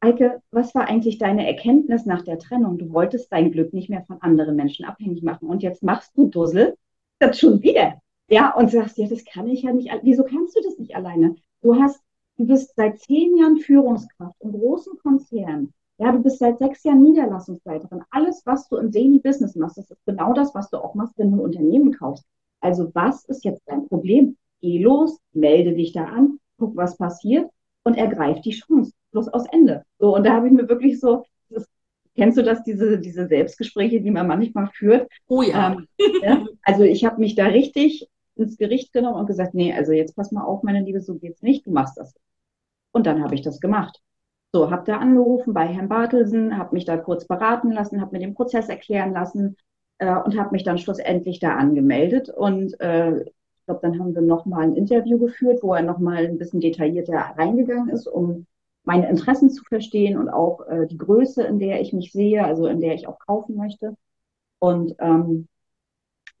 Eike, 0.00 0.40
was 0.50 0.74
war 0.74 0.86
eigentlich 0.86 1.18
deine 1.18 1.46
Erkenntnis 1.46 2.06
nach 2.06 2.22
der 2.22 2.38
Trennung? 2.38 2.78
Du 2.78 2.92
wolltest 2.92 3.32
dein 3.32 3.50
Glück 3.50 3.72
nicht 3.72 3.88
mehr 3.88 4.04
von 4.04 4.20
anderen 4.20 4.54
Menschen 4.54 4.84
abhängig 4.84 5.22
machen. 5.22 5.48
Und 5.48 5.62
jetzt 5.62 5.82
machst 5.82 6.16
du 6.16 6.28
Dussel 6.28 6.76
das 7.18 7.38
schon 7.38 7.62
wieder. 7.62 8.00
Ja, 8.28 8.54
und 8.54 8.70
sagst, 8.70 8.98
ja, 8.98 9.06
das 9.08 9.24
kann 9.24 9.48
ich 9.48 9.62
ja 9.62 9.72
nicht. 9.72 9.90
Wieso 10.02 10.24
kannst 10.24 10.56
du 10.56 10.62
das 10.62 10.78
nicht 10.78 10.96
alleine? 10.96 11.36
Du 11.62 11.76
hast, 11.76 12.00
du 12.36 12.46
bist 12.46 12.74
seit 12.76 12.98
zehn 12.98 13.36
Jahren 13.36 13.58
Führungskraft 13.58 14.34
in 14.40 14.52
großen 14.52 14.98
Konzernen. 14.98 15.72
Ja, 15.98 16.12
du 16.12 16.18
bist 16.18 16.38
seit 16.38 16.58
sechs 16.58 16.84
Jahren 16.84 17.02
Niederlassungsleiterin. 17.02 18.02
Alles, 18.10 18.42
was 18.44 18.68
du 18.68 18.76
im 18.76 18.90
Daily 18.90 19.18
Business 19.18 19.54
machst, 19.54 19.78
das 19.78 19.90
ist 19.90 20.04
genau 20.04 20.34
das, 20.34 20.54
was 20.54 20.68
du 20.68 20.76
auch 20.76 20.94
machst, 20.94 21.14
wenn 21.16 21.30
du 21.30 21.38
ein 21.38 21.44
Unternehmen 21.44 21.92
kaufst. 21.92 22.26
Also 22.60 22.90
was 22.94 23.24
ist 23.26 23.44
jetzt 23.44 23.62
dein 23.66 23.86
Problem? 23.86 24.36
Geh 24.60 24.82
los, 24.82 25.18
melde 25.32 25.74
dich 25.74 25.92
da 25.92 26.04
an, 26.04 26.38
guck, 26.58 26.76
was 26.76 26.96
passiert 26.96 27.48
und 27.84 27.96
ergreif 27.96 28.40
die 28.40 28.50
Chance. 28.50 28.92
Schluss 29.10 29.28
aus 29.28 29.46
Ende. 29.50 29.84
So, 29.98 30.14
und 30.14 30.26
da 30.26 30.34
habe 30.34 30.48
ich 30.48 30.52
mir 30.52 30.68
wirklich 30.68 31.00
so, 31.00 31.24
das, 31.48 31.66
kennst 32.14 32.36
du 32.36 32.42
das, 32.42 32.62
diese, 32.64 32.98
diese 32.98 33.26
Selbstgespräche, 33.26 34.00
die 34.00 34.10
man 34.10 34.26
manchmal 34.26 34.66
führt? 34.66 35.08
Oh 35.28 35.42
ja. 35.42 35.72
Ähm, 35.72 35.86
ja? 36.22 36.44
Also 36.62 36.82
ich 36.82 37.04
habe 37.04 37.20
mich 37.20 37.34
da 37.34 37.46
richtig 37.46 38.08
ins 38.36 38.56
Gericht 38.58 38.92
genommen 38.92 39.18
und 39.18 39.26
gesagt, 39.26 39.54
nee, 39.54 39.72
also 39.72 39.92
jetzt 39.92 40.16
pass 40.16 40.32
mal 40.32 40.44
auf, 40.44 40.62
meine 40.62 40.82
Liebe, 40.82 41.00
so 41.00 41.16
geht's 41.16 41.42
nicht, 41.42 41.66
du 41.66 41.72
machst 41.72 41.98
das. 41.98 42.14
Und 42.92 43.06
dann 43.06 43.22
habe 43.22 43.34
ich 43.34 43.42
das 43.42 43.60
gemacht. 43.60 44.00
So, 44.52 44.70
habe 44.70 44.84
da 44.84 44.98
angerufen 44.98 45.52
bei 45.52 45.66
Herrn 45.66 45.88
Bartelsen, 45.88 46.56
habe 46.56 46.74
mich 46.74 46.84
da 46.84 46.96
kurz 46.96 47.26
beraten 47.26 47.72
lassen, 47.72 48.00
habe 48.00 48.12
mir 48.12 48.20
den 48.20 48.34
Prozess 48.34 48.68
erklären 48.68 49.12
lassen 49.12 49.56
äh, 49.98 50.14
und 50.14 50.38
habe 50.38 50.52
mich 50.52 50.64
dann 50.64 50.78
schlussendlich 50.78 51.40
da 51.40 51.56
angemeldet. 51.56 52.30
Und 52.30 52.80
äh, 52.80 53.22
ich 53.22 53.66
glaube, 53.66 53.80
dann 53.82 53.98
haben 53.98 54.14
wir 54.14 54.22
nochmal 54.22 54.62
ein 54.62 54.76
Interview 54.76 55.18
geführt, 55.18 55.62
wo 55.62 55.74
er 55.74 55.82
nochmal 55.82 56.26
ein 56.26 56.38
bisschen 56.38 56.60
detaillierter 56.60 57.34
reingegangen 57.36 57.88
ist, 57.90 58.06
um 58.06 58.46
meine 58.84 59.08
Interessen 59.08 59.50
zu 59.50 59.64
verstehen 59.64 60.16
und 60.16 60.28
auch 60.28 60.66
äh, 60.68 60.86
die 60.86 60.96
Größe, 60.96 61.42
in 61.42 61.58
der 61.58 61.80
ich 61.80 61.92
mich 61.92 62.12
sehe, 62.12 62.44
also 62.44 62.66
in 62.66 62.80
der 62.80 62.94
ich 62.94 63.08
auch 63.08 63.18
kaufen 63.18 63.56
möchte. 63.56 63.96
Und 64.58 64.94
ähm, 65.00 65.48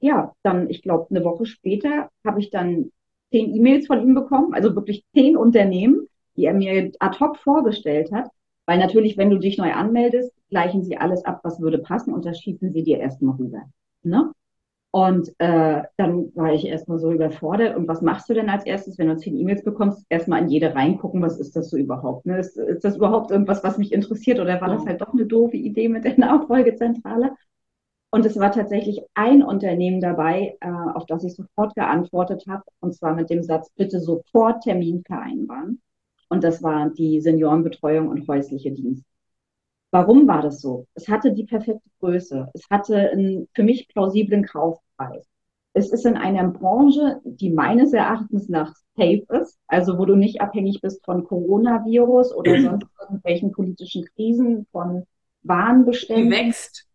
ja, 0.00 0.32
dann, 0.42 0.68
ich 0.70 0.82
glaube, 0.82 1.06
eine 1.10 1.24
Woche 1.24 1.46
später 1.46 2.10
habe 2.24 2.40
ich 2.40 2.50
dann 2.50 2.92
zehn 3.30 3.54
E-Mails 3.54 3.86
von 3.86 4.02
ihm 4.02 4.14
bekommen, 4.14 4.54
also 4.54 4.74
wirklich 4.74 5.04
zehn 5.14 5.36
Unternehmen, 5.36 6.08
die 6.36 6.44
er 6.44 6.54
mir 6.54 6.92
ad 6.98 7.18
hoc 7.18 7.36
vorgestellt 7.38 8.12
hat. 8.12 8.28
Weil 8.66 8.78
natürlich, 8.78 9.16
wenn 9.16 9.30
du 9.30 9.38
dich 9.38 9.58
neu 9.58 9.72
anmeldest, 9.72 10.32
gleichen 10.50 10.82
sie 10.82 10.96
alles 10.96 11.24
ab, 11.24 11.40
was 11.44 11.60
würde 11.60 11.78
passen 11.78 12.12
und 12.12 12.24
das 12.26 12.40
schießen 12.40 12.72
sie 12.72 12.82
dir 12.82 12.98
erstmal 12.98 13.36
rüber. 13.36 13.62
Ne? 14.02 14.32
Und 14.90 15.28
äh, 15.38 15.82
dann 15.98 16.34
war 16.34 16.54
ich 16.54 16.66
erstmal 16.66 16.98
so 16.98 17.12
überfordert. 17.12 17.76
Und 17.76 17.86
was 17.86 18.00
machst 18.00 18.28
du 18.28 18.34
denn 18.34 18.48
als 18.48 18.64
erstes, 18.64 18.98
wenn 18.98 19.08
du 19.08 19.16
zehn 19.16 19.36
E-Mails 19.36 19.62
bekommst? 19.62 20.06
Erstmal 20.08 20.42
in 20.42 20.48
jede 20.48 20.74
reingucken, 20.74 21.20
was 21.22 21.38
ist 21.38 21.54
das 21.54 21.68
so 21.68 21.76
überhaupt? 21.76 22.24
Ne? 22.26 22.38
Ist, 22.38 22.56
ist 22.56 22.82
das 22.82 22.96
überhaupt 22.96 23.30
irgendwas, 23.30 23.62
was 23.62 23.78
mich 23.78 23.92
interessiert? 23.92 24.40
Oder 24.40 24.60
war 24.60 24.68
das 24.68 24.86
halt 24.86 25.00
doch 25.00 25.12
eine 25.12 25.26
doofe 25.26 25.58
Idee 25.58 25.88
mit 25.88 26.04
der 26.04 26.18
Nachfolgezentrale? 26.18 27.32
Und 28.16 28.24
es 28.24 28.38
war 28.38 28.50
tatsächlich 28.50 29.02
ein 29.12 29.42
Unternehmen 29.42 30.00
dabei, 30.00 30.56
äh, 30.62 30.70
auf 30.70 31.04
das 31.04 31.22
ich 31.22 31.34
sofort 31.34 31.74
geantwortet 31.74 32.46
habe, 32.48 32.62
und 32.80 32.94
zwar 32.94 33.14
mit 33.14 33.28
dem 33.28 33.42
Satz, 33.42 33.68
bitte 33.76 34.00
sofort 34.00 34.62
Termin 34.62 35.02
vereinbaren. 35.04 35.82
Und 36.30 36.42
das 36.42 36.62
war 36.62 36.88
die 36.88 37.20
Seniorenbetreuung 37.20 38.08
und 38.08 38.26
häusliche 38.26 38.72
Dienst. 38.72 39.04
Warum 39.90 40.26
war 40.26 40.40
das 40.40 40.62
so? 40.62 40.86
Es 40.94 41.08
hatte 41.08 41.34
die 41.34 41.44
perfekte 41.44 41.90
Größe. 42.00 42.48
Es 42.54 42.62
hatte 42.70 43.10
einen 43.10 43.48
für 43.52 43.62
mich 43.62 43.86
plausiblen 43.86 44.46
Kaufpreis. 44.46 45.26
Es 45.74 45.92
ist 45.92 46.06
in 46.06 46.16
einer 46.16 46.48
Branche, 46.48 47.20
die 47.22 47.50
meines 47.50 47.92
Erachtens 47.92 48.48
nach 48.48 48.72
safe 48.96 49.26
ist, 49.42 49.58
also 49.66 49.98
wo 49.98 50.06
du 50.06 50.16
nicht 50.16 50.40
abhängig 50.40 50.80
bist 50.80 51.04
von 51.04 51.24
Coronavirus 51.24 52.34
oder 52.34 52.52
sonst 52.62 52.86
irgendwelchen 52.98 53.52
politischen 53.52 54.06
Krisen, 54.06 54.66
von 54.72 55.04
Warenbeständen. 55.42 56.30
Die 56.30 56.34
wächst. 56.34 56.86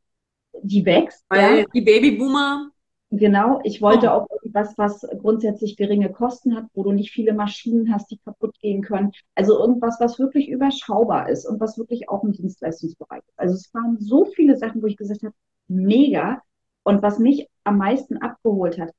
Die 0.62 0.86
wächst. 0.86 1.26
Weil 1.30 1.60
ja. 1.60 1.66
die 1.74 1.82
Babyboomer 1.82 2.72
Genau, 3.14 3.60
ich 3.66 3.82
wollte 3.82 4.08
oh. 4.08 4.12
auch 4.12 4.30
irgendwas, 4.30 4.78
was 4.78 5.02
grundsätzlich 5.20 5.76
geringe 5.76 6.14
Kosten 6.14 6.56
hat, 6.56 6.68
wo 6.74 6.84
du 6.84 6.94
nicht 6.94 7.12
viele 7.12 7.34
Maschinen 7.34 7.94
hast, 7.94 8.10
die 8.10 8.18
kaputt 8.18 8.58
gehen 8.60 8.82
können. 8.82 9.12
Also 9.36 9.60
irgendwas, 9.60 9.98
was 10.00 10.18
wirklich 10.18 10.48
überschaubar 10.48 11.28
ist 11.28 11.46
und 11.46 11.60
was 11.60 11.78
wirklich 11.78 12.08
auch 12.08 12.24
im 12.24 12.32
Dienstleistungsbereich 12.32 13.22
ist. 13.28 13.38
Also 13.38 13.56
es 13.56 13.74
waren 13.74 13.98
so 14.00 14.24
viele 14.24 14.56
Sachen, 14.56 14.82
wo 14.82 14.88
ich 14.88 14.96
gesagt 14.96 15.24
habe, 15.24 15.36
mega. 15.68 16.42
Und 16.84 17.02
was 17.04 17.20
mich 17.20 17.50
am 17.66 17.78
meisten 17.78 18.18
abgeholt 18.18 18.80
hat, 18.80 18.92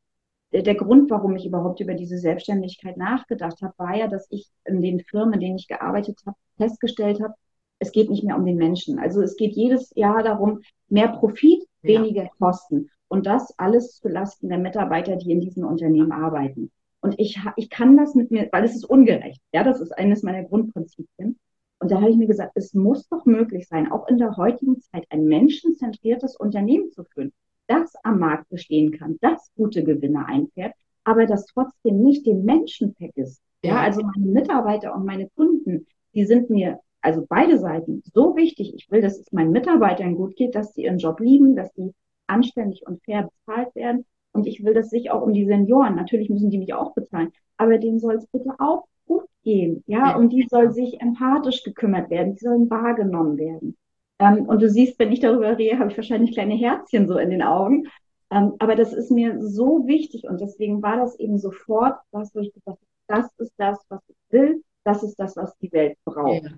der, 0.53 0.63
der 0.63 0.75
Grund, 0.75 1.11
warum 1.11 1.35
ich 1.35 1.47
überhaupt 1.47 1.81
über 1.81 1.95
diese 1.95 2.19
Selbstständigkeit 2.19 2.99
nachgedacht 2.99 3.63
habe, 3.63 3.73
war 3.79 3.97
ja, 3.97 4.09
dass 4.09 4.27
ich 4.31 4.47
in 4.67 4.83
den 4.83 5.01
Firmen, 5.01 5.35
in 5.35 5.41
denen 5.41 5.57
ich 5.57 5.69
gearbeitet 5.69 6.21
habe, 6.27 6.37
festgestellt 6.59 7.23
habe, 7.23 7.35
es 7.83 7.91
geht 7.91 8.11
nicht 8.11 8.23
mehr 8.23 8.37
um 8.37 8.47
den 8.47 8.57
Menschen. 8.57 9.01
Also 9.01 9.21
es 9.23 9.37
geht 9.37 9.55
jedes 9.55 9.93
Jahr 9.97 10.23
darum, 10.23 10.61
mehr 10.89 11.09
Profit, 11.09 11.67
weniger 11.83 12.23
ja. 12.23 12.31
Kosten. 12.39 12.91
Und 13.09 13.27
das 13.27 13.59
alles 13.59 13.99
zulasten 14.01 14.49
der 14.49 14.59
Mitarbeiter, 14.59 15.17
die 15.17 15.33
in 15.33 15.41
diesen 15.41 15.65
Unternehmen 15.65 16.13
arbeiten. 16.13 16.71
Und 17.01 17.19
ich, 17.19 17.41
ich 17.57 17.71
kann 17.71 17.97
das 17.97 18.15
mit 18.15 18.31
mir, 18.31 18.49
weil 18.53 18.65
es 18.65 18.77
ist 18.77 18.85
ungerecht. 18.85 19.43
Ja, 19.53 19.65
das 19.65 19.81
ist 19.81 19.91
eines 19.99 20.23
meiner 20.23 20.45
Grundprinzipien. 20.45 21.39
Und 21.81 21.91
da 21.91 22.01
habe 22.01 22.11
ich 22.11 22.17
mir 22.17 22.29
gesagt, 22.29 22.53
es 22.55 22.73
muss 22.73 23.09
doch 23.09 23.27
möglich 23.27 23.67
sein, 23.67 23.91
auch 23.91 24.07
in 24.07 24.19
der 24.19 24.37
heutigen 24.37 24.81
Zeit 24.81 25.05
ein 25.11 25.25
menschenzentriertes 25.25 26.37
Unternehmen 26.37 26.93
zu 26.93 27.03
führen, 27.03 27.33
das 27.67 27.97
am 28.05 28.21
Markt 28.21 28.49
bestehen 28.49 28.93
kann, 28.93 29.19
das 29.21 29.51
gute 29.57 29.83
Gewinne 29.83 30.25
einfährt, 30.27 30.75
aber 31.03 31.27
das 31.27 31.47
trotzdem 31.47 32.01
nicht 32.01 32.25
den 32.27 32.45
Menschen 32.45 32.95
vergisst. 32.95 33.43
Ja, 33.65 33.81
also 33.81 34.03
meine 34.03 34.31
Mitarbeiter 34.31 34.95
und 34.95 35.05
meine 35.05 35.29
Kunden, 35.31 35.89
die 36.15 36.25
sind 36.25 36.49
mir, 36.51 36.79
also 37.03 37.27
beide 37.29 37.59
Seiten, 37.59 38.03
so 38.15 38.37
wichtig. 38.37 38.75
Ich 38.75 38.91
will, 38.91 39.03
dass 39.03 39.19
es 39.19 39.33
meinen 39.33 39.51
Mitarbeitern 39.51 40.15
gut 40.15 40.37
geht, 40.37 40.55
dass 40.55 40.75
sie 40.75 40.85
ihren 40.85 40.99
Job 40.99 41.21
lieben, 41.21 41.57
dass 41.57 41.75
sie 41.75 41.93
anständig 42.27 42.87
und 42.87 43.03
fair 43.05 43.29
bezahlt 43.29 43.75
werden. 43.75 44.05
Und 44.33 44.47
ich 44.47 44.65
will 44.65 44.73
das 44.73 44.91
sich 44.91 45.11
auch 45.11 45.23
um 45.23 45.33
die 45.33 45.45
Senioren, 45.45 45.95
natürlich 45.95 46.31
müssen 46.31 46.51
die 46.51 46.59
mich 46.59 46.73
auch 46.73 46.95
bezahlen, 46.95 47.33
aber 47.59 47.77
denen 47.79 48.01
soll 48.01 48.15
es 48.15 48.27
bitte 48.29 48.55
auch 48.59 48.87
gut 49.07 49.27
gehen. 49.45 49.85
Ja, 49.87 50.17
um 50.17 50.31
die 50.31 50.47
soll 50.49 50.73
sich 50.73 51.01
empathisch 51.01 51.63
gekümmert 51.65 52.09
werden, 52.09 52.35
die 52.35 52.45
sollen 52.45 52.71
wahrgenommen 52.71 53.37
werden. 53.37 53.77
Ähm, 54.19 54.47
und 54.47 54.63
du 54.63 54.71
siehst, 54.71 54.99
wenn 54.99 55.13
ich 55.13 55.21
darüber 55.21 55.59
rede, 55.59 55.79
habe 55.79 55.91
ich 55.91 55.97
wahrscheinlich 55.97 56.33
kleine 56.33 56.55
Herzchen 56.55 57.09
so 57.09 57.19
in 57.19 57.31
den 57.31 57.43
Augen. 57.43 57.89
Ähm, 58.31 58.55
aber 58.59 58.77
das 58.77 58.95
ist 58.95 59.11
mir 59.11 59.43
so 59.43 59.87
wichtig 59.87 60.25
und 60.25 60.41
deswegen 60.41 60.83
war 60.83 60.97
das 60.97 61.19
eben 61.19 61.39
sofort 61.39 61.99
was, 62.13 62.35
wo 62.35 62.41
ich 62.41 62.55
gesagt 62.55 62.79
habe, 62.79 62.81
das 63.09 63.31
ist 63.39 63.53
das, 63.59 63.85
was 63.91 64.01
ich 64.09 64.17
will, 64.31 64.63
das 64.85 65.03
ist 65.03 65.17
das, 65.17 65.37
was 65.37 65.55
die 65.59 65.71
Welt 65.73 65.99
braucht. 66.05 66.45
Ja. 66.45 66.51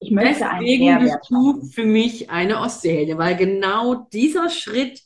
Ich 0.00 0.10
möchte 0.10 0.44
Deswegen 0.44 0.98
bist 0.98 1.18
du 1.28 1.62
für 1.66 1.84
mich 1.84 2.30
eine 2.30 2.60
Ostseeheldin, 2.60 3.18
weil 3.18 3.36
genau 3.36 4.06
dieser 4.12 4.48
Schritt 4.48 5.02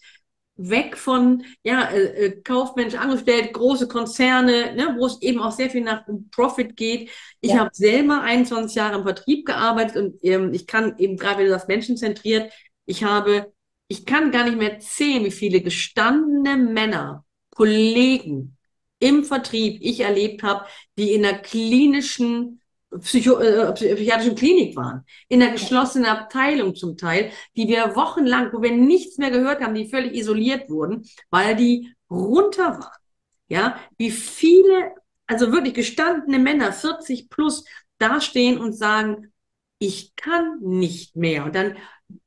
weg 0.56 0.96
von 0.96 1.44
ja, 1.64 1.90
äh, 1.90 2.26
äh, 2.26 2.40
Kaufmensch 2.42 2.94
angestellt, 2.94 3.52
große 3.52 3.88
Konzerne, 3.88 4.74
ne, 4.76 4.94
wo 4.96 5.06
es 5.06 5.20
eben 5.20 5.40
auch 5.40 5.50
sehr 5.50 5.68
viel 5.68 5.82
nach 5.82 6.04
Profit 6.30 6.76
geht. 6.76 7.10
Ich 7.40 7.50
ja. 7.50 7.58
habe 7.58 7.70
selber 7.72 8.20
21 8.20 8.76
Jahre 8.76 8.98
im 8.98 9.02
Vertrieb 9.02 9.46
gearbeitet 9.46 9.96
und 9.96 10.16
ähm, 10.22 10.54
ich 10.54 10.68
kann 10.68 10.96
eben 10.98 11.16
gerade, 11.16 11.38
wenn 11.38 11.46
du 11.46 11.52
das 11.52 11.66
menschenzentriert, 11.66 12.52
ich 12.86 13.02
habe, 13.02 13.52
ich 13.88 14.06
kann 14.06 14.30
gar 14.30 14.44
nicht 14.44 14.58
mehr 14.58 14.78
zählen, 14.78 15.24
wie 15.24 15.32
viele 15.32 15.60
gestandene 15.60 16.56
Männer, 16.56 17.24
Kollegen 17.50 18.56
im 19.00 19.24
Vertrieb 19.24 19.78
ich 19.82 20.00
erlebt 20.00 20.42
habe, 20.42 20.66
die 20.96 21.12
in 21.12 21.24
einer 21.24 21.38
klinischen 21.38 22.60
Psycho 23.00 23.38
äh, 23.38 23.72
psychiatrischen 23.72 24.34
Klinik 24.34 24.76
waren, 24.76 25.04
in 25.28 25.42
einer 25.42 25.52
geschlossenen 25.52 26.06
Abteilung 26.06 26.74
zum 26.74 26.96
Teil, 26.96 27.30
die 27.56 27.68
wir 27.68 27.96
wochenlang, 27.96 28.52
wo 28.52 28.62
wir 28.62 28.72
nichts 28.72 29.18
mehr 29.18 29.30
gehört 29.30 29.62
haben, 29.62 29.74
die 29.74 29.88
völlig 29.88 30.14
isoliert 30.14 30.68
wurden, 30.70 31.08
weil 31.30 31.56
die 31.56 31.92
runter 32.10 32.78
waren. 32.78 33.00
Ja, 33.48 33.78
wie 33.98 34.10
viele, 34.10 34.92
also 35.26 35.52
wirklich 35.52 35.74
gestandene 35.74 36.38
Männer, 36.38 36.72
40 36.72 37.28
plus, 37.28 37.64
dastehen 37.98 38.58
und 38.58 38.72
sagen, 38.72 39.32
ich 39.78 40.16
kann 40.16 40.60
nicht 40.60 41.16
mehr 41.16 41.44
und 41.44 41.54
dann 41.54 41.76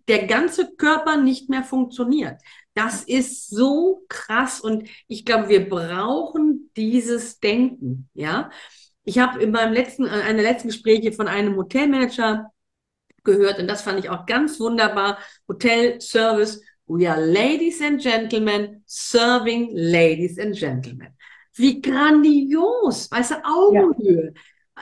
der 0.08 0.27
ganze 0.27 0.75
Körper 0.75 1.17
nicht 1.17 1.49
mehr 1.49 1.63
funktioniert. 1.63 2.41
Das 2.73 3.03
ist 3.03 3.49
so 3.49 4.06
krass 4.08 4.62
und 4.62 4.88
ich 5.08 5.25
glaube, 5.25 5.49
wir 5.49 5.67
brauchen 5.67 6.71
dieses 6.77 7.39
Denken, 7.39 8.10
ja. 8.13 8.51
Ich 9.08 9.20
habe 9.20 9.41
in 9.41 9.52
meinem 9.52 9.72
letzten, 9.72 10.06
äh, 10.06 10.10
einer 10.10 10.43
letzten 10.43 10.67
Gespräche 10.67 11.13
von 11.13 11.30
einem 11.30 11.56
Hotelmanager 11.56 12.52
gehört 13.24 13.58
und 13.58 13.67
das 13.67 13.82
fand 13.82 14.00
ich 14.00 14.10
auch 14.10 14.26
ganz 14.26 14.60
wunderbar. 14.60 15.17
Hotel 15.48 16.02
Service, 16.02 16.62
we 16.88 17.10
are 17.10 17.26
ladies 17.26 17.82
and 17.82 18.02
gentlemen 18.02 18.84
serving 18.86 19.70
ladies 19.72 20.38
and 20.38 20.54
gentlemen. 20.54 21.08
Wie 21.56 21.82
grandios, 21.82 23.10
weißt 23.10 23.32
du, 23.32 23.36
Augenhöhe. 23.46 24.34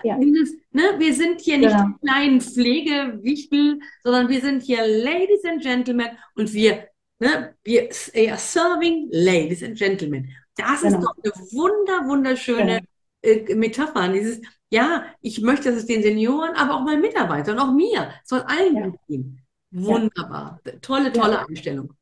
Ja. 0.04 0.18
Dieses, 0.18 0.56
ne, 0.72 0.96
wir 0.98 1.14
sind 1.14 1.40
hier 1.40 1.60
nicht 1.60 1.70
ja. 1.70 1.86
die 1.86 2.08
kleinen 2.08 2.42
Pflegewichtel, 2.42 3.80
sondern 4.04 4.28
wir 4.28 4.42
sind 4.42 4.64
hier 4.64 4.86
Ladies 4.88 5.46
and 5.46 5.62
Gentlemen 5.62 6.08
und 6.34 6.52
wir, 6.52 6.88
ne, 7.20 7.56
wir 7.64 7.90
are 8.32 8.40
serving 8.40 9.08
Ladies 9.12 9.64
and 9.64 9.78
Gentlemen. 9.78 10.32
Das 10.58 10.82
genau. 10.82 10.98
ist 10.98 11.04
doch 11.06 11.16
eine 11.24 11.32
wunder, 11.52 12.10
wunderschöne 12.10 12.78
genau. 12.78 12.95
Äh, 13.26 13.56
Metapher. 13.56 14.08
Dieses, 14.10 14.42
ja, 14.70 15.06
ich 15.22 15.42
möchte, 15.42 15.70
dass 15.70 15.80
es 15.80 15.86
den 15.86 16.04
Senioren, 16.04 16.56
aber 16.56 16.76
auch 16.76 16.84
meinen 16.84 17.02
Mitarbeitern, 17.02 17.60
auch 17.60 17.74
mir, 17.74 18.12
soll 18.24 18.42
allen 18.42 18.76
ja. 18.76 18.92
gehen. 19.08 19.42
Wunderbar. 19.72 20.62
Tolle, 20.82 21.12
tolle 21.12 21.48
Einstellung. 21.48 21.94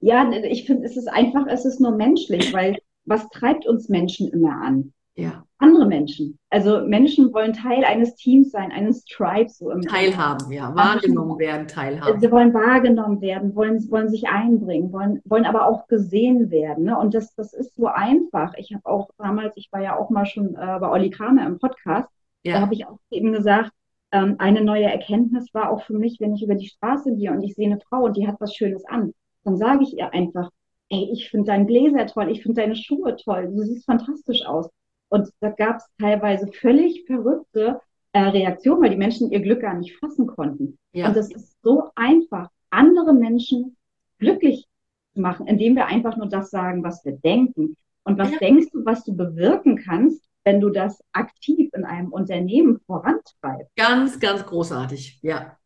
Ja, 0.00 0.28
ich 0.32 0.66
finde, 0.66 0.86
es 0.86 0.96
ist 0.96 1.08
einfach, 1.08 1.46
es 1.46 1.64
ist 1.64 1.80
nur 1.80 1.92
menschlich, 1.92 2.52
weil 2.52 2.78
was 3.04 3.28
treibt 3.30 3.66
uns 3.66 3.88
Menschen 3.88 4.28
immer 4.28 4.60
an? 4.60 4.92
Ja. 5.14 5.44
Andere 5.58 5.86
Menschen. 5.86 6.38
Also 6.48 6.80
Menschen 6.80 7.32
wollen 7.32 7.52
Teil 7.52 7.84
eines 7.84 8.14
Teams 8.14 8.50
sein, 8.50 8.72
eines 8.72 9.04
Tribes. 9.04 9.58
So 9.58 9.70
teilhaben, 9.80 10.50
ja. 10.50 10.74
Wahrgenommen 10.74 11.38
werden, 11.38 11.68
teilhaben. 11.68 12.18
Sie 12.18 12.30
wollen 12.30 12.54
wahrgenommen 12.54 13.20
werden, 13.20 13.54
wollen, 13.54 13.78
wollen 13.90 14.08
sich 14.08 14.28
einbringen, 14.28 14.90
wollen, 14.92 15.20
wollen 15.24 15.44
aber 15.44 15.68
auch 15.68 15.86
gesehen 15.86 16.50
werden. 16.50 16.84
Ne? 16.84 16.98
Und 16.98 17.14
das, 17.14 17.34
das 17.34 17.52
ist 17.52 17.76
so 17.76 17.86
einfach. 17.86 18.54
Ich 18.56 18.72
habe 18.72 18.86
auch 18.86 19.10
damals, 19.18 19.56
ich 19.56 19.70
war 19.70 19.82
ja 19.82 19.96
auch 19.98 20.10
mal 20.10 20.26
schon 20.26 20.54
äh, 20.54 20.78
bei 20.80 20.88
Olli 20.88 21.10
Kramer 21.10 21.46
im 21.46 21.58
Podcast, 21.58 22.08
ja. 22.42 22.54
da 22.54 22.60
habe 22.62 22.74
ich 22.74 22.86
auch 22.86 22.98
eben 23.10 23.32
gesagt, 23.32 23.70
ähm, 24.12 24.36
eine 24.38 24.62
neue 24.62 24.84
Erkenntnis 24.84 25.52
war 25.52 25.70
auch 25.70 25.84
für 25.84 25.94
mich, 25.94 26.20
wenn 26.20 26.34
ich 26.34 26.42
über 26.42 26.54
die 26.54 26.68
Straße 26.68 27.14
gehe 27.16 27.30
und 27.30 27.42
ich 27.42 27.54
sehe 27.54 27.66
eine 27.66 27.80
Frau 27.80 28.04
und 28.04 28.16
die 28.16 28.26
hat 28.26 28.36
was 28.40 28.54
Schönes 28.54 28.84
an, 28.86 29.12
dann 29.44 29.56
sage 29.56 29.82
ich 29.84 29.96
ihr 29.96 30.12
einfach, 30.12 30.50
ey, 30.88 31.10
ich 31.12 31.30
finde 31.30 31.46
deinen 31.46 31.66
Bläser 31.66 32.06
toll, 32.06 32.30
ich 32.30 32.42
finde 32.42 32.60
deine 32.60 32.76
Schuhe 32.76 33.16
toll, 33.16 33.50
du 33.54 33.62
siehst 33.62 33.86
fantastisch 33.86 34.44
aus. 34.46 34.68
Und 35.12 35.28
da 35.40 35.50
gab 35.50 35.76
es 35.76 35.84
teilweise 35.98 36.50
völlig 36.50 37.04
verrückte 37.06 37.82
äh, 38.12 38.18
Reaktionen, 38.18 38.80
weil 38.80 38.88
die 38.88 38.96
Menschen 38.96 39.30
ihr 39.30 39.40
Glück 39.40 39.60
gar 39.60 39.74
nicht 39.74 39.94
fassen 39.98 40.26
konnten. 40.26 40.78
Ja. 40.94 41.08
Und 41.08 41.16
es 41.18 41.30
ist 41.30 41.54
so 41.62 41.90
einfach, 41.96 42.48
andere 42.70 43.12
Menschen 43.12 43.76
glücklich 44.18 44.66
zu 45.12 45.20
machen, 45.20 45.46
indem 45.46 45.76
wir 45.76 45.84
einfach 45.84 46.16
nur 46.16 46.28
das 46.28 46.48
sagen, 46.48 46.82
was 46.82 47.04
wir 47.04 47.12
denken. 47.12 47.76
Und 48.04 48.16
was 48.18 48.30
ja. 48.30 48.38
denkst 48.38 48.68
du, 48.72 48.86
was 48.86 49.04
du 49.04 49.14
bewirken 49.14 49.76
kannst, 49.84 50.24
wenn 50.44 50.62
du 50.62 50.70
das 50.70 50.98
aktiv 51.12 51.68
in 51.74 51.84
einem 51.84 52.10
Unternehmen 52.10 52.80
vorantreibst? 52.86 53.76
Ganz, 53.76 54.18
ganz 54.18 54.46
großartig, 54.46 55.18
ja. 55.20 55.58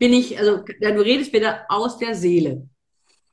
Bin 0.00 0.12
ich, 0.12 0.36
also 0.36 0.64
du 0.64 1.00
redest 1.00 1.32
wieder 1.32 1.60
aus 1.68 1.96
der 1.96 2.16
Seele. 2.16 2.68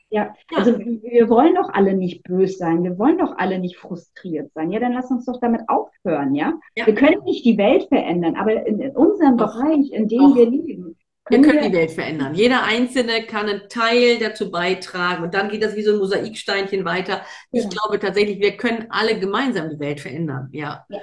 Ja, 0.10 0.34
ja, 0.52 0.58
also 0.58 0.80
wir 0.80 1.30
wollen 1.30 1.56
doch 1.56 1.70
alle 1.70 1.94
nicht 1.94 2.24
böse 2.24 2.56
sein, 2.58 2.84
wir 2.84 2.98
wollen 2.98 3.18
doch 3.18 3.38
alle 3.38 3.60
nicht 3.60 3.78
frustriert 3.78 4.52
sein. 4.54 4.72
Ja, 4.72 4.80
dann 4.80 4.94
lass 4.94 5.12
uns 5.12 5.26
doch 5.26 5.40
damit 5.42 5.62
aufhören, 5.68 6.34
ja? 6.34 6.54
ja. 6.76 6.86
Wir 6.86 6.96
können 6.96 7.24
nicht 7.26 7.44
die 7.44 7.58
Welt 7.58 7.88
verändern, 7.90 8.36
aber 8.36 8.66
in, 8.66 8.80
in 8.80 8.96
unserem 8.96 9.38
doch. 9.38 9.54
Bereich, 9.54 9.92
in 9.92 10.08
dem 10.08 10.20
doch. 10.20 10.36
wir 10.36 10.50
leben. 10.50 10.98
Können 11.26 11.44
wir 11.44 11.52
können 11.52 11.64
wir 11.64 11.70
die 11.70 11.76
Welt 11.76 11.92
verändern. 11.92 12.36
Jeder 12.36 12.64
Einzelne 12.64 13.26
kann 13.26 13.50
einen 13.50 13.68
Teil 13.68 14.18
dazu 14.18 14.50
beitragen 14.50 15.24
und 15.24 15.34
dann 15.34 15.50
geht 15.50 15.62
das 15.62 15.76
wie 15.76 15.84
so 15.84 15.92
ein 15.92 15.98
Mosaiksteinchen 15.98 16.86
weiter. 16.86 17.22
Ich 17.52 17.64
ja. 17.64 17.70
glaube 17.70 18.00
tatsächlich, 18.00 18.40
wir 18.40 18.56
können 18.56 18.88
alle 18.90 19.20
gemeinsam 19.20 19.70
die 19.70 19.80
Welt 19.80 20.00
verändern, 20.00 20.48
ja. 20.54 20.86
ja 20.88 21.00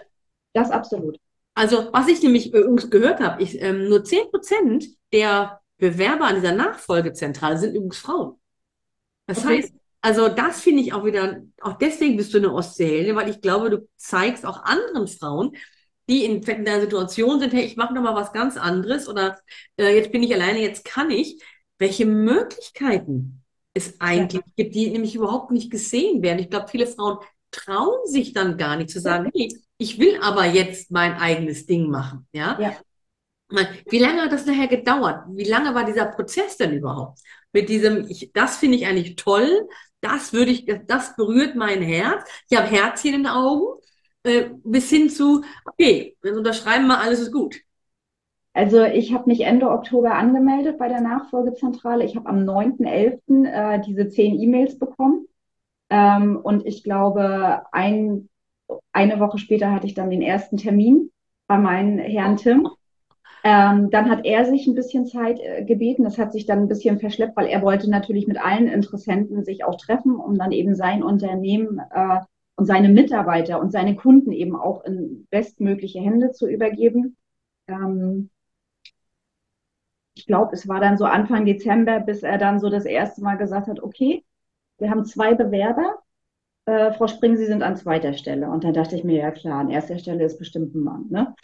das 0.55 0.71
absolut. 0.71 1.19
Also, 1.55 1.89
was 1.93 2.09
ich 2.09 2.23
nämlich 2.23 2.55
übrigens 2.55 2.91
gehört 2.91 3.21
habe, 3.21 3.43
ich, 3.43 3.61
ähm, 3.61 3.89
nur 3.89 4.03
10 4.03 4.31
Prozent 4.31 4.87
der 5.13 5.61
Bewerber 5.77 6.25
an 6.25 6.37
dieser 6.37 6.53
Nachfolgezentrale 6.53 7.59
sind 7.59 7.75
übrigens 7.75 7.99
Frauen. 7.99 8.37
Das 9.27 9.45
heißt, 9.45 9.73
also 10.01 10.29
das 10.29 10.61
finde 10.61 10.83
ich 10.83 10.93
auch 10.93 11.05
wieder, 11.05 11.43
auch 11.61 11.79
deswegen 11.79 12.17
bist 12.17 12.35
du 12.35 12.39
eine 12.39 12.53
Ostseeheldin, 12.53 13.17
weil 13.17 13.31
ich 13.31 13.41
glaube, 13.41 13.71
du 13.71 13.89
zeigst 13.97 14.45
auch 14.45 14.63
anderen 14.65 15.09
Frauen, 15.09 15.57
die 16.09 16.25
in, 16.25 16.43
in 16.43 16.65
der 16.65 16.83
Situation 16.83 17.41
sind, 17.41 17.55
hey, 17.55 17.65
ich 17.65 17.77
mache 17.77 17.95
noch 17.95 18.03
mal 18.03 18.15
was 18.15 18.33
ganz 18.33 18.57
anderes 18.57 19.09
oder 19.09 19.39
äh, 19.79 19.97
jetzt 19.97 20.13
bin 20.13 20.23
ich 20.23 20.35
alleine, 20.35 20.61
jetzt 20.61 20.85
kann 20.85 21.11
ich, 21.11 21.43
welche 21.79 22.05
Möglichkeiten 22.05 23.43
es 23.73 24.01
eigentlich 24.01 24.43
ja. 24.45 24.53
gibt, 24.57 24.75
die 24.75 24.91
nämlich 24.91 25.15
überhaupt 25.15 25.51
nicht 25.51 25.71
gesehen 25.71 26.23
werden. 26.23 26.39
Ich 26.39 26.51
glaube, 26.51 26.69
viele 26.69 26.87
Frauen 26.87 27.19
trauen 27.51 28.07
sich 28.07 28.33
dann 28.33 28.59
gar 28.59 28.77
nicht 28.77 28.91
zu 28.91 29.01
sagen, 29.01 29.31
hey, 29.35 29.57
ich 29.79 29.99
will 29.99 30.19
aber 30.21 30.45
jetzt 30.45 30.91
mein 30.91 31.15
eigenes 31.15 31.67
Ding 31.67 31.91
machen. 31.91 32.27
Ja? 32.33 32.59
ja. 32.61 32.77
Wie 33.89 33.99
lange 33.99 34.23
hat 34.23 34.33
das 34.33 34.47
nachher 34.47 34.69
gedauert? 34.69 35.25
Wie 35.31 35.45
lange 35.45 35.75
war 35.75 35.85
dieser 35.85 36.07
Prozess 36.07 36.57
denn 36.57 36.73
überhaupt? 36.73 37.21
Mit 37.53 37.69
diesem, 37.69 38.07
ich, 38.09 38.33
das 38.33 38.57
finde 38.57 38.77
ich 38.77 38.87
eigentlich 38.87 39.17
toll, 39.17 39.69
das 40.01 40.33
würde 40.33 40.51
ich, 40.51 40.67
das 40.87 41.17
berührt 41.17 41.55
mein 41.57 41.83
Herz. 41.83 42.25
Ich 42.49 42.57
habe 42.57 42.69
Herzchen 42.69 43.15
in 43.15 43.23
den 43.23 43.33
Augen, 43.33 43.81
äh, 44.25 44.51
bis 44.65 44.91
hin 44.91 45.09
zu, 45.09 45.45
okay, 45.65 46.17
wir 46.23 46.37
unterschreiben 46.37 46.87
mal, 46.87 46.99
alles 46.99 47.21
ist 47.21 47.33
gut. 47.33 47.61
Also 48.53 48.85
ich 48.85 49.13
habe 49.13 49.29
mich 49.29 49.41
Ende 49.41 49.69
Oktober 49.69 50.15
angemeldet 50.15 50.79
bei 50.79 50.89
der 50.89 51.01
Nachfolgezentrale. 51.01 52.05
Ich 52.05 52.15
habe 52.17 52.29
am 52.29 52.45
9.11. 52.45 53.47
Äh, 53.47 53.81
diese 53.81 54.09
zehn 54.09 54.41
E-Mails 54.41 54.79
bekommen. 54.79 55.27
Ähm, 55.91 56.37
und 56.37 56.65
ich 56.65 56.85
glaube, 56.85 57.63
ein, 57.73 58.29
eine 58.93 59.19
Woche 59.21 59.39
später 59.39 59.73
hatte 59.73 59.87
ich 59.87 59.95
dann 59.95 60.11
den 60.11 60.23
ersten 60.23 60.57
Termin 60.57 61.11
bei 61.47 61.59
meinem 61.59 61.99
Herrn 61.99 62.37
Tim. 62.37 62.69
Ähm, 63.47 63.91
dann 63.91 64.09
hat 64.09 64.25
er 64.25 64.47
sich 64.47 64.67
ein 64.67 64.75
bisschen 64.75 65.07
Zeit 65.07 65.39
äh, 65.39 65.65
gebeten. 65.65 66.03
Das 66.05 66.17
hat 66.17 66.33
sich 66.33 66.47
dann 66.47 66.61
ein 66.61 66.69
bisschen 66.69 66.99
verschleppt, 66.99 67.37
weil 67.37 67.47
er 67.47 67.61
wollte 67.61 67.91
natürlich 67.91 68.27
mit 68.27 68.43
allen 68.43 68.69
Interessenten 68.69 69.45
sich 69.45 69.65
auch 69.65 69.77
treffen, 69.77 70.17
um 70.17 70.39
dann 70.39 70.51
eben 70.51 70.75
sein 70.75 71.03
Unternehmen 71.03 71.79
äh, 71.91 72.21
und 72.57 72.65
seine 72.65 72.89
Mitarbeiter 72.89 73.61
und 73.61 73.71
seine 73.71 73.97
Kunden 73.97 74.33
eben 74.33 74.57
auch 74.57 74.83
in 74.85 75.27
bestmögliche 75.31 76.01
Hände 76.01 76.33
zu 76.33 76.49
übergeben. 76.49 77.17
Ähm, 77.69 78.31
ich 80.15 80.27
glaube, 80.27 80.55
es 80.55 80.67
war 80.67 80.81
dann 80.81 80.97
so 80.97 81.05
Anfang 81.05 81.45
Dezember, 81.45 82.01
bis 82.01 82.23
er 82.23 82.39
dann 82.39 82.61
so 82.61 82.71
das 82.71 82.87
erste 82.87 83.23
Mal 83.23 83.37
gesagt 83.37 83.67
hat, 83.69 83.83
okay, 83.83 84.25
wir 84.79 84.91
haben 84.91 85.05
zwei 85.05 85.35
Bewerber. 85.35 85.99
Äh, 86.65 86.93
Frau 86.93 87.09
Spring, 87.09 87.37
Sie 87.37 87.47
sind 87.47 87.63
an 87.63 87.77
zweiter 87.77 88.15
Stelle. 88.15 88.49
Und 88.49 88.65
dann 88.65 88.73
dachte 88.73 88.97
ich 88.97 89.05
mir, 89.05 89.19
ja 89.19 89.31
klar, 89.33 89.61
an 89.61 89.71
erster 89.71 89.99
Stelle 89.99 90.25
ist 90.25 90.39
bestimmt 90.39 90.75
ein 90.75 90.83
Mann. 90.83 91.07
Ne? 91.11 91.35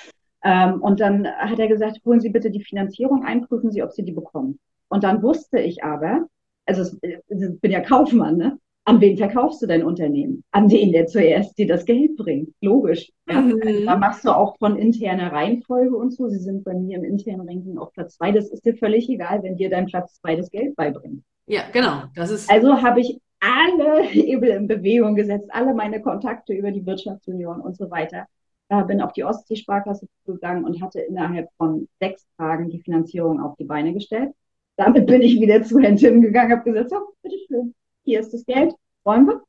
Ähm, 0.43 0.81
und 0.81 1.01
dann 1.01 1.27
hat 1.27 1.59
er 1.59 1.69
gesagt, 1.69 2.01
holen 2.05 2.21
Sie 2.21 2.31
bitte 2.31 2.51
die 2.51 2.63
Finanzierung 2.63 3.25
ein, 3.25 3.47
prüfen 3.47 3.71
Sie, 3.71 3.83
ob 3.83 3.93
Sie 3.93 4.05
die 4.05 4.13
bekommen. 4.13 4.59
Und 4.89 5.05
dann 5.05 5.23
wusste 5.23 5.61
ich 5.61 5.85
aber, 5.85 6.27
also 6.67 6.97
ich 7.03 7.61
bin 7.61 7.71
ja 7.71 7.81
Kaufmann, 7.81 8.37
ne? 8.37 8.59
An 8.87 9.01
wen 9.01 9.19
verkaufst 9.19 9.61
du 9.63 9.67
dein 9.67 9.85
Unternehmen? 9.85 10.43
An 10.53 10.67
den, 10.69 10.91
der 10.93 11.07
zuerst 11.07 11.57
dir 11.59 11.67
das 11.67 11.85
Geld 11.85 12.17
bringt. 12.17 12.49
Logisch. 12.61 13.13
Ja? 13.29 13.41
Mhm. 13.43 13.85
Da 13.85 13.97
machst 13.97 14.25
du 14.25 14.31
auch 14.31 14.57
von 14.59 14.77
interner 14.77 15.33
Reihenfolge 15.33 15.95
und 15.95 16.13
so. 16.13 16.29
Sie 16.29 16.39
sind 16.39 16.65
bei 16.65 16.75
mir 16.75 16.97
im 16.97 17.05
internen 17.05 17.47
Ranking 17.47 17.79
auf 17.79 17.93
Platz 17.93 18.17
zwei. 18.17 18.33
Das 18.33 18.49
ist 18.49 18.65
dir 18.65 18.75
völlig 18.75 19.09
egal, 19.09 19.43
wenn 19.43 19.57
dir 19.57 19.69
dein 19.69 19.87
Platz 19.87 20.15
zwei 20.21 20.35
das 20.35 20.51
Geld 20.51 20.75
beibringt. 20.77 21.23
Ja, 21.47 21.63
genau. 21.73 22.05
Das 22.17 22.31
ist 22.31 22.51
also 22.51 22.83
habe 22.83 23.01
ich 23.01 23.21
alle 23.39 24.03
Hebel 24.03 24.49
in 24.49 24.67
Bewegung 24.67 25.15
gesetzt, 25.15 25.51
alle 25.53 25.75
meine 25.75 26.01
Kontakte 26.01 26.55
über 26.55 26.73
die 26.73 26.85
Wirtschaftsunion 26.85 27.61
und 27.61 27.77
so 27.77 27.91
weiter 27.91 28.27
äh, 28.71 28.85
bin 28.85 29.01
auf 29.03 29.13
die 29.13 29.25
Ostsee-Sparkasse 29.25 30.09
gegangen 30.25 30.65
und 30.65 30.81
hatte 30.81 31.01
innerhalb 31.01 31.51
von 31.59 31.89
sechs 32.01 32.27
Tagen 32.39 32.71
die 32.71 32.81
Finanzierung 32.81 33.41
auf 33.41 33.57
die 33.57 33.65
Beine 33.65 33.93
gestellt. 33.93 34.33
Damit 34.77 35.07
bin 35.07 35.23
ich 35.23 35.41
wieder 35.41 35.63
zu 35.63 35.79
Herrn 35.81 35.97
Tim 35.97 36.23
gegangen, 36.23 36.53
habe 36.53 36.65
gesagt, 36.65 36.91
so, 36.91 36.97
bitteschön, 37.23 37.75
hier 38.05 38.21
ist 38.21 38.33
das 38.33 38.47
Geld, 38.47 38.73
wollen 39.05 39.27
wir? 39.27 39.43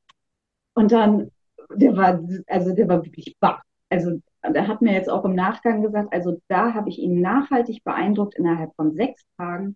Und 0.74 0.92
dann, 0.92 1.32
der 1.74 1.96
war, 1.96 2.20
also 2.48 2.74
der 2.74 2.90
war 2.90 3.06
wirklich 3.06 3.38
baff. 3.40 3.62
Also 3.90 4.20
der 4.44 4.68
hat 4.68 4.82
mir 4.82 4.94
jetzt 4.94 5.10
auch 5.10 5.24
im 5.24 5.36
Nachgang 5.36 5.84
gesagt, 5.84 6.12
also 6.12 6.42
da 6.48 6.74
habe 6.74 6.90
ich 6.90 6.98
ihn 7.00 7.22
nachhaltig 7.22 7.84
beeindruckt, 7.84 8.36
innerhalb 8.36 8.74
von 8.76 8.94
sechs 8.96 9.24
Tagen 9.38 9.76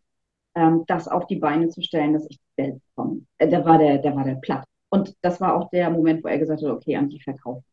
ähm, 0.55 0.85
das 0.87 1.07
auf 1.07 1.27
die 1.27 1.35
Beine 1.35 1.69
zu 1.69 1.81
stellen, 1.81 2.13
dass 2.13 2.25
ich 2.29 2.39
Geld 2.57 2.81
bekomme. 2.95 3.21
Äh, 3.37 3.49
der 3.49 3.63
war 3.65 3.77
der, 3.77 3.99
der 3.99 4.15
war 4.15 4.23
der 4.23 4.35
platt. 4.35 4.65
Und 4.89 5.15
das 5.21 5.39
war 5.39 5.55
auch 5.55 5.69
der 5.69 5.89
Moment, 5.91 6.23
wo 6.23 6.29
er 6.29 6.39
gesagt 6.39 6.63
hat, 6.63 6.69
okay, 6.69 6.95
an 6.95 7.09
die 7.09 7.21
verkaufen. 7.21 7.63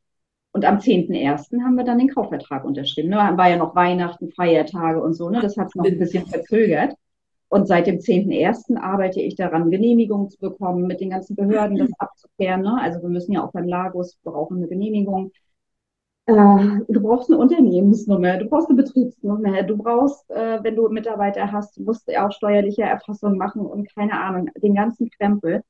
Und 0.53 0.67
am 0.67 0.79
10.01. 0.79 1.63
haben 1.63 1.77
wir 1.77 1.85
dann 1.85 1.99
den 1.99 2.09
Kaufvertrag 2.09 2.65
unterschrieben. 2.65 3.09
Ne? 3.09 3.17
War 3.17 3.49
ja 3.49 3.57
noch 3.57 3.75
Weihnachten, 3.75 4.31
Feiertage 4.33 5.03
und 5.03 5.15
so. 5.15 5.31
Ne? 5.31 5.41
Das 5.41 5.57
hat 5.57 5.69
es 5.69 5.75
noch 5.75 5.85
ein 5.85 5.99
bisschen 5.99 6.27
verzögert. 6.27 6.95
Und 7.49 7.67
seit 7.67 7.87
dem 7.87 7.99
10.01. 7.99 8.79
arbeite 8.79 9.21
ich 9.21 9.35
daran, 9.35 9.71
Genehmigungen 9.71 10.29
zu 10.29 10.39
bekommen, 10.39 10.87
mit 10.87 11.01
den 11.01 11.11
ganzen 11.11 11.37
Behörden 11.37 11.77
das 11.77 11.91
abzuklären. 11.99 12.63
Ne? 12.63 12.79
Also 12.81 13.03
wir 13.03 13.09
müssen 13.09 13.33
ja 13.33 13.45
auch 13.45 13.53
beim 13.53 13.67
Lagos 13.67 14.19
brauchen 14.23 14.59
eine 14.59 14.69
Genehmigung. 14.69 15.33
äh, 16.27 16.81
du 16.89 17.01
brauchst 17.03 17.31
eine 17.31 17.39
Unternehmensnummer, 17.39 18.39
du 18.39 18.47
brauchst 18.47 18.69
eine 18.69 18.83
Betriebsnummer, 18.83 19.63
du 19.65 19.77
brauchst, 19.77 20.31
äh, 20.31 20.63
wenn 20.63 20.77
du 20.77 20.89
Mitarbeiter 20.89 21.51
hast, 21.51 21.77
du 21.77 21.83
musst 21.83 22.09
ja 22.09 22.27
auch 22.27 22.33
steuerliche 22.33 22.83
Erfassung 22.83 23.37
machen 23.37 23.67
und 23.67 23.93
keine 23.95 24.19
Ahnung, 24.21 24.49
den 24.57 24.75
ganzen 24.75 25.11
Krempel. 25.11 25.63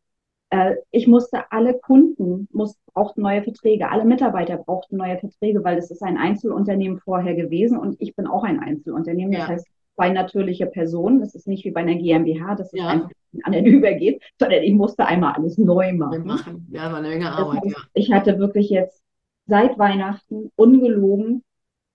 Äh, 0.53 0.77
ich 0.91 1.07
musste 1.07 1.51
alle 1.51 1.73
Kunden 1.73 2.47
muss, 2.53 2.77
brauchten 2.93 3.23
neue 3.23 3.43
Verträge, 3.43 3.89
alle 3.89 4.05
Mitarbeiter 4.05 4.59
brauchten 4.59 4.99
neue 4.99 5.17
Verträge, 5.17 5.65
weil 5.65 5.79
es 5.79 5.91
ist 5.91 6.03
ein 6.03 6.19
Einzelunternehmen 6.19 6.99
vorher 6.99 7.35
gewesen 7.35 7.79
und 7.79 7.97
ich 8.01 8.15
bin 8.15 8.27
auch 8.27 8.45
ein 8.45 8.61
Einzelunternehmen. 8.61 9.33
Das 9.33 9.49
heißt, 9.49 9.67
zwei 9.95 10.11
natürliche 10.11 10.67
Personen. 10.67 11.21
Das 11.21 11.35
ist 11.35 11.49
nicht 11.49 11.65
wie 11.65 11.71
bei 11.71 11.81
einer 11.81 11.95
GmbH, 11.95 12.55
dass 12.55 12.73
es 12.73 12.79
ja. 12.79 12.89
einfach 12.89 13.11
an 13.45 13.53
den 13.53 13.65
übergeht, 13.65 14.23
sondern 14.39 14.63
ich 14.63 14.75
musste 14.75 15.07
einmal 15.07 15.33
alles 15.33 15.57
neu 15.57 15.95
machen. 15.95 16.27
machen. 16.27 16.69
Ja, 16.71 16.93
war 16.93 16.99
eine 16.99 17.09
Menge 17.09 17.33
Arbeit, 17.33 17.63
heißt, 17.65 17.77
ja. 17.77 17.83
Ich 17.95 18.13
hatte 18.13 18.39
wirklich 18.39 18.69
jetzt 18.69 19.03
seit 19.47 19.79
Weihnachten 19.79 20.51
ungelogen 20.57 21.43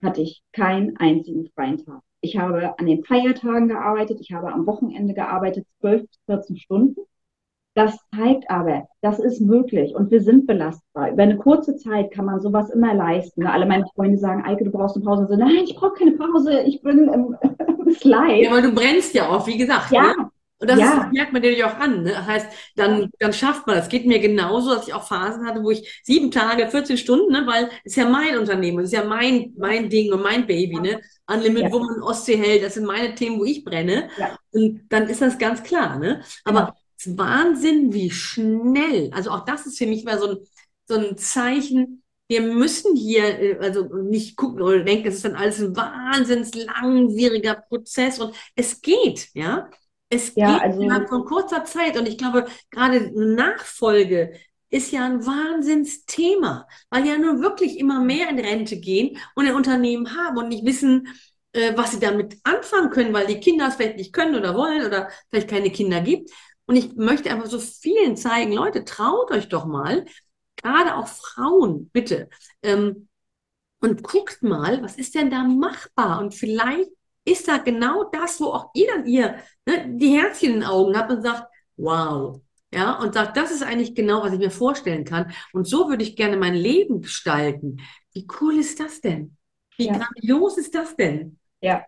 hatte 0.02 0.20
ich 0.20 0.42
keinen 0.52 0.96
einzigen 0.96 1.48
freien 1.54 1.78
Tag. 1.78 2.02
Ich 2.20 2.36
habe 2.36 2.76
an 2.76 2.86
den 2.86 3.04
Feiertagen 3.04 3.68
gearbeitet, 3.68 4.18
ich 4.20 4.32
habe 4.32 4.52
am 4.52 4.66
Wochenende 4.66 5.14
gearbeitet, 5.14 5.64
12 5.80 6.02
bis 6.02 6.18
14 6.26 6.56
Stunden. 6.56 7.00
Das 7.78 7.96
zeigt 8.12 8.50
aber, 8.50 8.88
das 9.02 9.20
ist 9.20 9.40
möglich 9.40 9.94
und 9.94 10.10
wir 10.10 10.20
sind 10.20 10.48
belastbar. 10.48 11.12
Über 11.12 11.22
eine 11.22 11.36
kurze 11.36 11.76
Zeit 11.76 12.10
kann 12.10 12.24
man 12.24 12.40
sowas 12.40 12.70
immer 12.70 12.92
leisten. 12.92 13.46
Alle 13.46 13.66
meine 13.66 13.86
Freunde 13.94 14.18
sagen, 14.18 14.44
Eike, 14.44 14.64
du 14.64 14.72
brauchst 14.72 14.96
eine 14.96 15.04
Pause. 15.04 15.28
So, 15.30 15.36
nein, 15.36 15.62
ich 15.62 15.76
brauche 15.76 15.92
keine 15.92 16.16
Pause, 16.16 16.60
ich 16.62 16.82
bin 16.82 17.06
im, 17.06 17.36
Slide. 17.94 18.42
Ja, 18.42 18.50
weil 18.50 18.62
du 18.62 18.72
brennst 18.72 19.14
ja 19.14 19.28
auch, 19.28 19.46
wie 19.46 19.56
gesagt. 19.56 19.92
Ja. 19.92 20.08
Ne? 20.08 20.28
Und 20.60 20.68
das, 20.68 20.80
ja. 20.80 21.04
ist, 21.04 21.12
merkt 21.12 21.32
man 21.32 21.40
dir 21.40 21.68
auch 21.68 21.78
an. 21.78 22.02
Ne? 22.02 22.10
Das 22.10 22.26
heißt, 22.26 22.46
dann, 22.74 23.10
dann 23.20 23.32
schafft 23.32 23.68
man 23.68 23.76
das. 23.76 23.88
Geht 23.88 24.06
mir 24.06 24.18
genauso, 24.18 24.74
dass 24.74 24.88
ich 24.88 24.92
auch 24.94 25.06
Phasen 25.06 25.46
hatte, 25.46 25.62
wo 25.62 25.70
ich 25.70 26.02
sieben 26.02 26.32
Tage, 26.32 26.66
14 26.66 26.96
Stunden, 26.96 27.30
ne? 27.30 27.46
weil 27.46 27.66
es 27.84 27.92
ist 27.92 27.96
ja 27.96 28.08
mein 28.08 28.36
Unternehmen, 28.38 28.80
es 28.80 28.86
ist 28.86 28.98
ja 28.98 29.04
mein, 29.04 29.54
mein 29.56 29.88
Ding 29.88 30.12
und 30.12 30.20
mein 30.20 30.48
Baby, 30.48 30.80
ne? 30.80 31.00
Unlimited 31.32 31.68
ja. 31.68 31.72
Woman, 31.72 32.02
Ostsee 32.02 32.36
hält, 32.36 32.64
das 32.64 32.74
sind 32.74 32.86
meine 32.86 33.14
Themen, 33.14 33.38
wo 33.38 33.44
ich 33.44 33.64
brenne. 33.64 34.08
Ja. 34.18 34.36
Und 34.50 34.80
dann 34.88 35.06
ist 35.08 35.22
das 35.22 35.38
ganz 35.38 35.62
klar, 35.62 35.96
ne? 35.96 36.22
Aber 36.44 36.74
es 36.74 36.87
ist 36.98 37.18
Wahnsinn, 37.18 37.92
wie 37.92 38.10
schnell. 38.10 39.10
Also 39.12 39.30
auch 39.30 39.44
das 39.44 39.66
ist 39.66 39.78
für 39.78 39.86
mich 39.86 40.04
mal 40.04 40.18
so 40.18 40.30
ein, 40.30 40.38
so 40.86 40.94
ein 40.94 41.16
Zeichen, 41.16 42.02
wir 42.28 42.42
müssen 42.42 42.94
hier 42.94 43.24
äh, 43.40 43.58
also 43.58 43.84
nicht 43.84 44.36
gucken 44.36 44.62
oder 44.62 44.80
denken, 44.80 45.08
es 45.08 45.16
ist 45.16 45.24
dann 45.24 45.34
alles 45.34 45.60
ein 45.60 45.74
wahnsinns 45.74 46.54
langwieriger 46.54 47.54
Prozess 47.54 48.18
und 48.18 48.34
es 48.54 48.80
geht, 48.80 49.28
ja. 49.34 49.68
Es 50.10 50.32
ja, 50.36 50.54
geht 50.54 50.62
also, 50.62 50.80
innerhalb 50.80 51.08
von 51.08 51.24
kurzer 51.26 51.64
Zeit 51.64 51.98
und 51.98 52.08
ich 52.08 52.16
glaube, 52.16 52.46
gerade 52.70 53.12
Nachfolge 53.14 54.32
ist 54.70 54.90
ja 54.90 55.04
ein 55.04 55.24
Wahnsinnsthema, 55.24 56.66
weil 56.90 57.06
ja 57.06 57.18
nur 57.18 57.40
wirklich 57.40 57.78
immer 57.78 58.00
mehr 58.00 58.28
in 58.30 58.38
Rente 58.38 58.78
gehen 58.80 59.18
und 59.34 59.46
ein 59.46 59.54
Unternehmen 59.54 60.16
haben 60.16 60.38
und 60.38 60.48
nicht 60.48 60.64
wissen, 60.64 61.08
äh, 61.52 61.72
was 61.76 61.92
sie 61.92 62.00
damit 62.00 62.38
anfangen 62.44 62.90
können, 62.90 63.12
weil 63.12 63.26
die 63.26 63.40
Kinder 63.40 63.68
es 63.68 63.76
vielleicht 63.76 63.96
nicht 63.96 64.12
können 64.12 64.34
oder 64.34 64.54
wollen 64.54 64.86
oder 64.86 65.08
vielleicht 65.30 65.48
keine 65.48 65.70
Kinder 65.70 66.00
gibt. 66.00 66.30
Und 66.68 66.76
ich 66.76 66.94
möchte 66.96 67.30
einfach 67.30 67.46
so 67.46 67.58
vielen 67.58 68.16
zeigen, 68.18 68.52
Leute, 68.52 68.84
traut 68.84 69.30
euch 69.30 69.48
doch 69.48 69.64
mal, 69.64 70.04
gerade 70.56 70.96
auch 70.96 71.08
Frauen, 71.08 71.88
bitte, 71.90 72.28
ähm, 72.62 73.08
und 73.80 74.02
guckt 74.02 74.42
mal, 74.42 74.82
was 74.82 74.96
ist 74.96 75.14
denn 75.14 75.30
da 75.30 75.44
machbar? 75.44 76.20
Und 76.20 76.34
vielleicht 76.34 76.90
ist 77.24 77.48
da 77.48 77.56
genau 77.56 78.04
das, 78.04 78.38
wo 78.40 78.46
auch 78.46 78.70
ihr 78.74 78.88
dann 78.88 79.06
ihr 79.06 79.36
ne, 79.66 79.86
die 79.96 80.18
Herzchen 80.18 80.54
in 80.54 80.60
den 80.60 80.68
Augen 80.68 80.96
habt 80.96 81.10
und 81.10 81.22
sagt, 81.22 81.44
wow. 81.76 82.40
Ja, 82.74 82.98
und 82.98 83.14
sagt, 83.14 83.38
das 83.38 83.50
ist 83.50 83.62
eigentlich 83.62 83.94
genau, 83.94 84.22
was 84.22 84.34
ich 84.34 84.38
mir 84.38 84.50
vorstellen 84.50 85.04
kann. 85.04 85.32
Und 85.54 85.66
so 85.66 85.88
würde 85.88 86.02
ich 86.02 86.16
gerne 86.16 86.36
mein 86.36 86.54
Leben 86.54 87.00
gestalten. 87.00 87.80
Wie 88.12 88.26
cool 88.40 88.58
ist 88.58 88.78
das 88.78 89.00
denn? 89.00 89.38
Wie 89.78 89.86
ja. 89.86 89.96
grandios 89.96 90.58
ist 90.58 90.74
das 90.74 90.94
denn? 90.94 91.38
Ja. 91.62 91.86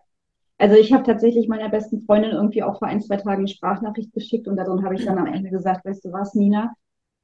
Also 0.61 0.75
ich 0.75 0.93
habe 0.93 1.03
tatsächlich 1.03 1.47
meiner 1.47 1.69
besten 1.69 2.05
Freundin 2.05 2.33
irgendwie 2.33 2.61
auch 2.61 2.77
vor 2.77 2.87
ein, 2.87 3.01
zwei 3.01 3.17
Tagen 3.17 3.39
eine 3.39 3.47
Sprachnachricht 3.47 4.13
geschickt 4.13 4.47
und 4.47 4.57
darin 4.57 4.85
habe 4.85 4.93
ich 4.93 5.03
dann 5.03 5.17
am 5.17 5.25
Ende 5.25 5.49
gesagt, 5.49 5.83
weißt 5.83 6.05
du 6.05 6.11
was, 6.11 6.35
Nina, 6.35 6.71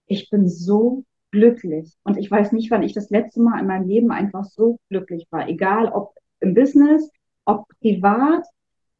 ich 0.08 0.32
bin 0.32 0.50
so 0.50 1.04
glücklich. 1.30 1.94
Und 2.04 2.18
ich 2.18 2.32
weiß 2.32 2.52
nicht, 2.54 2.72
wann 2.72 2.82
ich 2.82 2.94
das 2.94 3.12
letzte 3.12 3.40
Mal 3.40 3.60
in 3.60 3.68
meinem 3.68 3.88
Leben 3.88 4.10
einfach 4.10 4.44
so 4.44 4.80
glücklich 4.90 5.28
war. 5.30 5.48
Egal 5.48 5.88
ob 5.90 6.16
im 6.40 6.56
Business, 6.56 7.12
ob 7.46 7.68
privat 7.80 8.44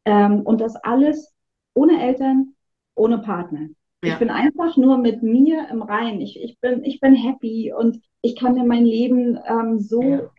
ähm, 0.04 0.42
und 0.42 0.60
das 0.60 0.76
alles 0.76 1.34
ohne 1.74 2.00
Eltern, 2.00 2.54
ohne 2.94 3.18
Partner. 3.18 3.70
Ja. 4.04 4.12
Ich 4.12 4.18
bin 4.20 4.30
einfach 4.30 4.76
nur 4.76 4.98
mit 4.98 5.20
mir 5.20 5.66
im 5.68 5.82
Reinen. 5.82 6.20
Ich, 6.20 6.40
ich, 6.40 6.60
bin, 6.60 6.84
ich 6.84 7.00
bin 7.00 7.16
happy 7.16 7.72
und 7.76 8.00
ich 8.22 8.36
kann 8.36 8.54
mir 8.54 8.64
mein 8.64 8.84
Leben 8.84 9.36
ähm, 9.48 9.80
so, 9.80 10.00
ja. 10.00 10.30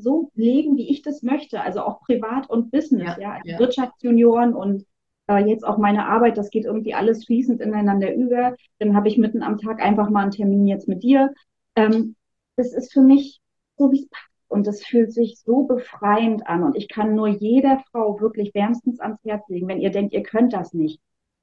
So 0.00 0.30
legen, 0.34 0.76
wie 0.76 0.90
ich 0.90 1.02
das 1.02 1.22
möchte. 1.22 1.60
Also 1.60 1.80
auch 1.80 2.00
privat 2.00 2.48
und 2.48 2.70
Business, 2.70 3.16
ja. 3.18 3.38
ja. 3.44 3.58
Wirtschaftsjunioren 3.58 4.54
und 4.54 4.84
äh, 5.28 5.44
jetzt 5.44 5.64
auch 5.64 5.78
meine 5.78 6.06
Arbeit, 6.06 6.38
das 6.38 6.50
geht 6.50 6.64
irgendwie 6.64 6.94
alles 6.94 7.26
fließend 7.26 7.60
ineinander 7.60 8.14
über. 8.14 8.56
Dann 8.78 8.96
habe 8.96 9.08
ich 9.08 9.18
mitten 9.18 9.42
am 9.42 9.58
Tag 9.58 9.82
einfach 9.82 10.10
mal 10.10 10.22
einen 10.22 10.30
Termin 10.30 10.66
jetzt 10.66 10.88
mit 10.88 11.02
dir. 11.02 11.32
Ähm, 11.76 12.16
das 12.56 12.72
ist 12.72 12.92
für 12.92 13.02
mich 13.02 13.40
so, 13.76 13.92
wie 13.92 14.00
es 14.00 14.08
passt. 14.08 14.24
Und 14.48 14.66
es 14.66 14.84
fühlt 14.84 15.12
sich 15.12 15.38
so 15.44 15.64
befreiend 15.64 16.46
an. 16.46 16.62
Und 16.62 16.74
ich 16.74 16.88
kann 16.88 17.14
nur 17.14 17.28
jeder 17.28 17.82
Frau 17.92 18.18
wirklich 18.18 18.54
wärmstens 18.54 18.98
ans 18.98 19.22
Herz 19.24 19.46
legen, 19.48 19.68
wenn 19.68 19.80
ihr 19.80 19.90
denkt, 19.90 20.14
ihr 20.14 20.22
könnt 20.22 20.54
das 20.54 20.72
nicht. 20.72 21.00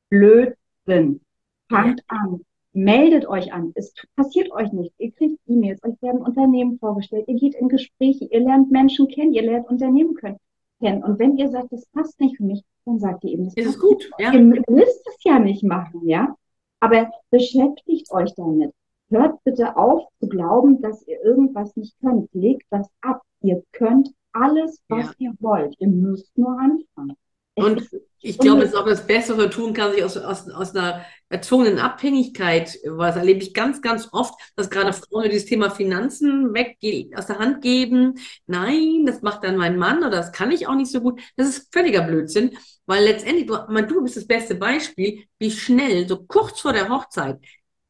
Blödsinn. 0.10 1.22
Fangt 1.70 2.02
an. 2.08 2.42
Meldet 2.76 3.26
euch 3.26 3.54
an. 3.54 3.72
Es 3.76 3.94
passiert 4.18 4.52
euch 4.52 4.74
nichts. 4.74 5.00
Ihr 5.00 5.14
kriegt 5.14 5.40
E-Mails, 5.48 5.82
euch 5.84 6.02
werden 6.02 6.22
Unternehmen 6.22 6.78
vorgestellt. 6.78 7.24
Ihr 7.28 7.36
geht 7.36 7.56
in 7.56 7.70
Gespräche, 7.70 8.26
ihr 8.26 8.42
lernt 8.42 8.70
Menschen 8.70 9.08
kennen, 9.08 9.34
ihr 9.34 9.44
lernt 9.44 9.70
Unternehmen 9.70 10.14
kennen. 10.16 11.02
Und 11.02 11.18
wenn 11.18 11.38
ihr 11.38 11.50
sagt, 11.50 11.72
das 11.72 11.86
passt 11.94 12.20
nicht 12.20 12.36
für 12.36 12.44
mich, 12.44 12.64
dann 12.84 13.00
sagt 13.00 13.24
ihr 13.24 13.32
eben, 13.32 13.46
das 13.46 13.66
ist 13.66 13.80
gut. 13.80 14.12
Ja. 14.20 14.34
Ihr 14.34 14.42
müsst 14.42 15.08
es 15.08 15.24
ja 15.24 15.40
nicht 15.40 15.64
machen, 15.64 16.06
ja. 16.06 16.36
Aber 16.82 17.10
beschäftigt 17.30 18.12
euch 18.12 18.34
damit. 18.36 18.74
Hört 19.10 19.42
bitte 19.46 19.78
auf 19.78 20.10
zu 20.20 20.28
glauben, 20.28 20.82
dass 20.82 21.08
ihr 21.08 21.24
irgendwas 21.24 21.78
nicht 21.78 21.96
könnt. 22.02 22.30
Legt 22.34 22.66
das 22.72 22.90
ab. 23.00 23.22
Ihr 23.40 23.64
könnt 23.72 24.10
alles, 24.34 24.84
was 24.90 25.16
ja. 25.18 25.30
ihr 25.30 25.34
wollt. 25.40 25.76
Ihr 25.80 25.88
müsst 25.88 26.38
nur 26.38 26.60
anfangen. 26.60 27.16
Und 27.56 27.90
ich 28.20 28.38
glaube, 28.38 28.64
es 28.64 28.72
ist 28.72 28.76
auch 28.76 28.86
das 28.86 29.08
Beste, 29.08 29.32
was 29.32 29.38
man 29.38 29.52
tun 29.52 29.74
kann, 29.74 29.94
sich 29.94 30.04
aus, 30.04 30.18
aus, 30.18 30.50
aus 30.50 30.76
einer 30.76 31.06
erzwungenen 31.36 31.80
Abhängigkeit, 31.80 32.80
was 32.86 33.18
erlebe 33.18 33.42
ich 33.42 33.54
ganz, 33.54 33.82
ganz 33.82 34.10
oft, 34.14 34.34
dass 34.56 34.70
gerade 34.70 34.94
Frauen 34.94 35.30
dieses 35.30 35.46
Thema 35.46 35.70
Finanzen 35.70 36.54
weg 36.54 36.78
aus 37.16 37.28
der 37.28 37.40
Hand 37.40 37.62
geben. 37.62 38.16
Nein, 38.48 39.06
das 39.06 39.22
macht 39.22 39.44
dann 39.44 39.58
mein 39.58 39.78
Mann 39.78 40.00
oder 40.00 40.12
das 40.12 40.32
kann 40.32 40.52
ich 40.52 40.68
auch 40.68 40.76
nicht 40.76 40.92
so 40.92 41.02
gut. 41.02 41.22
Das 41.36 41.50
ist 41.50 41.74
völliger 41.74 42.02
Blödsinn, 42.02 42.58
weil 42.86 43.04
letztendlich, 43.04 43.48
du, 43.48 43.58
du 43.68 44.04
bist 44.04 44.16
das 44.16 44.28
beste 44.28 44.56
Beispiel, 44.56 45.26
wie 45.38 45.52
schnell, 45.52 46.08
so 46.08 46.24
kurz 46.26 46.62
vor 46.62 46.72
der 46.74 46.90
Hochzeit, 46.90 47.38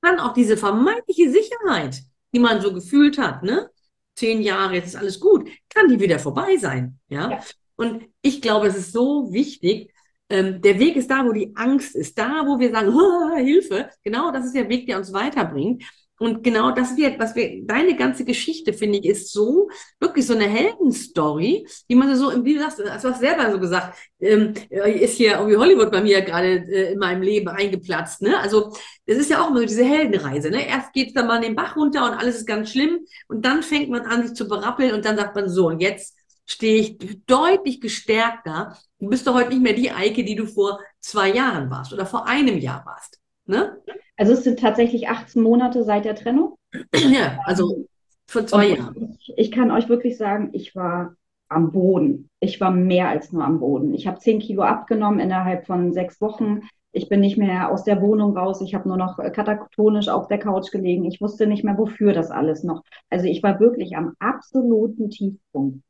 kann 0.02 0.20
auch 0.20 0.34
diese 0.34 0.58
vermeintliche 0.58 1.30
Sicherheit, 1.32 2.02
die 2.34 2.40
man 2.40 2.62
so 2.62 2.74
gefühlt 2.74 3.18
hat, 3.18 3.44
ne? 3.44 3.70
Zehn 4.16 4.42
Jahre, 4.42 4.76
jetzt 4.76 4.88
ist 4.88 4.96
alles 4.96 5.20
gut, 5.20 5.50
kann 5.70 5.90
die 5.90 6.00
wieder 6.00 6.20
vorbei 6.20 6.58
sein, 6.58 7.00
ja? 7.10 7.32
ja. 7.32 7.40
Und 7.76 8.06
ich 8.22 8.42
glaube, 8.42 8.68
es 8.68 8.78
ist 8.78 8.94
so 8.94 9.32
wichtig, 9.34 9.94
ähm, 10.30 10.62
der 10.62 10.80
Weg 10.80 10.96
ist 10.96 11.10
da, 11.10 11.26
wo 11.26 11.32
die 11.32 11.52
Angst 11.56 11.96
ist, 11.96 12.18
da, 12.18 12.44
wo 12.46 12.60
wir 12.60 12.72
sagen, 12.72 12.94
Hilfe, 13.38 13.90
genau 14.04 14.32
das 14.32 14.46
ist 14.46 14.56
der 14.56 14.70
Weg, 14.70 14.88
der 14.88 14.98
uns 14.98 15.14
weiterbringt. 15.14 15.84
Und 16.18 16.44
genau 16.44 16.72
das 16.72 16.96
wird, 16.96 17.20
was 17.20 17.36
wir, 17.36 17.66
deine 17.66 17.96
ganze 17.98 18.24
Geschichte, 18.24 18.72
finde 18.72 19.00
ich, 19.00 19.06
ist 19.06 19.34
so, 19.34 19.70
wirklich 20.00 20.26
so 20.26 20.34
eine 20.34 20.48
Heldenstory, 20.48 21.68
wie 21.90 21.96
man 21.96 22.16
so, 22.16 22.32
wie 22.46 22.54
du 22.54 22.62
sagst, 22.62 22.80
also 22.82 23.10
du 23.10 23.14
hast 23.14 23.20
selber 23.20 23.52
so 23.52 23.60
gesagt, 23.60 23.98
ähm, 24.22 24.54
ist 24.70 25.18
hier 25.18 25.34
irgendwie 25.34 25.58
Hollywood 25.58 25.92
bei 25.92 26.02
mir 26.02 26.22
gerade 26.22 26.66
äh, 26.72 26.94
in 26.94 27.00
meinem 27.00 27.22
Leben 27.22 27.50
eingeplatzt, 27.50 28.22
ne? 28.22 28.40
Also, 28.40 28.72
es 29.06 29.18
ist 29.18 29.30
ja 29.30 29.42
auch 29.44 29.50
immer 29.50 29.60
so 29.60 29.66
diese 29.66 29.84
Heldenreise, 29.84 30.50
ne? 30.50 30.66
Erst 30.66 30.94
geht's 30.94 31.14
dann 31.14 31.28
mal 31.28 31.42
den 31.42 31.56
Bach 31.56 31.76
runter 31.76 32.06
und 32.06 32.18
alles 32.18 32.38
ist 32.38 32.48
ganz 32.48 32.72
schlimm 32.72 33.00
und 33.28 33.46
dann 33.46 33.62
fängt 33.62 33.90
man 33.90 34.04
an, 34.04 34.26
sich 34.26 34.36
zu 34.36 34.48
berappeln 34.48 34.94
und 34.94 35.04
dann 35.04 35.18
sagt 35.18 35.36
man 35.36 35.50
so, 35.50 35.68
und 35.68 35.82
jetzt 35.82 36.15
stehe 36.46 36.80
ich 36.80 37.26
deutlich 37.26 37.82
gestärkter. 37.82 38.78
Du 39.00 39.10
bist 39.10 39.28
doch 39.28 39.34
heute 39.34 39.50
nicht 39.50 39.62
mehr 39.62 39.74
die 39.74 39.92
Eike, 39.92 40.24
die 40.24 40.36
du 40.36 40.46
vor 40.46 40.80
zwei 41.00 41.32
Jahren 41.32 41.70
warst 41.70 41.94
oder 41.94 42.06
vor 42.06 42.28
einem 42.28 42.58
Jahr 42.58 42.86
warst, 42.86 43.20
ne? 43.46 43.78
Also 44.18 44.34
es 44.34 44.44
sind 44.44 44.60
tatsächlich 44.60 45.10
18 45.10 45.42
Monate 45.42 45.84
seit 45.84 46.06
der 46.06 46.16
Trennung. 46.16 46.58
Ja, 46.96 47.40
also 47.46 47.86
vor 48.28 48.46
zwei 48.46 48.72
Und 48.72 48.78
Jahren. 48.78 49.18
Ich, 49.20 49.34
ich, 49.38 49.52
kann 49.52 49.72
euch 49.72 49.90
wirklich 49.90 50.18
sagen, 50.18 50.50
ich 50.54 50.76
war 50.76 51.16
am 51.50 51.72
Boden. 51.72 52.30
Ich 52.40 52.60
war 52.62 52.72
mehr 52.72 53.10
als 53.10 53.32
nur 53.32 53.44
am 53.44 53.60
Boden. 53.60 53.94
Ich 53.94 54.08
habe 54.08 54.20
10 54.20 54.40
Kilo 54.40 54.64
abgenommen 54.64 55.20
innerhalb 55.20 55.66
von 55.66 55.94
sechs 55.94 56.22
Wochen. 56.22 56.62
Ich 56.92 57.10
bin 57.10 57.20
nicht 57.20 57.38
mehr 57.38 57.72
aus 57.72 57.84
der 57.84 58.02
Wohnung 58.02 58.38
raus. 58.38 58.62
Ich 58.62 58.74
habe 58.74 58.88
nur 58.88 58.98
noch 58.98 59.18
katatonisch 59.18 60.08
auf 60.08 60.28
der 60.28 60.40
Couch 60.40 60.72
gelegen. 60.72 61.04
Ich 61.06 61.20
wusste 61.20 61.46
nicht 61.46 61.64
mehr, 61.64 61.78
wofür 61.78 62.14
das 62.14 62.32
alles 62.32 62.64
noch. 62.64 62.84
Also 63.10 63.26
ich 63.26 63.44
war 63.44 63.60
wirklich 63.60 63.98
am 63.98 64.14
absoluten 64.20 65.10
Tiefpunkt. 65.10 65.85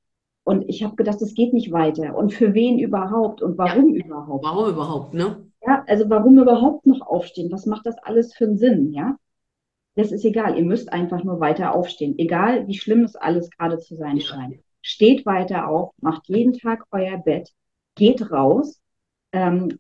Und 0.46 0.70
ich 0.70 0.84
habe 0.84 0.96
gedacht, 0.96 1.22
es 1.22 1.34
geht 1.34 1.52
nicht 1.52 1.74
weiter. 1.74 2.16
Und 2.16 2.34
für 2.34 2.54
wen 2.54 2.80
überhaupt? 2.80 3.42
Und 3.42 3.58
warum 3.58 3.94
ja. 3.94 4.06
überhaupt? 4.06 4.46
Warum 4.46 4.70
überhaupt, 4.70 5.14
ne? 5.14 5.46
Ja, 5.66 5.84
also 5.88 6.10
warum 6.10 6.40
überhaupt 6.40 6.86
noch 6.86 7.02
aufstehen? 7.02 7.52
Was 7.52 7.66
macht 7.66 7.86
das 7.86 7.98
alles 7.98 8.34
für 8.34 8.46
einen 8.46 8.58
Sinn, 8.58 8.94
ja? 8.94 9.18
das 9.96 10.12
ist 10.12 10.26
egal. 10.26 10.58
Ihr 10.58 10.66
müsst 10.66 10.92
einfach 10.92 11.24
nur 11.24 11.40
weiter 11.40 11.74
aufstehen. 11.74 12.20
Egal, 12.20 12.68
wie 12.68 12.78
schlimm 12.78 13.04
es 13.04 13.16
alles 13.16 13.50
gerade 13.50 13.80
zu 13.80 13.96
sein 13.96 14.20
scheint. 14.20 14.60
Steht 14.82 15.26
weiter 15.26 15.68
auf, 15.68 15.94
macht 16.00 16.28
jeden 16.28 16.54
Tag 16.54 16.86
euer 16.92 17.18
Bett, 17.18 17.50
geht 17.96 18.30
raus, 18.32 18.80
ähm, 19.32 19.80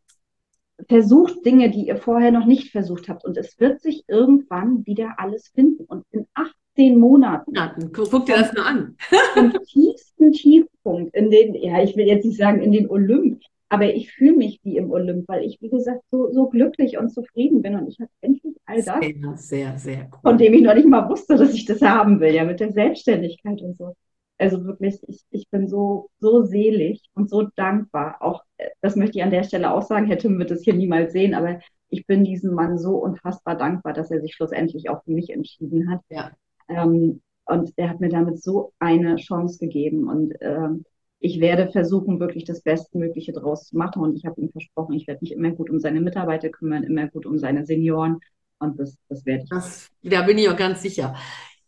versucht 0.87 1.45
Dinge, 1.45 1.69
die 1.69 1.87
ihr 1.87 1.97
vorher 1.97 2.31
noch 2.31 2.45
nicht 2.45 2.71
versucht 2.71 3.07
habt. 3.09 3.25
Und 3.25 3.37
es 3.37 3.59
wird 3.59 3.81
sich 3.81 4.05
irgendwann 4.07 4.85
wieder 4.85 5.15
alles 5.17 5.49
finden. 5.49 5.83
Und 5.85 6.05
in 6.11 6.27
18 6.75 6.99
Monaten. 6.99 7.55
Ja, 7.55 7.75
guck 7.93 8.25
dir 8.25 8.37
das 8.37 8.53
mal 8.53 8.65
an. 8.65 8.97
Im 9.35 9.53
tiefsten 9.65 10.31
Tiefpunkt, 10.31 11.15
in 11.15 11.31
den, 11.31 11.55
ja, 11.55 11.81
ich 11.81 11.95
will 11.95 12.05
jetzt 12.05 12.25
nicht 12.25 12.37
sagen 12.37 12.61
in 12.61 12.71
den 12.71 12.89
Olymp, 12.89 13.41
aber 13.69 13.93
ich 13.93 14.11
fühle 14.11 14.35
mich 14.35 14.59
wie 14.63 14.77
im 14.77 14.91
Olymp, 14.91 15.27
weil 15.27 15.43
ich, 15.43 15.59
wie 15.61 15.69
gesagt, 15.69 16.03
so, 16.11 16.31
so 16.31 16.47
glücklich 16.49 16.97
und 16.97 17.09
zufrieden 17.09 17.61
bin 17.61 17.75
und 17.75 17.87
ich 17.87 17.99
habe 17.99 18.11
endlich 18.21 18.55
all 18.65 18.81
das, 18.81 18.85
sehr, 18.85 19.37
sehr, 19.37 19.77
sehr 19.77 20.09
cool. 20.11 20.19
von 20.21 20.37
dem 20.37 20.53
ich 20.53 20.61
noch 20.61 20.75
nicht 20.75 20.87
mal 20.87 21.09
wusste, 21.09 21.35
dass 21.35 21.53
ich 21.53 21.65
das 21.65 21.81
haben 21.81 22.19
will, 22.19 22.33
ja, 22.33 22.43
mit 22.43 22.59
der 22.59 22.71
Selbstständigkeit 22.71 23.61
und 23.61 23.77
so. 23.77 23.95
Also 24.37 24.65
wirklich, 24.65 24.99
ich, 25.07 25.23
ich 25.31 25.49
bin 25.49 25.69
so, 25.69 26.09
so 26.19 26.43
selig 26.43 27.01
und 27.13 27.29
so 27.29 27.47
dankbar. 27.55 28.17
Auch, 28.19 28.43
äh, 28.57 28.67
das 28.81 28.97
möchte 28.97 29.17
ich 29.17 29.23
an 29.23 29.31
der 29.31 29.43
Stelle 29.43 29.71
auch 29.71 29.83
sagen, 29.83 30.07
hätte 30.07 30.27
mir 30.27 30.45
das 30.45 30.61
hier 30.61 30.73
niemals 30.73 31.13
sehen, 31.13 31.33
aber 31.33 31.59
ich 31.87 32.05
bin 32.05 32.25
diesem 32.25 32.53
Mann 32.53 32.77
so 32.77 32.97
unfassbar 32.97 33.55
dankbar, 33.57 33.93
dass 33.93 34.11
er 34.11 34.19
sich 34.19 34.35
schlussendlich 34.35 34.89
auch 34.89 35.03
für 35.05 35.11
mich 35.11 35.29
entschieden 35.29 35.89
hat. 35.89 36.01
Ja. 36.09 36.31
Ähm, 36.67 37.21
und 37.45 37.73
er 37.75 37.89
hat 37.89 37.99
mir 37.99 38.09
damit 38.09 38.41
so 38.41 38.73
eine 38.79 39.17
Chance 39.17 39.59
gegeben 39.59 40.09
und 40.09 40.33
ähm, 40.41 40.83
ich 41.19 41.39
werde 41.39 41.71
versuchen, 41.71 42.19
wirklich 42.19 42.43
das 42.43 42.61
Bestmögliche 42.61 43.33
draus 43.33 43.67
zu 43.67 43.77
machen. 43.77 44.03
Und 44.03 44.15
ich 44.15 44.25
habe 44.25 44.39
ihm 44.39 44.51
versprochen, 44.51 44.93
ich 44.93 45.07
werde 45.07 45.21
mich 45.21 45.31
immer 45.31 45.51
gut 45.51 45.69
um 45.69 45.79
seine 45.79 46.01
Mitarbeiter 46.01 46.49
kümmern, 46.49 46.83
immer 46.83 47.07
gut 47.07 47.25
um 47.25 47.39
seine 47.39 47.65
Senioren. 47.65 48.19
Und 48.59 48.79
das, 48.79 48.97
das 49.09 49.25
werde 49.25 49.43
ich. 49.43 49.49
Das, 49.49 49.89
da 50.03 50.21
bin 50.21 50.37
ich 50.37 50.49
auch 50.49 50.57
ganz 50.57 50.81
sicher. 50.81 51.15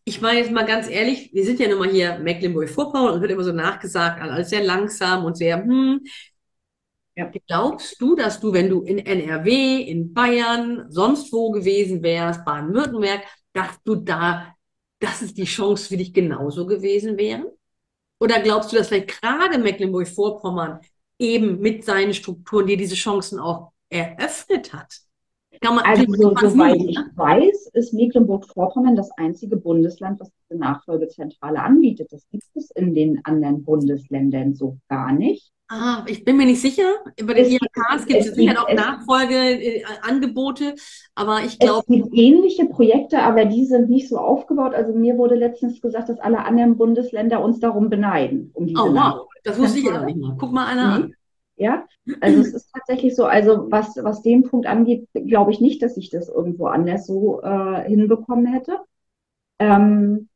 Ich 0.04 0.22
meine 0.22 0.40
jetzt 0.40 0.52
mal 0.52 0.66
ganz 0.66 0.90
ehrlich, 0.90 1.34
wir 1.34 1.44
sind 1.44 1.60
ja 1.60 1.68
nun 1.68 1.80
mal 1.80 1.90
hier 1.90 2.20
Mecklenburg-Vorpommern 2.20 3.16
und 3.16 3.22
wird 3.22 3.32
immer 3.32 3.44
so 3.44 3.52
nachgesagt, 3.52 4.22
alles 4.22 4.50
sehr 4.50 4.64
langsam 4.64 5.26
und 5.26 5.36
sehr, 5.36 5.64
hm. 5.64 6.02
Ja. 7.16 7.32
Glaubst 7.48 8.00
du, 8.00 8.16
dass 8.16 8.40
du, 8.40 8.54
wenn 8.54 8.70
du 8.70 8.84
in 8.84 9.00
NRW, 9.00 9.82
in 9.82 10.14
Bayern, 10.14 10.86
sonst 10.90 11.34
wo 11.34 11.50
gewesen 11.50 12.04
wärst, 12.04 12.46
Baden-Württemberg, 12.46 13.24
dass 13.54 13.82
du 13.84 13.96
da, 13.96 14.54
dass 15.00 15.22
es 15.22 15.34
die 15.34 15.46
Chance 15.46 15.88
für 15.88 15.98
dich 15.98 16.14
genauso 16.14 16.66
gewesen 16.66 17.18
wäre? 17.18 17.54
Oder 18.20 18.42
glaubst 18.42 18.72
du, 18.72 18.78
dass 18.78 18.88
vielleicht 18.88 19.22
gerade 19.22 19.58
Mecklenburg-Vorpommern 19.60 20.80
eben 21.20 21.60
mit 21.60 21.84
seinen 21.86 22.14
Strukturen 22.14 22.68
dir 22.68 22.78
diese 22.78 22.96
Chancen 22.96 23.40
auch 23.40 23.72
eröffnet 23.90 24.74
hat? 24.74 25.02
Man, 25.64 25.80
also, 25.80 26.04
soweit 26.04 26.78
ich 26.78 26.98
weiß, 27.16 27.72
ist 27.74 27.94
Mecklenburg-Vorpommern 27.94 28.96
das 28.96 29.10
einzige 29.18 29.58
Bundesland, 29.58 30.20
was 30.20 30.32
diese 30.44 30.60
Nachfolgezentrale 30.60 31.62
anbietet. 31.62 32.12
Das 32.12 32.28
gibt 32.30 32.44
es 32.54 32.70
in 32.72 32.94
den 32.94 33.26
anderen 33.26 33.64
Bundesländern 33.64 34.54
so 34.54 34.78
gar 34.88 35.12
nicht. 35.14 35.52
Ah, 35.70 36.06
ich 36.08 36.24
bin 36.24 36.38
mir 36.38 36.46
nicht 36.46 36.62
sicher. 36.62 36.86
Über 37.20 37.34
den 37.34 37.46
IHKs 37.46 38.06
gibt 38.06 38.22
es 38.22 38.34
sicher 38.34 38.62
auch 38.62 38.74
Nachfolgeangebote, 38.74 40.76
aber 41.14 41.42
ich 41.44 41.60
glaube. 41.60 41.80
Es 41.80 41.86
gibt 41.88 42.08
ähnliche 42.14 42.68
Projekte, 42.68 43.20
aber 43.20 43.46
die 43.46 43.66
sind 43.66 43.90
nicht 43.90 44.08
so 44.08 44.18
aufgebaut. 44.18 44.74
Also 44.74 44.94
mir 44.94 45.18
wurde 45.18 45.36
letztens 45.36 45.82
gesagt, 45.82 46.08
dass 46.08 46.20
alle 46.20 46.46
anderen 46.46 46.78
Bundesländer 46.78 47.44
uns 47.44 47.60
darum 47.60 47.90
beneiden. 47.90 48.52
Um 48.54 48.68
diese 48.68 48.82
oh, 48.82 48.94
wow, 48.94 49.28
das 49.44 49.60
wusste 49.60 49.80
ich 49.80 49.86
ja 49.86 50.00
noch 50.00 50.06
nicht 50.06 50.18
mal. 50.18 50.38
Guck 50.40 50.54
mal 50.54 50.68
einer 50.68 50.88
mhm. 50.88 51.04
an. 51.04 51.14
Ja, 51.58 51.86
also 52.22 52.40
es 52.40 52.48
ist 52.54 52.72
tatsächlich 52.74 53.16
so, 53.16 53.26
also 53.26 53.70
was, 53.70 53.98
was 54.02 54.22
den 54.22 54.44
Punkt 54.44 54.68
angeht, 54.68 55.10
glaube 55.14 55.52
ich 55.52 55.60
nicht, 55.60 55.82
dass 55.82 55.98
ich 55.98 56.10
das 56.10 56.30
irgendwo 56.30 56.68
anders 56.68 57.06
so 57.06 57.42
äh, 57.42 57.84
hinbekommen 57.90 58.46
hätte. 58.46 58.80
Ähm, 59.60 60.30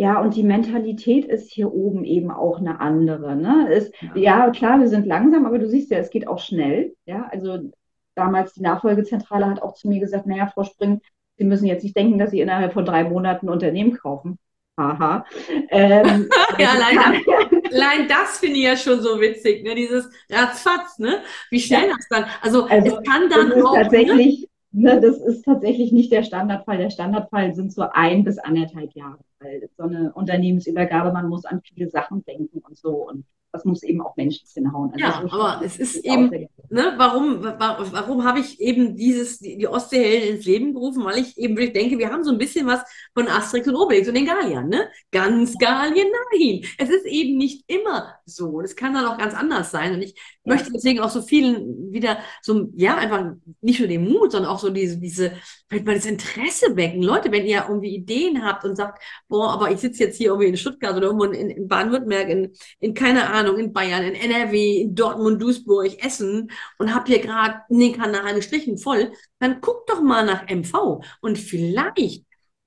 ja, 0.00 0.18
und 0.18 0.34
die 0.34 0.44
Mentalität 0.44 1.26
ist 1.26 1.52
hier 1.52 1.74
oben 1.74 2.06
eben 2.06 2.30
auch 2.30 2.58
eine 2.58 2.80
andere. 2.80 3.36
Ne? 3.36 3.70
Ist, 3.70 3.92
ja. 4.14 4.46
ja, 4.46 4.50
klar, 4.50 4.80
wir 4.80 4.88
sind 4.88 5.04
langsam, 5.04 5.44
aber 5.44 5.58
du 5.58 5.68
siehst 5.68 5.90
ja, 5.90 5.98
es 5.98 6.08
geht 6.08 6.26
auch 6.26 6.38
schnell. 6.38 6.96
Ja, 7.04 7.28
also 7.30 7.70
damals 8.14 8.54
die 8.54 8.62
Nachfolgezentrale 8.62 9.44
hat 9.44 9.60
auch 9.60 9.74
zu 9.74 9.88
mir 9.88 10.00
gesagt, 10.00 10.26
naja, 10.26 10.46
Frau 10.46 10.64
Spring, 10.64 11.02
Sie 11.36 11.44
müssen 11.44 11.66
jetzt 11.66 11.82
nicht 11.82 11.94
denken, 11.94 12.18
dass 12.18 12.30
Sie 12.30 12.40
innerhalb 12.40 12.72
von 12.72 12.86
drei 12.86 13.04
Monaten 13.04 13.46
ein 13.46 13.52
Unternehmen 13.52 13.92
kaufen. 13.92 14.38
Haha. 14.78 15.26
Ähm, 15.72 16.28
ja, 16.58 16.70
allein, 16.70 17.22
allein 17.70 18.08
das 18.08 18.38
finde 18.38 18.56
ich 18.56 18.64
ja 18.64 18.76
schon 18.76 19.02
so 19.02 19.20
witzig, 19.20 19.62
ne? 19.62 19.74
Dieses 19.74 20.10
Ratzfatz, 20.30 20.98
ne? 20.98 21.20
Wie 21.50 21.60
schnell 21.60 21.88
ja. 21.88 21.94
das 21.94 22.08
dann. 22.08 22.24
Also, 22.40 22.64
also 22.64 22.96
es 22.96 23.08
kann 23.08 23.28
dann 23.28 23.52
auch. 23.52 23.76
Ne? 23.76 23.82
Tatsächlich, 23.82 24.40
ne, 24.40 24.48
das 24.72 25.18
ist 25.18 25.44
tatsächlich 25.44 25.92
nicht 25.92 26.12
der 26.12 26.22
Standardfall. 26.22 26.78
Der 26.78 26.90
Standardfall 26.90 27.54
sind 27.54 27.72
so 27.72 27.82
ein 27.92 28.24
bis 28.24 28.38
anderthalb 28.38 28.92
Jahre. 28.94 29.18
Weil 29.40 29.68
so 29.76 29.84
eine 29.84 30.12
Unternehmensübergabe, 30.12 31.12
man 31.12 31.28
muss 31.28 31.44
an 31.44 31.60
viele 31.62 31.88
Sachen 31.88 32.24
denken 32.24 32.60
und 32.60 32.76
so. 32.76 33.08
Und 33.08 33.24
das 33.52 33.64
muss 33.64 33.82
eben 33.82 34.00
auch 34.00 34.16
Menschen 34.16 34.46
hinhauen. 34.52 34.92
Also 34.92 35.04
ja, 35.04 35.32
aber 35.32 35.64
es 35.64 35.78
ist 35.78 35.96
eben, 35.96 36.30
ne, 36.68 36.94
warum, 36.96 37.42
warum, 37.42 37.92
warum 37.92 38.24
habe 38.24 38.38
ich 38.38 38.60
eben 38.60 38.96
dieses, 38.96 39.40
die, 39.40 39.58
die 39.58 39.66
Ostseehelden 39.66 40.36
ins 40.36 40.44
Leben 40.44 40.72
gerufen? 40.72 41.04
Weil 41.04 41.18
ich 41.18 41.36
eben 41.36 41.56
wirklich 41.56 41.72
denke, 41.72 41.98
wir 41.98 42.10
haben 42.10 42.22
so 42.22 42.30
ein 42.30 42.38
bisschen 42.38 42.66
was 42.66 42.80
von 43.12 43.26
Asterix 43.26 43.66
und 43.66 43.74
Obelix 43.74 44.06
und 44.06 44.14
den 44.14 44.26
Galliern, 44.26 44.68
ne? 44.68 44.88
Ganz 45.10 45.58
Gallien, 45.58 46.08
nein. 46.32 46.64
Es 46.78 46.90
ist 46.90 47.06
eben 47.06 47.38
nicht 47.38 47.64
immer 47.66 48.14
so. 48.24 48.60
Es 48.60 48.76
kann 48.76 48.94
dann 48.94 49.06
auch 49.06 49.18
ganz 49.18 49.34
anders 49.34 49.70
sein. 49.72 49.94
Und 49.94 50.02
ich 50.02 50.14
ja. 50.44 50.54
möchte 50.54 50.70
deswegen 50.72 51.00
auch 51.00 51.10
so 51.10 51.22
vielen 51.22 51.92
wieder 51.92 52.18
so, 52.42 52.70
ja, 52.76 52.96
einfach 52.96 53.32
nicht 53.60 53.80
nur 53.80 53.88
den 53.88 54.08
Mut, 54.08 54.30
sondern 54.32 54.50
auch 54.50 54.60
so 54.60 54.70
diese, 54.70 54.98
diese, 54.98 55.32
vielleicht 55.68 55.86
mal 55.86 55.96
das 55.96 56.06
Interesse 56.06 56.76
wecken. 56.76 57.02
Leute, 57.02 57.32
wenn 57.32 57.46
ihr 57.46 57.64
irgendwie 57.68 57.96
Ideen 57.96 58.44
habt 58.44 58.64
und 58.64 58.76
sagt, 58.76 59.02
boah, 59.28 59.50
aber 59.50 59.72
ich 59.72 59.80
sitze 59.80 60.04
jetzt 60.04 60.18
hier 60.18 60.28
irgendwie 60.28 60.48
in 60.48 60.56
Stuttgart 60.56 60.96
oder 60.96 61.06
irgendwo 61.06 61.24
in, 61.24 61.50
in 61.50 61.68
Baden-Württemberg, 61.68 62.28
in, 62.28 62.52
in 62.78 62.94
keine 62.94 63.28
Ahnung, 63.28 63.39
Ahnung, 63.40 63.58
in 63.58 63.72
Bayern, 63.72 64.04
in 64.04 64.14
NRW, 64.14 64.82
in 64.82 64.94
Dortmund, 64.94 65.40
Duisburg, 65.42 66.02
Essen 66.04 66.50
und 66.78 66.94
habt 66.94 67.08
hier 67.08 67.20
gerade 67.20 67.62
den 67.68 67.96
Kanal 67.96 68.34
gestrichen 68.34 68.78
voll, 68.78 69.12
dann 69.38 69.60
guckt 69.60 69.90
doch 69.90 70.00
mal 70.02 70.24
nach 70.24 70.48
MV 70.48 71.02
und 71.20 71.38
vielleicht 71.38 72.24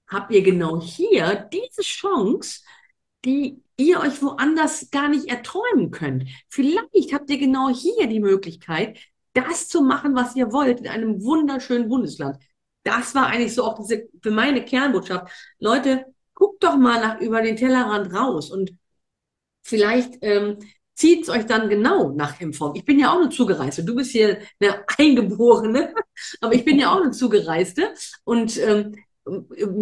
habt 0.08 0.32
ihr 0.32 0.42
genau 0.42 0.82
hier 0.82 1.50
diese 1.52 1.82
Chance, 1.82 2.62
die 3.26 3.62
ihr 3.78 4.00
euch 4.00 4.22
woanders 4.22 4.90
gar 4.92 5.10
nicht 5.10 5.28
erträumen 5.28 5.92
könnt. 5.92 6.30
Vielleicht 6.50 7.14
habt 7.14 7.30
ihr 7.30 7.38
genau 7.38 7.70
hier 7.70 8.08
die 8.08 8.20
Möglichkeit, 8.20 9.00
das 9.34 9.68
zu 9.68 9.82
machen, 9.82 10.16
was 10.16 10.36
ihr 10.36 10.52
wollt, 10.52 10.82
in 10.82 10.88
einem 10.88 11.24
wunderschönen 11.24 11.90
Bundesland. 11.90 12.38
Das 12.84 13.16
war 13.16 13.28
eigentlich 13.28 13.56
so 13.56 13.64
auch 13.64 13.80
diese, 13.80 14.08
für 14.22 14.32
meine 14.32 14.64
Kernbotschaft. 14.64 15.32
Leute, 15.60 16.06
guckt 16.34 16.64
doch 16.64 16.76
mal 16.76 17.00
nach 17.00 17.22
über 17.22 17.42
den 17.42 17.56
Tellerrand 17.56 18.14
raus 18.14 18.52
und 18.52 18.72
Vielleicht 19.64 20.18
ähm, 20.22 20.58
zieht 20.94 21.24
es 21.24 21.30
euch 21.30 21.46
dann 21.46 21.70
genau 21.70 22.12
nach 22.12 22.40
Impfung. 22.40 22.76
Ich 22.76 22.86
bin 22.86 23.00
ja 23.00 23.12
auch 23.12 23.20
eine 23.20 23.30
Zugereiste. 23.30 23.84
Du 23.84 23.96
bist 23.96 24.12
hier 24.12 24.40
eine 24.60 24.84
Eingeborene, 24.98 25.94
aber 26.42 26.54
ich 26.54 26.66
bin 26.66 26.80
ja 26.80 26.94
auch 26.94 27.02
eine 27.02 27.12
Zugereiste. 27.12 27.94
Und 28.24 28.60
ähm, 28.62 28.96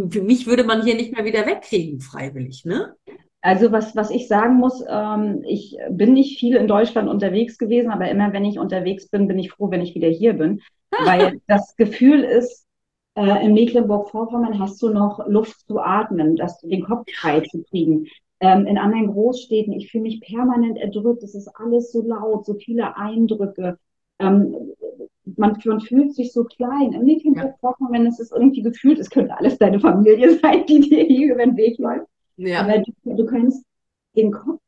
für 0.09 0.21
mich 0.21 0.47
würde 0.47 0.63
man 0.63 0.83
hier 0.83 0.95
nicht 0.95 1.13
mehr 1.13 1.25
wieder 1.25 1.45
wegkriegen, 1.45 1.99
freiwillig, 1.99 2.63
ne? 2.63 2.95
Also 3.43 3.71
was, 3.71 3.95
was 3.95 4.11
ich 4.11 4.27
sagen 4.27 4.57
muss, 4.57 4.83
ähm, 4.87 5.43
ich 5.47 5.75
bin 5.89 6.13
nicht 6.13 6.39
viel 6.39 6.55
in 6.55 6.67
Deutschland 6.67 7.09
unterwegs 7.09 7.57
gewesen, 7.57 7.89
aber 7.89 8.07
immer 8.07 8.33
wenn 8.33 8.45
ich 8.45 8.59
unterwegs 8.59 9.09
bin, 9.09 9.27
bin 9.27 9.39
ich 9.39 9.51
froh, 9.51 9.71
wenn 9.71 9.81
ich 9.81 9.95
wieder 9.95 10.09
hier 10.09 10.33
bin. 10.33 10.61
weil 11.05 11.41
das 11.47 11.75
Gefühl 11.75 12.23
ist, 12.23 12.67
äh, 13.15 13.45
in 13.45 13.53
Mecklenburg-Vorpommern 13.53 14.59
hast 14.59 14.81
du 14.81 14.89
noch 14.89 15.25
Luft 15.27 15.59
zu 15.67 15.79
atmen, 15.79 16.35
dass 16.35 16.59
du 16.59 16.67
den 16.67 16.83
Kopf 16.83 17.05
frei 17.13 17.41
zu 17.41 17.63
kriegen 17.63 18.07
ähm, 18.41 18.65
in 18.65 18.77
anderen 18.77 19.13
Großstädten, 19.13 19.71
ich 19.73 19.91
fühle 19.91 20.04
mich 20.04 20.19
permanent 20.19 20.77
erdrückt, 20.77 21.23
es 21.23 21.36
ist 21.36 21.47
alles 21.56 21.91
so 21.91 22.01
laut, 22.01 22.45
so 22.45 22.56
viele 22.56 22.97
Eindrücke. 22.97 23.77
Ähm, 24.19 24.56
man, 25.38 25.58
man, 25.63 25.80
fühlt 25.80 26.13
sich 26.15 26.34
so 26.34 26.43
klein. 26.43 26.93
Im 26.93 27.06
Mecklenburg-Vorpommern, 27.06 27.93
wenn 27.93 28.08
es 28.08 28.19
ist 28.19 28.32
irgendwie 28.32 28.63
gefühlt, 28.63 28.99
es 28.99 29.12
könnte 29.12 29.38
alles 29.38 29.60
deine 29.60 29.80
Familie 29.80 30.38
sein, 30.41 30.65
die 30.65 30.80
dir 30.80 31.04
hier 31.04 31.36
über 31.36 31.45
den 31.45 31.56
Weg 31.56 31.77
läuft. 31.77 32.08
Ja. 32.38 32.62
Aber 32.62 32.80
du, 32.80 33.15
du 33.15 33.26
kannst 33.26 33.63
den 34.15 34.32
Kopf 34.32 34.59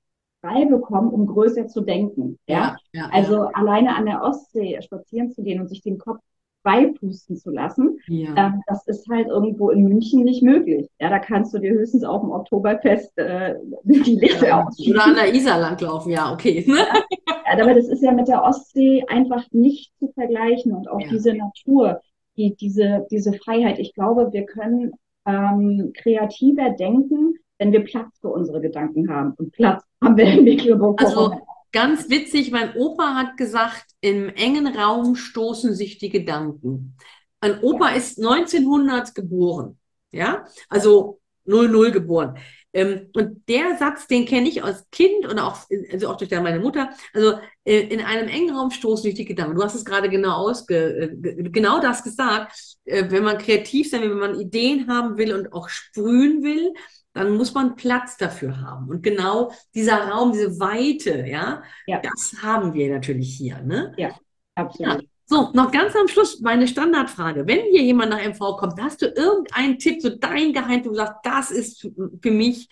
frei 0.42 0.66
bekommen, 0.66 1.10
um 1.10 1.26
größer 1.26 1.68
zu 1.68 1.82
denken. 1.82 2.38
Ja, 2.48 2.78
ja, 2.94 3.02
ja 3.02 3.10
also 3.12 3.36
ja. 3.36 3.50
alleine 3.54 3.96
an 3.96 4.06
der 4.06 4.22
Ostsee 4.22 4.80
spazieren 4.82 5.32
zu 5.32 5.42
gehen 5.42 5.60
und 5.60 5.68
sich 5.68 5.82
den 5.82 5.98
Kopf 5.98 6.20
beipusten 6.64 7.36
zu 7.36 7.52
lassen. 7.52 8.00
Ja. 8.08 8.36
Ähm, 8.36 8.62
das 8.68 8.88
ist 8.88 9.08
halt 9.10 9.28
irgendwo 9.28 9.70
in 9.70 9.84
München 9.84 10.24
nicht 10.24 10.42
möglich. 10.42 10.90
Ja, 11.00 11.10
da 11.10 11.20
kannst 11.20 11.54
du 11.54 11.60
dir 11.60 11.72
höchstens 11.72 12.04
auf 12.04 12.22
dem 12.22 12.32
Oktoberfest 12.32 13.18
äh, 13.18 13.56
die 13.84 14.16
Lichter 14.16 14.48
ja, 14.48 14.66
ausschießen. 14.66 14.94
Oder 14.94 15.06
an 15.06 15.16
der 15.16 15.34
Isar 15.34 15.60
langlaufen, 15.60 16.12
ja, 16.12 16.32
okay. 16.34 16.66
ja, 16.68 17.62
aber 17.62 17.74
das 17.74 17.88
ist 17.88 18.02
ja 18.02 18.12
mit 18.12 18.28
der 18.28 18.44
Ostsee 18.44 19.04
einfach 19.08 19.44
nicht 19.52 19.92
zu 20.00 20.12
vergleichen 20.14 20.74
und 20.74 20.90
auch 20.90 21.02
ja. 21.02 21.10
diese 21.10 21.34
Natur, 21.34 22.02
die, 22.38 22.56
diese, 22.56 23.06
diese 23.12 23.34
Freiheit. 23.34 23.80
Ich 23.80 23.94
glaube, 23.94 24.32
wir 24.32 24.46
können 24.46 24.94
ähm, 25.26 25.92
kreativer 25.96 26.72
denken, 26.72 27.36
wenn 27.60 27.72
wir 27.72 27.84
Platz 27.84 28.20
für 28.20 28.30
unsere 28.30 28.62
Gedanken 28.62 29.10
haben. 29.10 29.34
Und 29.38 29.52
Platz 29.52 29.84
haben 30.04 30.18
wir 30.18 30.26
in 30.26 30.44
Mecklenburg. 30.44 31.02
Also 31.02 31.34
Ganz 31.74 32.08
witzig, 32.10 32.52
mein 32.52 32.76
Opa 32.76 33.16
hat 33.16 33.36
gesagt, 33.36 33.86
im 34.00 34.30
engen 34.30 34.68
Raum 34.68 35.16
stoßen 35.16 35.74
sich 35.74 35.98
die 35.98 36.10
Gedanken. 36.10 36.96
Ein 37.42 37.60
Opa 37.62 37.90
ist 37.90 38.20
1900 38.20 39.16
geboren. 39.16 39.80
Ja, 40.12 40.46
also 40.70 41.20
00 41.46 41.92
geboren. 41.92 42.38
Ähm, 42.74 43.10
und 43.14 43.48
der 43.50 43.76
Satz, 43.78 44.06
den 44.06 44.26
kenne 44.26 44.50
ich 44.50 44.64
als 44.64 44.88
Kind 44.92 45.26
und 45.26 45.40
auch, 45.40 45.58
also 45.92 46.10
auch 46.10 46.18
durch 46.18 46.30
meine 46.30 46.60
Mutter. 46.60 46.92
Also 47.12 47.40
äh, 47.66 47.82
in 47.82 48.02
einem 48.02 48.28
engen 48.28 48.56
Raum 48.56 48.70
stoßen 48.70 49.04
durch 49.04 49.16
die 49.16 49.26
Gedanken. 49.26 49.56
Du 49.56 49.64
hast 49.64 49.76
es 49.76 49.84
gerade 49.84 50.10
genau 50.10 50.48
ausge, 50.48 50.76
äh, 50.76 51.50
genau 51.50 51.80
das 51.82 52.04
gesagt. 52.04 52.78
Äh, 52.86 53.06
wenn 53.10 53.24
man 53.24 53.40
kreativ 53.40 53.90
sein 53.90 54.02
will, 54.02 54.12
wenn 54.12 54.32
man 54.32 54.40
Ideen 54.40 54.88
haben 54.88 55.18
will 55.18 55.34
und 55.34 55.54
auch 55.54 55.70
sprühen 55.70 56.44
will, 56.44 56.72
dann 57.14 57.38
muss 57.38 57.54
man 57.54 57.76
Platz 57.76 58.18
dafür 58.18 58.60
haben. 58.60 58.90
Und 58.90 59.04
genau 59.04 59.52
dieser 59.74 60.10
Raum, 60.10 60.32
diese 60.32 60.60
Weite, 60.60 61.26
ja, 61.28 61.64
ja. 61.88 62.02
das 62.02 62.36
haben 62.42 62.74
wir 62.74 62.92
natürlich 62.92 63.36
hier. 63.36 63.62
Ne? 63.62 63.94
Ja, 63.98 64.10
absolut. 64.56 65.02
Ja. 65.02 65.08
So, 65.26 65.52
noch 65.54 65.72
ganz 65.72 65.96
am 65.96 66.08
Schluss 66.08 66.42
meine 66.42 66.68
Standardfrage. 66.68 67.48
Wenn 67.48 67.62
hier 67.72 67.82
jemand 67.82 68.12
nach 68.12 68.22
MV 68.22 68.58
kommt, 68.58 68.82
hast 68.82 69.02
du 69.02 69.08
irgendeinen 69.08 69.80
Tipp, 69.80 70.02
so 70.02 70.10
dein 70.10 70.54
Geheim, 70.54 70.84
du 70.84 70.94
sagst, 70.94 71.16
das 71.24 71.50
ist 71.50 71.90
für 72.22 72.32
mich, 72.32 72.68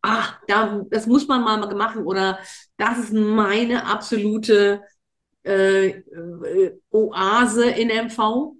ach, 0.00 0.40
da, 0.48 0.82
das 0.88 1.06
muss 1.06 1.28
man 1.28 1.42
mal 1.42 1.74
machen 1.74 2.04
oder 2.06 2.38
das 2.78 2.98
ist 2.98 3.12
meine 3.12 3.84
absolute 3.86 4.82
äh, 5.44 5.88
äh, 5.88 6.78
Oase 6.90 7.68
in 7.70 7.88
MV? 7.88 8.54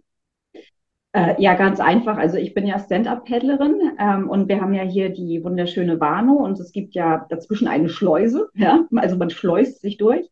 Äh, 1.12 1.42
ja, 1.42 1.54
ganz 1.54 1.80
einfach. 1.80 2.16
Also 2.18 2.36
ich 2.36 2.54
bin 2.54 2.66
ja 2.66 2.78
Stand-up-Paddlerin 2.78 3.96
ähm, 3.98 4.28
und 4.28 4.48
wir 4.48 4.60
haben 4.60 4.74
ja 4.74 4.84
hier 4.84 5.10
die 5.10 5.42
wunderschöne 5.42 5.98
Warnow 5.98 6.40
und 6.40 6.60
es 6.60 6.70
gibt 6.70 6.94
ja 6.94 7.26
dazwischen 7.28 7.66
eine 7.66 7.88
Schleuse, 7.88 8.48
ja, 8.54 8.84
also 8.94 9.16
man 9.16 9.30
schleust 9.30 9.80
sich 9.80 9.96
durch. 9.96 10.30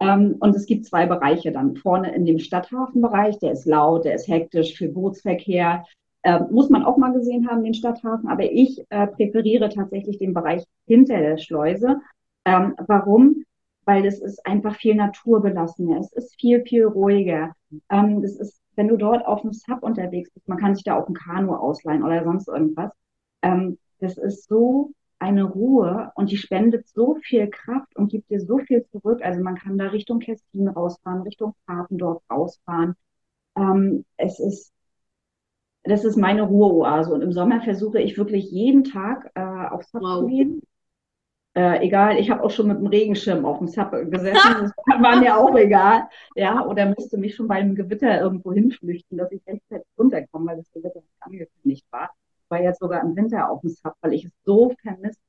Ähm, 0.00 0.36
und 0.40 0.54
es 0.54 0.66
gibt 0.66 0.86
zwei 0.86 1.06
Bereiche 1.06 1.50
dann. 1.52 1.76
Vorne 1.76 2.14
in 2.14 2.24
dem 2.24 2.38
Stadthafenbereich, 2.38 3.38
der 3.38 3.52
ist 3.52 3.66
laut, 3.66 4.04
der 4.04 4.14
ist 4.14 4.28
hektisch 4.28 4.76
für 4.76 4.88
Bootsverkehr. 4.88 5.84
Ähm, 6.22 6.46
muss 6.50 6.70
man 6.70 6.84
auch 6.84 6.96
mal 6.96 7.12
gesehen 7.12 7.48
haben, 7.48 7.64
den 7.64 7.74
Stadthafen. 7.74 8.28
Aber 8.28 8.44
ich 8.44 8.84
äh, 8.90 9.06
präferiere 9.06 9.68
tatsächlich 9.70 10.18
den 10.18 10.34
Bereich 10.34 10.64
hinter 10.86 11.18
der 11.18 11.38
Schleuse. 11.38 12.00
Ähm, 12.44 12.74
warum? 12.86 13.44
Weil 13.84 14.06
es 14.06 14.20
ist 14.20 14.44
einfach 14.46 14.76
viel 14.76 14.94
naturbelassener. 14.94 15.98
Es 15.98 16.12
ist 16.12 16.38
viel, 16.38 16.62
viel 16.62 16.84
ruhiger. 16.84 17.54
Ähm, 17.90 18.22
das 18.22 18.36
ist, 18.36 18.60
wenn 18.78 18.88
du 18.88 18.96
dort 18.96 19.26
auf 19.26 19.42
dem 19.42 19.52
Sub 19.52 19.82
unterwegs 19.82 20.30
bist, 20.30 20.48
man 20.48 20.56
kann 20.56 20.76
sich 20.76 20.84
da 20.84 20.96
auch 20.96 21.08
ein 21.08 21.14
Kanu 21.14 21.52
ausleihen 21.52 22.04
oder 22.04 22.22
sonst 22.22 22.46
irgendwas. 22.46 22.92
Ähm, 23.42 23.76
das 23.98 24.16
ist 24.16 24.48
so 24.48 24.92
eine 25.18 25.42
Ruhe 25.42 26.12
und 26.14 26.30
die 26.30 26.36
spendet 26.36 26.86
so 26.86 27.16
viel 27.16 27.48
Kraft 27.50 27.96
und 27.96 28.08
gibt 28.08 28.30
dir 28.30 28.40
so 28.40 28.58
viel 28.58 28.86
zurück. 28.86 29.20
Also 29.20 29.42
man 29.42 29.56
kann 29.56 29.78
da 29.78 29.88
Richtung 29.88 30.20
Kestin 30.20 30.68
rausfahren, 30.68 31.22
Richtung 31.22 31.54
Papendorf 31.66 32.22
rausfahren. 32.30 32.94
Ähm, 33.56 34.04
es 34.16 34.38
ist, 34.38 34.72
das 35.82 36.04
ist 36.04 36.16
meine 36.16 36.42
Ruheoase 36.42 37.12
und 37.12 37.22
im 37.22 37.32
Sommer 37.32 37.60
versuche 37.62 38.00
ich 38.00 38.16
wirklich 38.16 38.48
jeden 38.52 38.84
Tag 38.84 39.32
äh, 39.34 39.40
aufs 39.40 39.90
Sub 39.90 40.02
wow. 40.02 40.20
zu 40.20 40.26
gehen. 40.28 40.62
Äh, 41.58 41.84
egal, 41.84 42.18
ich 42.18 42.30
habe 42.30 42.42
auch 42.44 42.50
schon 42.50 42.68
mit 42.68 42.78
dem 42.78 42.86
Regenschirm 42.86 43.44
auf 43.44 43.58
dem 43.58 43.66
Sub 43.66 43.90
gesessen, 43.90 44.72
das 44.86 45.02
war 45.02 45.16
mir 45.16 45.36
auch 45.36 45.56
egal. 45.56 46.08
Ja, 46.36 46.64
oder 46.64 46.86
müsste 46.86 47.18
mich 47.18 47.34
schon 47.34 47.48
bei 47.48 47.56
einem 47.56 47.74
Gewitter 47.74 48.20
irgendwo 48.20 48.52
hinflüchten, 48.52 49.18
dass 49.18 49.32
ich 49.32 49.40
rechtzeitig 49.46 49.86
runterkomme, 49.98 50.50
weil 50.50 50.56
das 50.58 50.70
Gewitter 50.72 51.00
nicht 51.00 51.22
angekündigt 51.22 51.86
war 51.90 52.10
war 52.48 52.62
jetzt 52.62 52.80
sogar 52.80 53.02
im 53.02 53.16
Winter 53.16 53.50
auf 53.50 53.60
dem 53.60 53.70
Sub, 53.70 53.94
weil 54.00 54.14
ich 54.14 54.24
es 54.24 54.32
so 54.44 54.74
vermisst 54.82 55.20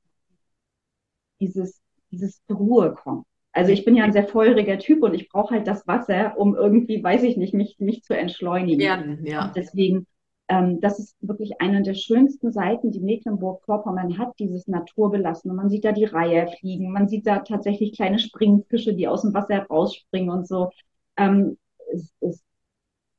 dieses, 1.40 1.80
dieses 2.10 2.40
Ruhe 2.50 2.94
kommen. 2.94 3.24
Also 3.52 3.72
ich 3.72 3.84
bin 3.84 3.96
ja 3.96 4.04
ein 4.04 4.12
sehr 4.12 4.28
feuriger 4.28 4.78
Typ 4.78 5.02
und 5.02 5.14
ich 5.14 5.28
brauche 5.28 5.54
halt 5.54 5.66
das 5.66 5.86
Wasser, 5.86 6.38
um 6.38 6.54
irgendwie, 6.54 7.02
weiß 7.02 7.22
ich 7.24 7.36
nicht, 7.36 7.52
mich, 7.52 7.78
mich 7.80 8.02
zu 8.04 8.16
entschleunigen. 8.16 8.80
Ja, 8.80 9.02
ja. 9.22 9.44
Und 9.46 9.56
deswegen, 9.56 10.06
ähm, 10.50 10.80
das 10.80 10.98
ist 10.98 11.16
wirklich 11.20 11.60
eine 11.60 11.82
der 11.82 11.94
schönsten 11.94 12.50
Seiten, 12.50 12.90
die 12.90 13.00
Mecklenburg-Vorpommern 13.00 14.18
hat, 14.18 14.36
dieses 14.40 14.66
Naturbelassen. 14.66 15.48
Und 15.48 15.56
man 15.56 15.70
sieht 15.70 15.84
da 15.84 15.92
die 15.92 16.06
Reiher 16.06 16.48
fliegen, 16.48 16.92
man 16.92 17.06
sieht 17.06 17.26
da 17.28 17.38
tatsächlich 17.38 17.94
kleine 17.94 18.18
Springfische, 18.18 18.92
die 18.92 19.06
aus 19.06 19.22
dem 19.22 19.32
Wasser 19.32 19.64
rausspringen 19.66 20.28
und 20.28 20.48
so. 20.48 20.70
Ähm, 21.16 21.56
es, 21.92 22.12
es, 22.18 22.42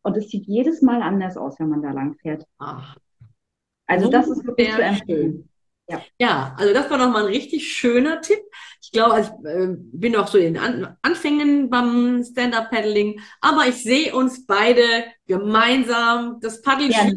und 0.03 0.17
es 0.17 0.29
sieht 0.29 0.45
jedes 0.45 0.81
Mal 0.81 1.01
anders 1.01 1.37
aus, 1.37 1.57
wenn 1.57 1.69
man 1.69 1.81
da 1.81 1.91
lang 1.91 2.15
fährt. 2.15 2.45
Ach, 2.57 2.97
also 3.87 4.09
das 4.09 4.27
ist 4.27 4.45
wirklich 4.45 4.69
zu 4.73 4.81
empfehlen. 4.81 5.49
Ja. 5.91 6.01
ja, 6.19 6.55
also 6.57 6.73
das 6.73 6.89
war 6.89 6.97
nochmal 6.97 7.23
ein 7.23 7.31
richtig 7.31 7.71
schöner 7.71 8.21
Tipp. 8.21 8.39
Ich 8.81 8.91
glaube, 8.91 9.21
ich 9.21 9.27
äh, 9.45 9.67
bin 9.77 10.15
auch 10.15 10.27
so 10.27 10.37
in 10.37 10.57
An 10.57 10.97
Anfängen 11.01 11.69
beim 11.69 12.23
Stand-Up-Paddling, 12.23 13.21
aber 13.41 13.67
ich 13.67 13.83
sehe 13.83 14.15
uns 14.15 14.45
beide 14.45 15.05
gemeinsam 15.27 16.39
das 16.41 16.61
Paddeln. 16.61 16.91
Ja. 16.91 17.09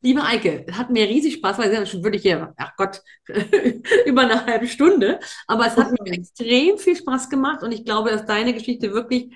Liebe 0.00 0.22
Eike, 0.22 0.64
hat 0.70 0.90
mir 0.90 1.08
riesig 1.08 1.34
Spaß, 1.34 1.58
weil 1.58 1.72
es 1.72 1.90
schon 1.90 2.04
wirklich 2.04 2.22
hier, 2.22 2.54
ach 2.56 2.76
Gott, 2.76 3.02
über 4.06 4.22
eine 4.22 4.46
halbe 4.46 4.68
Stunde. 4.68 5.18
Aber 5.48 5.66
es 5.66 5.76
hat 5.76 5.90
mir 5.90 6.12
extrem 6.12 6.78
viel 6.78 6.96
Spaß 6.96 7.28
gemacht 7.28 7.62
und 7.64 7.72
ich 7.72 7.84
glaube, 7.84 8.10
dass 8.10 8.24
deine 8.24 8.54
Geschichte 8.54 8.92
wirklich 8.92 9.32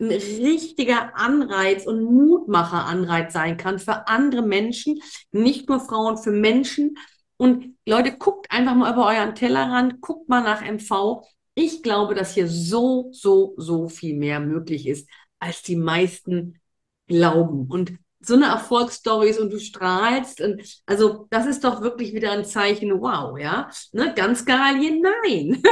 ein 0.00 0.08
richtiger 0.08 1.16
Anreiz 1.16 1.86
und 1.86 2.02
Mutmacher-Anreiz 2.02 3.32
sein 3.32 3.56
kann 3.56 3.78
für 3.78 4.08
andere 4.08 4.42
Menschen, 4.42 5.00
nicht 5.30 5.68
nur 5.68 5.78
Frauen, 5.78 6.16
für 6.16 6.32
Menschen. 6.32 6.96
Und 7.40 7.78
Leute, 7.86 8.18
guckt 8.18 8.50
einfach 8.50 8.74
mal 8.74 8.92
über 8.92 9.06
euren 9.06 9.34
Tellerrand, 9.34 10.02
guckt 10.02 10.28
mal 10.28 10.42
nach 10.42 10.60
MV. 10.60 11.22
Ich 11.54 11.82
glaube, 11.82 12.14
dass 12.14 12.34
hier 12.34 12.46
so, 12.46 13.08
so, 13.12 13.54
so 13.56 13.88
viel 13.88 14.14
mehr 14.14 14.40
möglich 14.40 14.86
ist, 14.86 15.08
als 15.38 15.62
die 15.62 15.76
meisten 15.76 16.60
glauben. 17.06 17.66
Und 17.70 17.94
so 18.20 18.34
eine 18.34 18.44
Erfolgsstory 18.44 19.30
ist 19.30 19.40
und 19.40 19.54
du 19.54 19.58
strahlst. 19.58 20.42
Und 20.42 20.82
also 20.84 21.28
das 21.30 21.46
ist 21.46 21.64
doch 21.64 21.80
wirklich 21.80 22.12
wieder 22.12 22.32
ein 22.32 22.44
Zeichen, 22.44 23.00
wow, 23.00 23.38
ja. 23.38 23.70
Ne? 23.92 24.12
Ganz 24.14 24.44
geil 24.44 24.78
hier, 24.78 25.00
nein. 25.00 25.62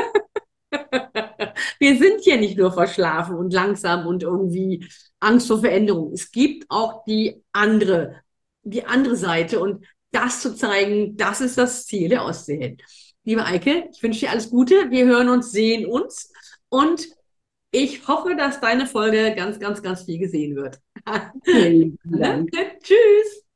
Wir 1.78 1.98
sind 1.98 2.22
hier 2.22 2.38
nicht 2.38 2.56
nur 2.56 2.72
verschlafen 2.72 3.36
und 3.36 3.52
langsam 3.52 4.06
und 4.06 4.22
irgendwie 4.22 4.88
Angst 5.20 5.48
vor 5.48 5.60
Veränderung. 5.60 6.14
Es 6.14 6.30
gibt 6.30 6.64
auch 6.70 7.04
die 7.04 7.44
andere, 7.52 8.22
die 8.62 8.86
andere 8.86 9.16
Seite 9.16 9.60
und 9.60 9.84
das 10.10 10.40
zu 10.40 10.54
zeigen, 10.54 11.16
das 11.16 11.40
ist 11.40 11.58
das 11.58 11.86
Ziel 11.86 12.08
der 12.08 12.24
Ostsee. 12.24 12.76
Liebe 13.24 13.44
Eike, 13.44 13.88
ich 13.92 14.02
wünsche 14.02 14.20
dir 14.20 14.30
alles 14.30 14.50
Gute. 14.50 14.90
Wir 14.90 15.04
hören 15.06 15.28
uns, 15.28 15.52
sehen 15.52 15.86
uns 15.86 16.32
und 16.68 17.08
ich 17.70 18.08
hoffe, 18.08 18.34
dass 18.34 18.60
deine 18.60 18.86
Folge 18.86 19.34
ganz, 19.36 19.58
ganz, 19.60 19.82
ganz 19.82 20.04
viel 20.04 20.18
gesehen 20.18 20.56
wird. 20.56 20.80
Vielen 21.44 21.98
Dank. 22.04 22.50
Tschüss. 22.82 23.47